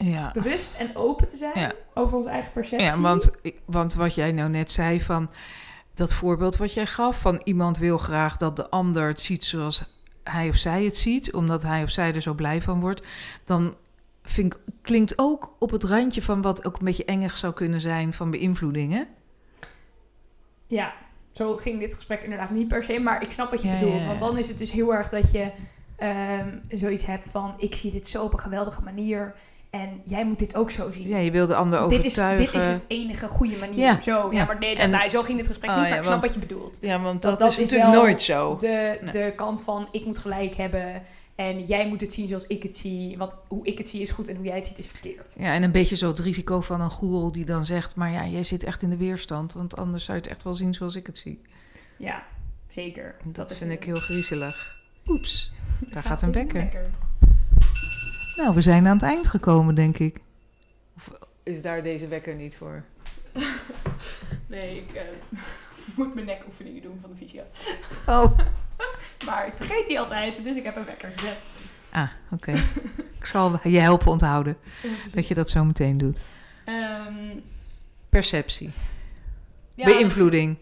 Ja. 0.00 0.30
bewust 0.32 0.74
en 0.74 0.96
open 0.96 1.28
te 1.28 1.36
zijn 1.36 1.52
Ja. 1.60 1.72
over 1.94 2.16
onze 2.16 2.28
eigen 2.28 2.52
perceptie. 2.52 2.86
Ja, 2.86 3.00
want, 3.00 3.30
want 3.64 3.94
wat 3.94 4.14
jij 4.14 4.32
nou 4.32 4.50
net 4.50 4.70
zei 4.72 5.00
van 5.00 5.30
dat 5.94 6.12
voorbeeld 6.14 6.56
wat 6.56 6.74
jij 6.74 6.86
gaf 6.86 7.20
van 7.20 7.40
iemand 7.44 7.78
wil 7.78 7.98
graag 7.98 8.36
dat 8.36 8.56
de 8.56 8.70
ander 8.70 9.08
het 9.08 9.20
ziet 9.20 9.44
zoals 9.44 9.82
hij 10.24 10.48
of 10.48 10.56
zij 10.56 10.84
het 10.84 10.96
ziet, 10.96 11.32
omdat 11.32 11.62
hij 11.62 11.82
of 11.82 11.90
zij 11.90 12.14
er 12.14 12.20
zo 12.22 12.34
blij 12.34 12.62
van 12.62 12.80
wordt, 12.80 13.02
dan 13.44 13.74
vind 14.22 14.54
ik, 14.54 14.60
klinkt 14.82 15.18
ook 15.18 15.54
op 15.58 15.70
het 15.70 15.84
randje 15.84 16.22
van 16.22 16.42
wat 16.42 16.64
ook 16.64 16.78
een 16.78 16.84
beetje 16.84 17.04
engig 17.04 17.36
zou 17.36 17.52
kunnen 17.52 17.80
zijn 17.80 18.12
van 18.12 18.30
beïnvloedingen. 18.30 19.06
Ja, 20.66 20.92
zo 21.32 21.56
ging 21.56 21.78
dit 21.80 21.94
gesprek 21.94 22.20
inderdaad 22.22 22.50
niet 22.50 22.68
per 22.68 22.82
se, 22.84 22.98
maar 22.98 23.22
ik 23.22 23.30
snap 23.30 23.50
wat 23.50 23.62
je 23.62 23.68
Ja, 23.68 23.78
bedoelt. 23.78 24.00
ja. 24.02 24.06
Want 24.06 24.20
dan 24.20 24.38
is 24.38 24.48
het 24.48 24.58
dus 24.58 24.70
heel 24.70 24.94
erg 24.94 25.08
dat 25.08 25.30
je 25.30 25.50
ehm, 25.96 26.48
zoiets 26.68 27.04
hebt 27.06 27.30
van... 27.30 27.54
ik 27.56 27.74
zie 27.74 27.92
dit 27.92 28.08
zo 28.08 28.24
op 28.24 28.32
een 28.32 28.38
geweldige 28.38 28.82
manier 28.82 29.34
en 29.70 30.00
jij 30.04 30.24
moet 30.26 30.38
dit 30.38 30.54
ook 30.56 30.70
zo 30.70 30.90
zien. 30.90 31.08
Ja, 31.08 31.18
je 31.18 31.30
wil 31.30 31.46
de 31.46 31.54
ander 31.54 31.88
dit, 31.88 32.04
is, 32.04 32.18
overtuigen. 32.18 32.52
dit 32.52 32.54
is 32.62 32.66
het 32.68 32.84
enige 32.88 33.28
goede 33.28 33.56
manier. 33.56 33.78
Ja, 33.78 34.00
Zo, 34.00 34.28
ja, 34.32 34.38
ja. 34.38 34.44
maar 34.44 34.58
nee, 34.58 34.76
En- 34.76 35.10
zo 35.10 35.22
ging 35.22 35.38
dit 35.38 35.46
gesprek 35.46 35.70
Oh, 35.70 35.76
niet, 35.76 35.84
ja, 35.84 35.90
maar 35.90 35.98
ik 35.98 36.04
snap 36.04 36.20
want- 36.20 36.32
wat 36.34 36.42
je 36.42 36.48
bedoelt. 36.54 36.78
Ja, 36.80 37.00
want 37.00 37.22
Dat- 37.22 37.30
dat, 37.30 37.40
dat 37.40 37.50
is, 37.50 37.58
natuurlijk 37.58 37.92
nooit 37.92 38.22
zo. 38.22 38.58
De, 38.60 38.98
Nee. 39.02 39.10
de 39.10 39.32
kant 39.36 39.62
van 39.62 39.88
ik 39.92 40.04
moet 40.04 40.18
gelijk 40.18 40.54
hebben 40.54 41.02
en 41.34 41.62
jij 41.62 41.88
moet 41.88 42.00
het 42.00 42.12
zien 42.12 42.28
zoals 42.28 42.46
ik 42.46 42.62
het 42.62 42.76
zie. 42.76 43.18
Want 43.18 43.34
hoe 43.48 43.66
ik 43.66 43.78
het 43.78 43.88
zie 43.88 44.00
is 44.00 44.10
goed 44.10 44.28
en 44.28 44.36
hoe 44.36 44.44
jij 44.44 44.56
het 44.56 44.66
ziet 44.66 44.78
is 44.78 44.86
verkeerd. 44.86 45.34
Ja, 45.38 45.52
en 45.54 45.62
een 45.62 45.72
beetje 45.72 45.96
zo 45.96 46.08
het 46.08 46.18
risico 46.18 46.60
van 46.60 46.80
een 46.80 46.90
goeroe 46.90 47.32
die 47.32 47.44
dan 47.44 47.64
zegt... 47.64 47.94
maar 47.94 48.10
ja, 48.12 48.26
jij 48.26 48.42
zit 48.44 48.64
echt 48.64 48.82
in 48.82 48.90
de 48.90 48.96
weerstand, 48.96 49.52
want 49.52 49.76
anders 49.76 50.04
zou 50.04 50.16
je 50.16 50.22
het 50.22 50.32
echt 50.32 50.42
wel 50.42 50.54
zien 50.54 50.74
zoals 50.74 50.94
ik 50.94 51.06
het 51.06 51.18
zie. 51.18 51.40
Ja, 51.96 52.22
zeker. 52.68 53.14
Dat, 53.24 53.54
vind 53.56 53.70
ik 53.72 53.84
heel 53.84 54.00
griezelig. 54.00 54.76
Oeps, 55.06 55.52
daar 55.90 56.02
gaat 56.02 56.20
Ja, 56.20 56.26
een 56.26 56.32
wekker. 56.32 56.90
Nou, 58.38 58.54
we 58.54 58.60
zijn 58.60 58.86
aan 58.86 58.92
het 58.92 59.02
eind 59.02 59.26
gekomen, 59.26 59.74
denk 59.74 59.98
ik. 59.98 60.20
Of 60.96 61.10
is 61.42 61.62
daar 61.62 61.82
deze 61.82 62.08
wekker 62.08 62.34
niet 62.34 62.56
voor? 62.56 62.84
Nee, 64.46 64.76
ik 64.76 64.92
eh, 64.92 65.02
moet 65.96 66.14
mijn 66.14 66.26
nekoefeningen 66.26 66.82
doen 66.82 66.98
van 67.00 67.10
de 67.10 67.16
fysio. 67.16 67.42
Oh. 68.06 68.38
Maar 69.26 69.46
ik 69.46 69.54
vergeet 69.54 69.86
die 69.86 69.98
altijd, 69.98 70.44
dus 70.44 70.56
ik 70.56 70.64
heb 70.64 70.76
een 70.76 70.84
wekker 70.84 71.12
gezet. 71.12 71.36
Ah, 71.92 72.08
oké. 72.30 72.52
ik 73.18 73.26
zal 73.26 73.60
je 73.68 73.78
helpen 73.78 74.10
onthouden 74.10 74.56
dat 75.12 75.28
je 75.28 75.34
dat 75.34 75.50
zo 75.50 75.64
meteen 75.64 75.98
doet. 75.98 76.20
Ehm, 76.64 77.38
Perceptie, 78.08 78.70
ja, 79.74 79.84
beïnvloeding, 79.84 80.56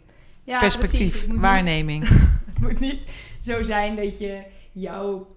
ja, 0.45 0.61
perspectief, 0.61 1.11
precies. 1.11 1.41
Waarneming. 1.41 2.09
Niet, 2.09 2.19
het 2.47 2.59
moet 2.61 2.81
niet 2.81 3.13
zo 3.41 3.63
zijn 3.63 3.97
dat 3.97 4.19
je 4.19 4.43
jouw, 4.73 5.36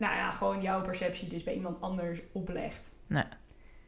nou 0.00 0.14
ja, 0.14 0.30
gewoon 0.30 0.62
jouw 0.62 0.82
perceptie 0.82 1.28
dus 1.28 1.42
bij 1.44 1.54
iemand 1.54 1.80
anders 1.80 2.20
oplegt. 2.32 2.92
Nee. 3.06 3.24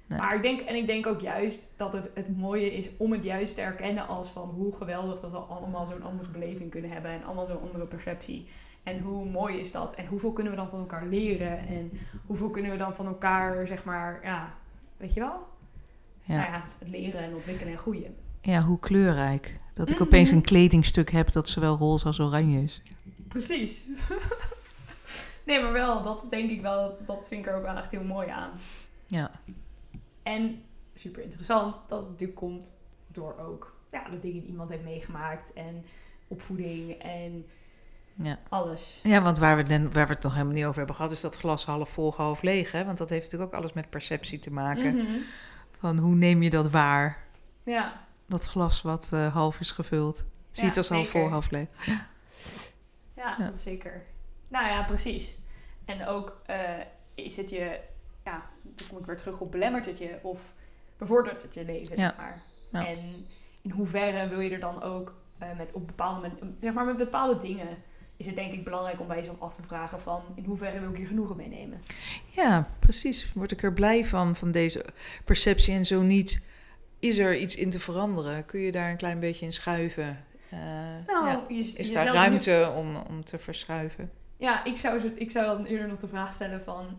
Nee. 0.07 0.18
Maar 0.18 0.35
ik 0.35 0.42
denk, 0.42 0.61
en 0.61 0.75
ik 0.75 0.87
denk 0.87 1.07
ook 1.07 1.20
juist 1.20 1.72
dat 1.77 1.92
het 1.92 2.11
het 2.14 2.37
mooie 2.37 2.72
is 2.77 2.88
om 2.96 3.12
het 3.12 3.25
juist 3.25 3.55
te 3.55 3.61
erkennen 3.61 4.07
als 4.07 4.31
van 4.31 4.48
hoe 4.48 4.75
geweldig 4.75 5.20
dat 5.20 5.31
we 5.31 5.37
allemaal 5.38 5.87
zo'n 5.87 6.03
andere 6.03 6.29
beleving 6.31 6.70
kunnen 6.70 6.90
hebben 6.90 7.11
en 7.11 7.25
allemaal 7.25 7.46
zo'n 7.46 7.61
andere 7.62 7.85
perceptie. 7.87 8.46
En 8.83 9.01
hoe 9.01 9.25
mooi 9.31 9.59
is 9.59 9.72
dat? 9.72 9.94
En 9.94 10.07
hoeveel 10.07 10.33
kunnen 10.33 10.53
we 10.53 10.59
dan 10.59 10.68
van 10.68 10.79
elkaar 10.79 11.07
leren? 11.07 11.59
En 11.66 11.90
hoeveel 12.27 12.51
kunnen 12.51 12.70
we 12.70 12.77
dan 12.77 12.94
van 12.94 13.07
elkaar, 13.07 13.66
zeg 13.66 13.85
maar, 13.85 14.20
ja, 14.22 14.55
weet 14.96 15.12
je 15.14 15.20
wel? 15.20 15.46
Ja. 16.22 16.37
Nou 16.37 16.51
ja, 16.53 16.64
het 16.79 16.88
leren 16.88 17.20
en 17.20 17.35
ontwikkelen 17.35 17.72
en 17.72 17.79
groeien. 17.79 18.14
ja, 18.40 18.62
hoe 18.62 18.79
kleurrijk. 18.79 19.59
Dat 19.75 19.88
ik 19.90 19.94
Mhm. 19.94 20.05
opeens 20.05 20.31
een 20.31 20.42
kledingstuk 20.42 21.11
heb 21.11 21.33
dat 21.33 21.48
zowel 21.48 21.77
roze 21.77 22.07
als 22.07 22.20
oranje 22.20 22.62
is. 22.62 22.83
Precies. 23.29 23.85
nee, 25.46 25.61
maar 25.62 25.72
wel, 25.72 26.02
dat 26.02 26.24
denk 26.31 26.50
ik 26.50 26.61
wel, 26.61 26.76
dat, 26.88 27.07
dat 27.07 27.28
vind 27.28 27.46
ik 27.46 27.50
er 27.52 27.57
ook 27.59 27.62
wel 27.64 27.76
echt 27.76 27.90
heel 27.90 28.05
mooi 28.05 28.28
aan. 28.28 28.50
Ja, 29.07 29.31
En 30.22 30.62
super 30.94 31.22
interessant 31.22 31.76
dat 31.88 32.00
het 32.00 32.09
natuurlijk 32.11 32.38
komt 32.38 32.74
door 33.07 33.38
ook 33.38 33.76
ja, 33.90 34.09
de 34.09 34.18
dingen 34.18 34.40
die 34.40 34.50
iemand 34.50 34.70
heeft 34.70 34.83
meegemaakt 34.85 35.52
en 35.52 35.85
opvoeding 36.28 36.92
en 37.02 37.46
ja. 38.14 38.38
alles. 38.48 39.00
ja 39.02 39.22
want 39.22 39.38
waar 39.38 39.55
we, 39.57 39.61
het 39.62 39.70
net- 39.70 39.92
waar 39.94 40.07
we 40.07 40.12
het 40.12 40.22
nog 40.22 40.33
helemaal 40.33 40.55
niet 40.55 40.64
over 40.64 40.76
hebben 40.78 40.96
gehad... 40.96 41.11
is 41.12 41.20
dat 41.20 41.37
glas 41.37 41.64
half 41.66 41.88
vol, 41.90 42.12
half 42.16 42.42
leeg. 42.42 42.72
Hè? 42.72 42.85
Want 42.85 42.98
dat 42.98 43.11
heeft 43.11 43.22
natuurlijk 43.24 43.52
ook 43.52 43.59
alles 43.59 43.72
met 43.72 43.90
perceptie 43.90 44.38
te 44.38 44.52
maken. 44.52 44.94
Mhm. 44.96 45.18
Van 45.78 45.98
hoe 45.98 46.14
neem 46.14 46.42
je 46.42 46.50
dat 46.50 46.70
waar? 46.70 47.24
Ja, 47.62 47.92
Dat 48.26 48.44
glas 48.44 48.83
wat 48.83 49.11
eh, 49.12 49.33
half 49.35 49.61
is 49.61 49.70
gevuld. 49.70 50.24
Zie 50.50 50.68
Ja, 50.68 50.74
als 50.76 50.88
half 50.88 51.09
vol, 51.09 51.28
half 51.28 51.50
leeg. 51.50 51.68
ja, 51.87 52.07
Ja. 53.16 53.37
dat 53.44 53.55
is 53.55 53.62
zeker. 53.62 54.02
Nou 54.53 54.67
ja, 54.67 54.83
precies. 54.83 55.37
En 55.85 56.07
ook 56.07 56.41
eh, 56.47 56.59
is 57.15 57.37
het 57.37 57.51
je, 57.51 57.79
ja, 58.25 58.51
dan 58.62 58.88
kom 58.88 58.99
ik 58.99 59.07
weer 59.07 59.17
terug 59.17 59.41
op, 59.41 59.51
belemmert 59.51 59.87
het 59.87 59.99
je 59.99 60.19
of 60.23 60.53
bevordert 60.99 61.43
het 61.43 61.55
je 61.55 61.65
leven, 61.65 61.97
Ja. 61.97 62.03
zeg 62.09 62.17
maar. 62.17 62.43
Ja. 62.73 62.87
En 62.87 62.99
in 63.62 63.71
hoeverre 63.71 64.29
wil 64.29 64.41
je 64.41 64.51
er 64.51 64.61
dan 64.61 64.83
ook 64.83 65.12
eh, 65.41 65.57
met 65.59 65.73
op 65.73 65.87
bepaalde, 65.87 66.31
zeg 66.61 66.73
maar 66.73 66.85
met 66.85 66.97
bepaalde 66.97 67.38
dingen 67.41 67.69
is 68.17 68.27
het 68.27 68.37
denk 68.37 68.53
ik 68.53 68.65
belangrijk 68.65 69.01
om 69.01 69.07
bij 69.07 69.17
jezelf 69.17 69.41
af 69.41 69.55
te 69.55 69.62
vragen 69.62 70.01
van 70.01 70.23
in 70.35 70.45
hoeverre 70.45 70.81
wil 70.81 70.91
ik 70.91 70.97
hier 70.97 71.07
genoegen 71.07 71.37
meenemen. 71.37 71.81
Ja, 72.31 72.69
precies. 72.79 73.33
Word 73.35 73.51
ik 73.53 73.62
er 73.62 73.73
blij 73.73 74.05
van, 74.07 74.37
van 74.37 74.51
deze 74.51 74.85
perceptie. 75.25 75.75
En 75.75 75.87
zo 75.87 76.03
niet, 76.03 76.43
is 76.99 77.19
er 77.19 77.37
iets 77.38 77.57
in 77.57 77.71
te 77.71 77.81
veranderen? 77.81 78.45
Kun 78.47 78.61
je 78.61 78.73
daar 78.73 78.91
een 78.91 78.97
klein 78.97 79.21
beetje 79.21 79.47
in 79.47 79.53
schuiven? 79.53 80.17
Eh, 80.51 80.59
Nou, 81.07 81.27
ja. 81.27 81.45
je, 81.49 81.55
Is 81.59 81.93
daar 81.93 82.07
ruimte 82.07 82.73
om, 82.77 82.97
om 82.97 83.25
te 83.25 83.38
verschuiven? 83.38 84.11
Ja, 84.42 84.64
ik 84.64 84.76
zou, 84.76 84.98
zo- 84.98 85.11
ik 85.14 85.31
zou 85.31 85.46
dan 85.46 85.64
eerder 85.64 85.88
nog 85.88 85.98
de 85.98 86.09
vraag 86.09 86.33
stellen 86.33 86.61
van 86.62 86.98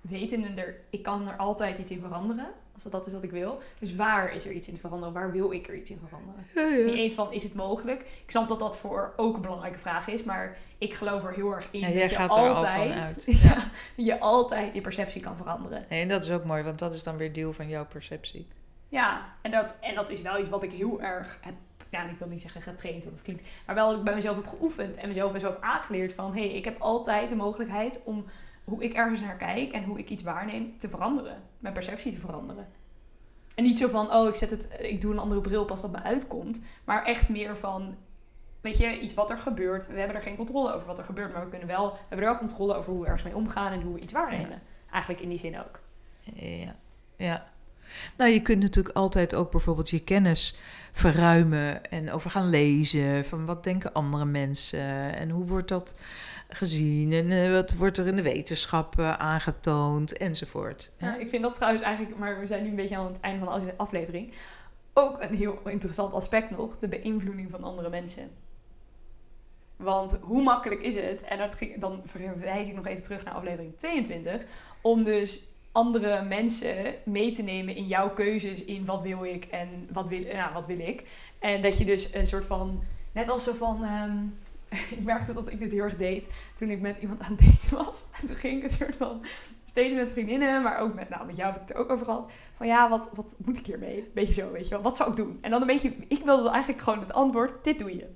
wetende 0.00 0.62
er, 0.62 0.76
ik 0.90 1.02
kan 1.02 1.28
er 1.28 1.36
altijd 1.36 1.78
iets 1.78 1.90
in 1.90 2.00
veranderen. 2.00 2.46
Als 2.74 2.82
dat 2.82 3.06
is 3.06 3.12
wat 3.12 3.22
ik 3.22 3.30
wil. 3.30 3.58
Dus 3.78 3.94
waar 3.94 4.34
is 4.34 4.44
er 4.44 4.52
iets 4.52 4.68
in 4.68 4.74
te 4.74 4.80
veranderen? 4.80 5.14
Waar 5.14 5.32
wil 5.32 5.52
ik 5.52 5.68
er 5.68 5.74
iets 5.76 5.90
in 5.90 6.00
veranderen? 6.06 6.86
Niet 6.86 6.94
eens 6.94 7.14
van, 7.14 7.32
is 7.32 7.42
het 7.42 7.54
mogelijk? 7.54 8.00
Ik 8.00 8.30
snap 8.30 8.48
dat 8.48 8.58
dat 8.58 8.78
voor 8.78 9.12
ook 9.16 9.34
een 9.36 9.40
belangrijke 9.42 9.78
vraag 9.78 10.08
is. 10.08 10.24
Maar 10.24 10.56
ik 10.78 10.94
geloof 10.94 11.24
er 11.24 11.32
heel 11.32 11.52
erg 11.52 11.68
in 11.70 11.80
Ja, 11.80 11.86
dat 12.00 12.10
je 12.10 12.16
er 12.16 12.28
altijd, 12.28 13.24
ja, 13.42 13.70
je 13.96 14.20
altijd 14.20 14.74
je 14.74 14.80
perceptie 14.80 15.20
kan 15.20 15.36
veranderen. 15.36 15.84
Nee, 15.88 16.02
en 16.02 16.08
dat 16.08 16.24
is 16.24 16.30
ook 16.30 16.44
mooi, 16.44 16.62
want 16.62 16.78
dat 16.78 16.94
is 16.94 17.02
dan 17.02 17.16
weer 17.16 17.32
deel 17.32 17.52
van 17.52 17.68
jouw 17.68 17.86
perceptie. 17.86 18.46
Ja, 18.88 19.34
en 19.42 19.50
dat, 19.50 19.76
en 19.80 19.94
dat 19.94 20.10
is 20.10 20.20
wel 20.22 20.38
iets 20.40 20.48
wat 20.48 20.62
ik 20.62 20.72
heel 20.72 21.00
erg 21.02 21.38
heb, 21.40 21.54
ja, 21.90 22.08
ik 22.08 22.18
wil 22.18 22.28
niet 22.28 22.40
zeggen 22.40 22.60
getraind, 22.60 23.04
dat 23.04 23.12
het 23.12 23.22
klinkt, 23.22 23.46
maar 23.66 23.74
wel 23.74 23.88
dat 23.88 23.98
ik 23.98 24.04
bij 24.04 24.14
mezelf 24.14 24.36
heb 24.36 24.46
geoefend 24.46 24.96
en 24.96 25.08
mezelf 25.08 25.32
best 25.32 25.42
wel 25.42 25.52
heb 25.52 25.62
aangeleerd 25.62 26.12
van, 26.12 26.34
hé, 26.34 26.46
hey, 26.46 26.56
ik 26.56 26.64
heb 26.64 26.80
altijd 26.80 27.30
de 27.30 27.36
mogelijkheid 27.36 28.00
om 28.04 28.24
hoe 28.64 28.82
ik 28.82 28.94
ergens 28.94 29.20
naar 29.20 29.36
kijk 29.36 29.72
en 29.72 29.84
hoe 29.84 29.98
ik 29.98 30.10
iets 30.10 30.22
waarneem 30.22 30.78
te 30.78 30.88
veranderen, 30.88 31.42
mijn 31.58 31.74
perceptie 31.74 32.12
te 32.12 32.18
veranderen. 32.18 32.68
En 33.54 33.64
niet 33.64 33.78
zo 33.78 33.88
van, 33.88 34.12
oh, 34.12 34.28
ik 34.28 34.34
zet 34.34 34.50
het, 34.50 34.68
ik 34.80 35.00
doe 35.00 35.12
een 35.12 35.18
andere 35.18 35.40
bril 35.40 35.64
pas 35.64 35.80
dat 35.80 35.90
me 35.90 36.02
uitkomt, 36.02 36.60
maar 36.84 37.04
echt 37.04 37.28
meer 37.28 37.56
van, 37.56 37.96
weet 38.60 38.78
je, 38.78 39.00
iets 39.00 39.14
wat 39.14 39.30
er 39.30 39.38
gebeurt. 39.38 39.86
We 39.86 39.98
hebben 39.98 40.16
er 40.16 40.22
geen 40.22 40.36
controle 40.36 40.74
over 40.74 40.86
wat 40.86 40.98
er 40.98 41.04
gebeurt, 41.04 41.32
maar 41.32 41.44
we 41.44 41.50
kunnen 41.50 41.68
wel, 41.68 41.92
we 41.92 41.98
hebben 41.98 42.18
er 42.18 42.32
wel 42.32 42.38
controle 42.38 42.74
over 42.74 42.92
hoe 42.92 43.00
we 43.00 43.06
ergens 43.06 43.24
mee 43.24 43.36
omgaan 43.36 43.72
en 43.72 43.82
hoe 43.82 43.94
we 43.94 44.00
iets 44.00 44.12
waarnemen. 44.12 44.62
Eigenlijk 44.90 45.22
in 45.22 45.28
die 45.28 45.38
zin 45.38 45.58
ook. 45.58 45.80
Ja, 46.34 46.74
ja. 47.16 47.46
Nou, 48.16 48.30
je 48.30 48.42
kunt 48.42 48.60
natuurlijk 48.60 48.96
altijd 48.96 49.34
ook 49.34 49.50
bijvoorbeeld 49.50 49.90
je 49.90 50.04
kennis 50.04 50.56
verruimen 50.92 51.90
en 51.90 52.12
over 52.12 52.30
gaan 52.30 52.48
lezen. 52.48 53.24
Van 53.24 53.46
wat 53.46 53.64
denken 53.64 53.92
andere 53.92 54.24
mensen 54.24 55.14
en 55.16 55.30
hoe 55.30 55.46
wordt 55.46 55.68
dat 55.68 55.94
gezien 56.48 57.12
en 57.12 57.30
eh, 57.30 57.52
wat 57.52 57.74
wordt 57.74 57.98
er 57.98 58.06
in 58.06 58.16
de 58.16 58.22
wetenschap 58.22 58.98
eh, 58.98 59.12
aangetoond 59.12 60.16
enzovoort. 60.16 60.90
Ja, 60.96 61.16
ik 61.16 61.28
vind 61.28 61.42
dat 61.42 61.54
trouwens 61.54 61.82
eigenlijk, 61.82 62.18
maar 62.18 62.40
we 62.40 62.46
zijn 62.46 62.62
nu 62.62 62.68
een 62.68 62.76
beetje 62.76 62.96
aan 62.96 63.06
het 63.06 63.20
einde 63.20 63.44
van 63.44 63.64
de 63.64 63.74
aflevering. 63.76 64.32
Ook 64.92 65.22
een 65.22 65.34
heel 65.34 65.60
interessant 65.64 66.12
aspect 66.12 66.50
nog, 66.50 66.78
de 66.78 66.88
beïnvloeding 66.88 67.50
van 67.50 67.64
andere 67.64 67.88
mensen. 67.88 68.30
Want 69.76 70.18
hoe 70.20 70.42
makkelijk 70.42 70.82
is 70.82 70.96
het, 70.96 71.22
en 71.22 71.38
dat 71.38 71.58
dan 71.76 72.00
verwijs 72.04 72.68
ik 72.68 72.74
nog 72.74 72.86
even 72.86 73.02
terug 73.02 73.24
naar 73.24 73.34
aflevering 73.34 73.76
22, 73.76 74.44
om 74.80 75.04
dus 75.04 75.47
andere 75.78 76.22
mensen 76.22 76.94
mee 77.04 77.30
te 77.30 77.42
nemen 77.42 77.76
in 77.76 77.86
jouw 77.86 78.10
keuzes 78.10 78.64
in 78.64 78.84
wat 78.84 79.02
wil 79.02 79.24
ik 79.24 79.44
en 79.44 79.88
wat 79.92 80.08
wil, 80.08 80.20
nou, 80.32 80.52
wat 80.52 80.66
wil 80.66 80.78
ik. 80.78 81.08
En 81.38 81.62
dat 81.62 81.78
je 81.78 81.84
dus 81.84 82.14
een 82.14 82.26
soort 82.26 82.44
van, 82.44 82.82
net 83.12 83.28
als 83.28 83.44
zo 83.44 83.52
van, 83.52 83.84
ehm, 83.84 84.16
ik 84.96 85.04
merkte 85.04 85.32
dat 85.32 85.52
ik 85.52 85.58
dit 85.58 85.70
heel 85.70 85.82
erg 85.82 85.96
deed 85.96 86.30
toen 86.54 86.70
ik 86.70 86.80
met 86.80 86.98
iemand 87.00 87.20
aan 87.20 87.36
het 87.36 87.40
daten 87.40 87.76
was. 87.86 88.04
En 88.20 88.26
toen 88.26 88.36
ging 88.36 88.56
ik 88.56 88.64
een 88.64 88.70
soort 88.70 88.96
van 88.96 89.24
steeds 89.64 89.94
met 89.94 90.12
vriendinnen, 90.12 90.62
maar 90.62 90.78
ook 90.78 90.94
met, 90.94 91.08
nou, 91.08 91.26
met 91.26 91.36
jou 91.36 91.52
heb 91.52 91.62
ik 91.62 91.68
het 91.68 91.76
ook 91.76 91.90
over 91.90 92.04
gehad. 92.04 92.30
Van 92.56 92.66
ja, 92.66 92.88
wat, 92.88 93.10
wat 93.12 93.36
moet 93.44 93.58
ik 93.58 93.66
hiermee? 93.66 94.10
Beetje 94.14 94.32
zo, 94.32 94.52
weet 94.52 94.68
je 94.68 94.74
wel. 94.74 94.82
Wat 94.82 94.96
zou 94.96 95.10
ik 95.10 95.16
doen? 95.16 95.38
En 95.40 95.50
dan 95.50 95.60
een 95.60 95.66
beetje, 95.66 95.92
ik 96.08 96.24
wilde 96.24 96.50
eigenlijk 96.50 96.82
gewoon 96.82 96.98
het 96.98 97.12
antwoord, 97.12 97.64
dit 97.64 97.78
doe 97.78 97.96
je. 97.96 98.06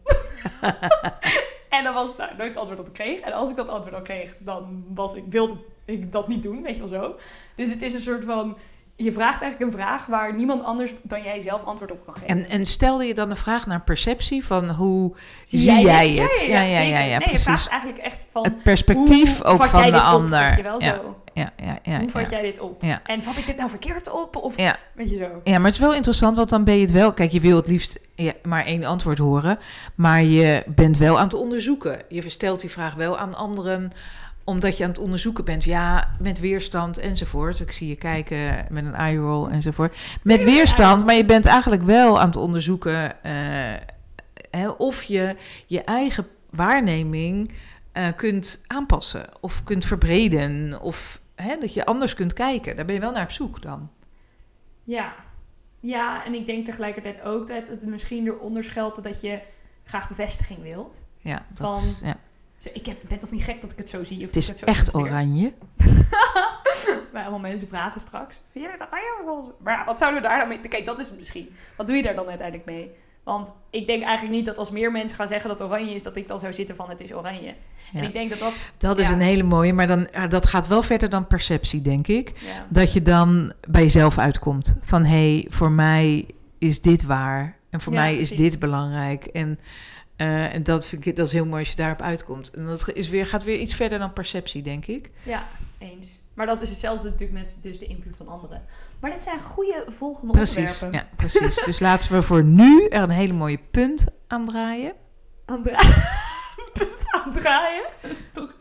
en 1.72 1.84
dan 1.84 1.94
was 1.94 2.08
het 2.08 2.18
nou, 2.18 2.30
nooit 2.36 2.48
het 2.48 2.58
antwoord 2.58 2.78
dat 2.78 2.86
ik 2.86 2.92
kreeg. 2.92 3.20
En 3.20 3.32
als 3.32 3.50
ik 3.50 3.56
dat 3.56 3.68
antwoord 3.68 3.94
al 3.94 4.02
kreeg, 4.02 4.36
dan 4.38 4.84
was 4.94 5.14
ik, 5.14 5.24
wilde 5.28 5.56
ik 5.84 6.12
dat 6.12 6.28
niet 6.28 6.42
doen, 6.42 6.62
weet 6.62 6.74
je 6.74 6.80
wel 6.80 6.88
zo. 6.88 7.16
Dus 7.56 7.70
het 7.70 7.82
is 7.82 7.94
een 7.94 8.00
soort 8.00 8.24
van, 8.24 8.56
je 8.96 9.12
vraagt 9.12 9.42
eigenlijk 9.42 9.72
een 9.72 9.78
vraag 9.78 10.06
waar 10.06 10.34
niemand 10.34 10.64
anders 10.64 10.94
dan 11.02 11.22
jij 11.22 11.40
zelf 11.40 11.64
antwoord 11.64 11.90
op 11.90 12.04
kan 12.04 12.14
geven. 12.14 12.28
En, 12.28 12.48
en 12.48 12.66
stelde 12.66 13.04
je 13.04 13.14
dan 13.14 13.30
een 13.30 13.36
vraag 13.36 13.66
naar 13.66 13.80
perceptie 13.82 14.44
van 14.44 14.68
hoe 14.70 15.14
zie, 15.44 15.60
jij, 15.60 16.10
het? 16.10 16.40
Ja, 16.40 16.46
ja, 16.46 16.62
ja. 16.62 16.80
ja, 16.80 16.80
ja, 16.80 17.00
nee, 17.00 17.10
je 17.10 17.18
precies. 17.18 17.42
vraagt 17.42 17.66
eigenlijk 17.68 18.02
echt 18.02 18.26
van... 18.30 18.42
Het 18.42 18.62
perspectief 18.62 19.42
ook 19.42 19.64
van 19.64 19.82
de 19.82 19.90
dit 19.90 20.00
op, 20.00 20.06
ander. 20.06 20.46
weet 20.46 20.56
je 20.56 20.62
wel, 20.62 20.80
ja, 20.80 20.94
zo. 20.94 21.21
Ja, 21.34 21.52
ja, 21.56 21.78
ja, 21.82 21.98
hoe 21.98 22.10
vat 22.10 22.30
jij 22.30 22.42
dit 22.42 22.60
op? 22.60 22.82
En 23.04 23.22
vat 23.22 23.36
ik 23.36 23.46
dit 23.46 23.56
nou 23.56 23.68
verkeerd 23.70 24.10
op? 24.10 24.36
Of 24.36 24.56
Ja. 24.56 24.76
weet 24.94 25.10
je 25.10 25.16
zo? 25.16 25.40
Ja, 25.44 25.52
maar 25.56 25.64
het 25.64 25.74
is 25.74 25.80
wel 25.80 25.94
interessant, 25.94 26.36
want 26.36 26.50
dan 26.50 26.64
ben 26.64 26.74
je 26.74 26.80
het 26.80 26.90
wel... 26.90 27.12
Kijk, 27.12 27.32
je 27.32 27.40
wil 27.40 27.56
het 27.56 27.66
liefst 27.66 27.98
maar 28.42 28.64
één 28.64 28.84
antwoord 28.84 29.18
horen. 29.18 29.58
Maar 29.94 30.24
je 30.24 30.62
bent 30.66 30.98
wel 30.98 31.18
aan 31.18 31.24
het 31.24 31.34
onderzoeken. 31.34 32.02
Je 32.08 32.30
stelt 32.30 32.60
die 32.60 32.70
vraag 32.70 32.94
wel 32.94 33.18
aan 33.18 33.34
anderen 33.34 33.92
omdat 34.44 34.76
je 34.76 34.84
aan 34.84 34.90
het 34.90 34.98
onderzoeken 34.98 35.44
bent. 35.44 35.64
Ja, 35.64 36.08
met 36.18 36.40
weerstand 36.40 36.98
enzovoort. 36.98 37.60
Ik 37.60 37.72
zie 37.72 37.88
je 37.88 37.96
kijken 37.96 38.66
met 38.70 38.84
een 38.84 38.94
eye 38.94 39.18
roll 39.18 39.50
enzovoort. 39.50 39.96
Met 40.22 40.42
weerstand, 40.42 41.04
maar 41.04 41.14
je 41.14 41.24
bent 41.24 41.46
eigenlijk 41.46 41.82
wel 41.82 42.20
aan 42.20 42.26
het 42.26 42.36
onderzoeken... 42.36 43.22
eh, 43.24 43.32
hè, 44.50 44.68
of 44.68 45.02
je 45.02 45.36
je 45.66 45.84
eigen 45.84 46.26
waarneming 46.50 47.52
eh, 47.92 48.06
kunt 48.16 48.60
aanpassen. 48.66 49.26
Of 49.40 49.64
kunt 49.64 49.84
verbreden. 49.84 50.80
Of 50.80 51.20
hè, 51.42 51.56
dat 51.58 51.74
je 51.74 51.84
anders 51.84 52.14
kunt 52.14 52.32
kijken. 52.32 52.76
Daar 52.76 52.84
ben 52.84 52.94
je 52.94 53.00
wel 53.00 53.12
naar 53.12 53.22
op 53.24 53.30
zoek 53.30 53.62
dan. 53.62 53.90
Ja. 54.84 55.14
Ja, 55.80 56.24
en 56.24 56.34
ik 56.34 56.46
denk 56.46 56.64
tegelijkertijd 56.64 57.22
ook 57.22 57.46
dat 57.46 57.68
het 57.68 57.86
misschien 57.86 58.26
eronder 58.26 58.64
schuilt 58.64 59.02
dat 59.02 59.20
je 59.20 59.40
graag 59.84 60.08
bevestiging 60.08 60.62
wilt. 60.62 61.06
Ja, 61.18 61.46
dat, 61.54 61.66
Van- 61.80 61.88
is- 61.88 62.00
ja. 62.02 62.16
Zo, 62.56 62.68
ik 62.72 62.86
heb, 62.86 62.98
ben 63.08 63.18
toch 63.18 63.30
niet 63.30 63.42
gek 63.44 63.60
dat 63.60 63.70
ik 63.72 63.78
het 63.78 63.88
zo 63.88 64.04
zie? 64.04 64.18
Of 64.20 64.26
Het 64.26 64.36
is 64.36 64.48
het 64.48 64.58
zo 64.58 64.64
echt 64.64 64.94
oranje. 64.94 65.52
Maar 67.12 67.22
allemaal 67.22 67.50
mensen 67.50 67.68
vragen 67.68 68.00
straks. 68.00 68.42
Zie 68.46 68.62
je 68.62 68.68
dit 68.68 68.80
oranje? 68.86 69.52
Maar 69.58 69.84
wat 69.84 69.98
zouden 69.98 70.22
we 70.22 70.28
daar 70.28 70.38
dan 70.38 70.48
mee... 70.48 70.60
Kijk, 70.60 70.84
dat 70.86 70.98
is 70.98 71.08
het 71.08 71.18
misschien. 71.18 71.54
Wat 71.76 71.86
doe 71.86 71.96
je 71.96 72.02
daar 72.02 72.14
dan 72.14 72.28
uiteindelijk 72.28 72.68
mee? 72.68 72.90
Want 73.22 73.52
ik 73.70 73.86
denk 73.86 74.02
eigenlijk 74.02 74.36
niet 74.36 74.46
dat 74.46 74.58
als 74.58 74.70
meer 74.70 74.92
mensen 74.92 75.16
gaan 75.16 75.28
zeggen 75.28 75.48
dat 75.50 75.62
oranje 75.62 75.94
is... 75.94 76.02
dat 76.02 76.16
ik 76.16 76.28
dan 76.28 76.40
zou 76.40 76.52
zitten 76.52 76.76
van 76.76 76.88
het 76.88 77.00
is 77.00 77.14
oranje. 77.14 77.54
En 77.92 78.02
ik 78.02 78.12
denk 78.12 78.30
dat 78.30 78.38
dat... 78.38 78.52
Dat 78.78 78.98
is 78.98 79.08
een 79.08 79.20
hele 79.20 79.42
mooie, 79.42 79.72
maar 79.72 79.86
dan, 79.86 80.08
dat 80.28 80.46
gaat 80.46 80.66
wel 80.66 80.82
verder 80.82 81.08
dan 81.08 81.26
perceptie, 81.26 81.82
denk 81.82 82.06
ik. 82.06 82.32
Ja, 82.40 82.66
Dat 82.68 82.92
je 82.92 83.02
dan 83.02 83.52
bij 83.68 83.82
jezelf 83.82 84.18
uitkomt. 84.18 84.74
Van 84.80 85.04
hé, 85.04 85.32
hey, 85.32 85.46
voor 85.48 85.70
mij 85.70 86.26
is 86.58 86.80
dit 86.80 87.02
waar. 87.02 87.56
En 87.70 87.80
voor 87.80 87.92
mij 87.92 88.16
is 88.16 88.30
dit 88.30 88.58
belangrijk. 88.58 89.24
En, 89.24 89.58
eh, 90.16 90.54
en 90.54 90.62
dat 90.62 90.86
vind 90.86 91.06
ik 91.06 91.16
dat 91.16 91.26
is 91.26 91.32
heel 91.32 91.46
mooi 91.46 91.60
als 91.60 91.70
je 91.70 91.76
daarop 91.76 92.02
uitkomt. 92.02 92.50
En 92.50 92.66
dat 92.66 92.92
is 92.94 93.08
weer, 93.08 93.26
gaat 93.26 93.44
weer 93.44 93.58
iets 93.58 93.74
verder 93.74 93.98
dan 93.98 94.12
perceptie, 94.12 94.62
denk 94.62 94.86
ik. 94.86 95.10
ja, 95.22 95.46
eens. 95.78 96.20
Maar 96.34 96.46
dat 96.46 96.60
is 96.62 96.70
hetzelfde 96.70 97.10
natuurlijk 97.10 97.44
met 97.44 97.56
dus 97.60 97.78
de 97.78 97.86
invloed 97.86 98.16
van 98.16 98.28
anderen. 98.28 98.62
Maar 99.00 99.10
dit 99.10 99.20
zijn 99.20 99.40
goede 99.40 99.84
volgende 99.88 100.32
Precies. 100.32 100.82
onderwerpen. 100.82 100.92
Ja, 100.92 101.16
precies. 101.28 101.64
dus 101.64 101.80
laten 101.80 102.12
we 102.12 102.22
voor 102.22 102.44
nu 102.44 102.88
er 102.88 103.02
een 103.02 103.10
hele 103.10 103.32
mooie 103.32 103.58
punt 103.70 104.04
aan 104.26 104.46
draaien. 104.46 104.92
Aan 105.44 105.62
draaien. 105.62 106.02
Punt 106.78 107.04
aan 107.10 107.32
draaien. 107.32 107.84
Dat 108.02 108.18
is 108.18 108.30
toch, 108.32 108.56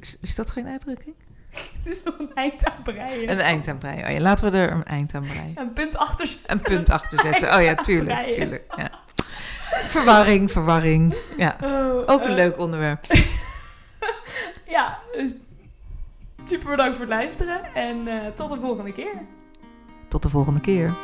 Is, 0.00 0.18
is 0.20 0.34
dat 0.34 0.50
geen 0.50 0.66
uitdrukking? 0.66 1.14
het 1.82 1.90
is 1.90 2.02
toch 2.02 2.18
een 2.18 2.34
eind 2.34 2.64
aan 2.64 2.82
breien. 2.82 3.30
Een 3.30 3.40
eind 3.40 3.68
aan 3.68 3.78
breien. 3.78 4.04
Oh 4.06 4.10
ja, 4.12 4.20
laten 4.20 4.50
we 4.50 4.58
er 4.58 4.70
een 4.70 4.84
eind 4.84 5.14
aan 5.14 5.22
breien. 5.22 5.52
Een 5.54 5.72
punt 5.72 5.96
achter 5.96 6.26
zetten. 6.26 6.52
Een 6.52 6.62
punt 6.62 6.90
achter 6.90 7.20
zetten. 7.20 7.54
Oh 7.54 7.62
ja, 7.62 7.74
tuurlijk. 7.74 8.32
tuurlijk 8.32 8.64
ja. 8.76 8.90
Verwarring, 9.72 10.50
verwarring. 10.50 11.14
Ja, 11.36 11.56
Oh, 11.62 11.96
ook 12.06 12.22
een 12.22 12.28
eh, 12.28 12.34
leuk 12.34 12.58
onderwerp. 12.58 13.04
Ja, 14.66 14.98
dus 15.12 15.34
super 16.52 16.70
bedankt 16.70 16.96
voor 16.96 17.06
het 17.06 17.14
luisteren. 17.14 17.74
En 17.74 18.08
eh, 18.08 18.26
tot 18.34 18.48
de 18.48 18.60
volgende 18.60 18.92
keer. 18.92 19.12
Tot 20.08 20.22
de 20.22 20.28
volgende 20.28 20.60
keer. 20.60 20.94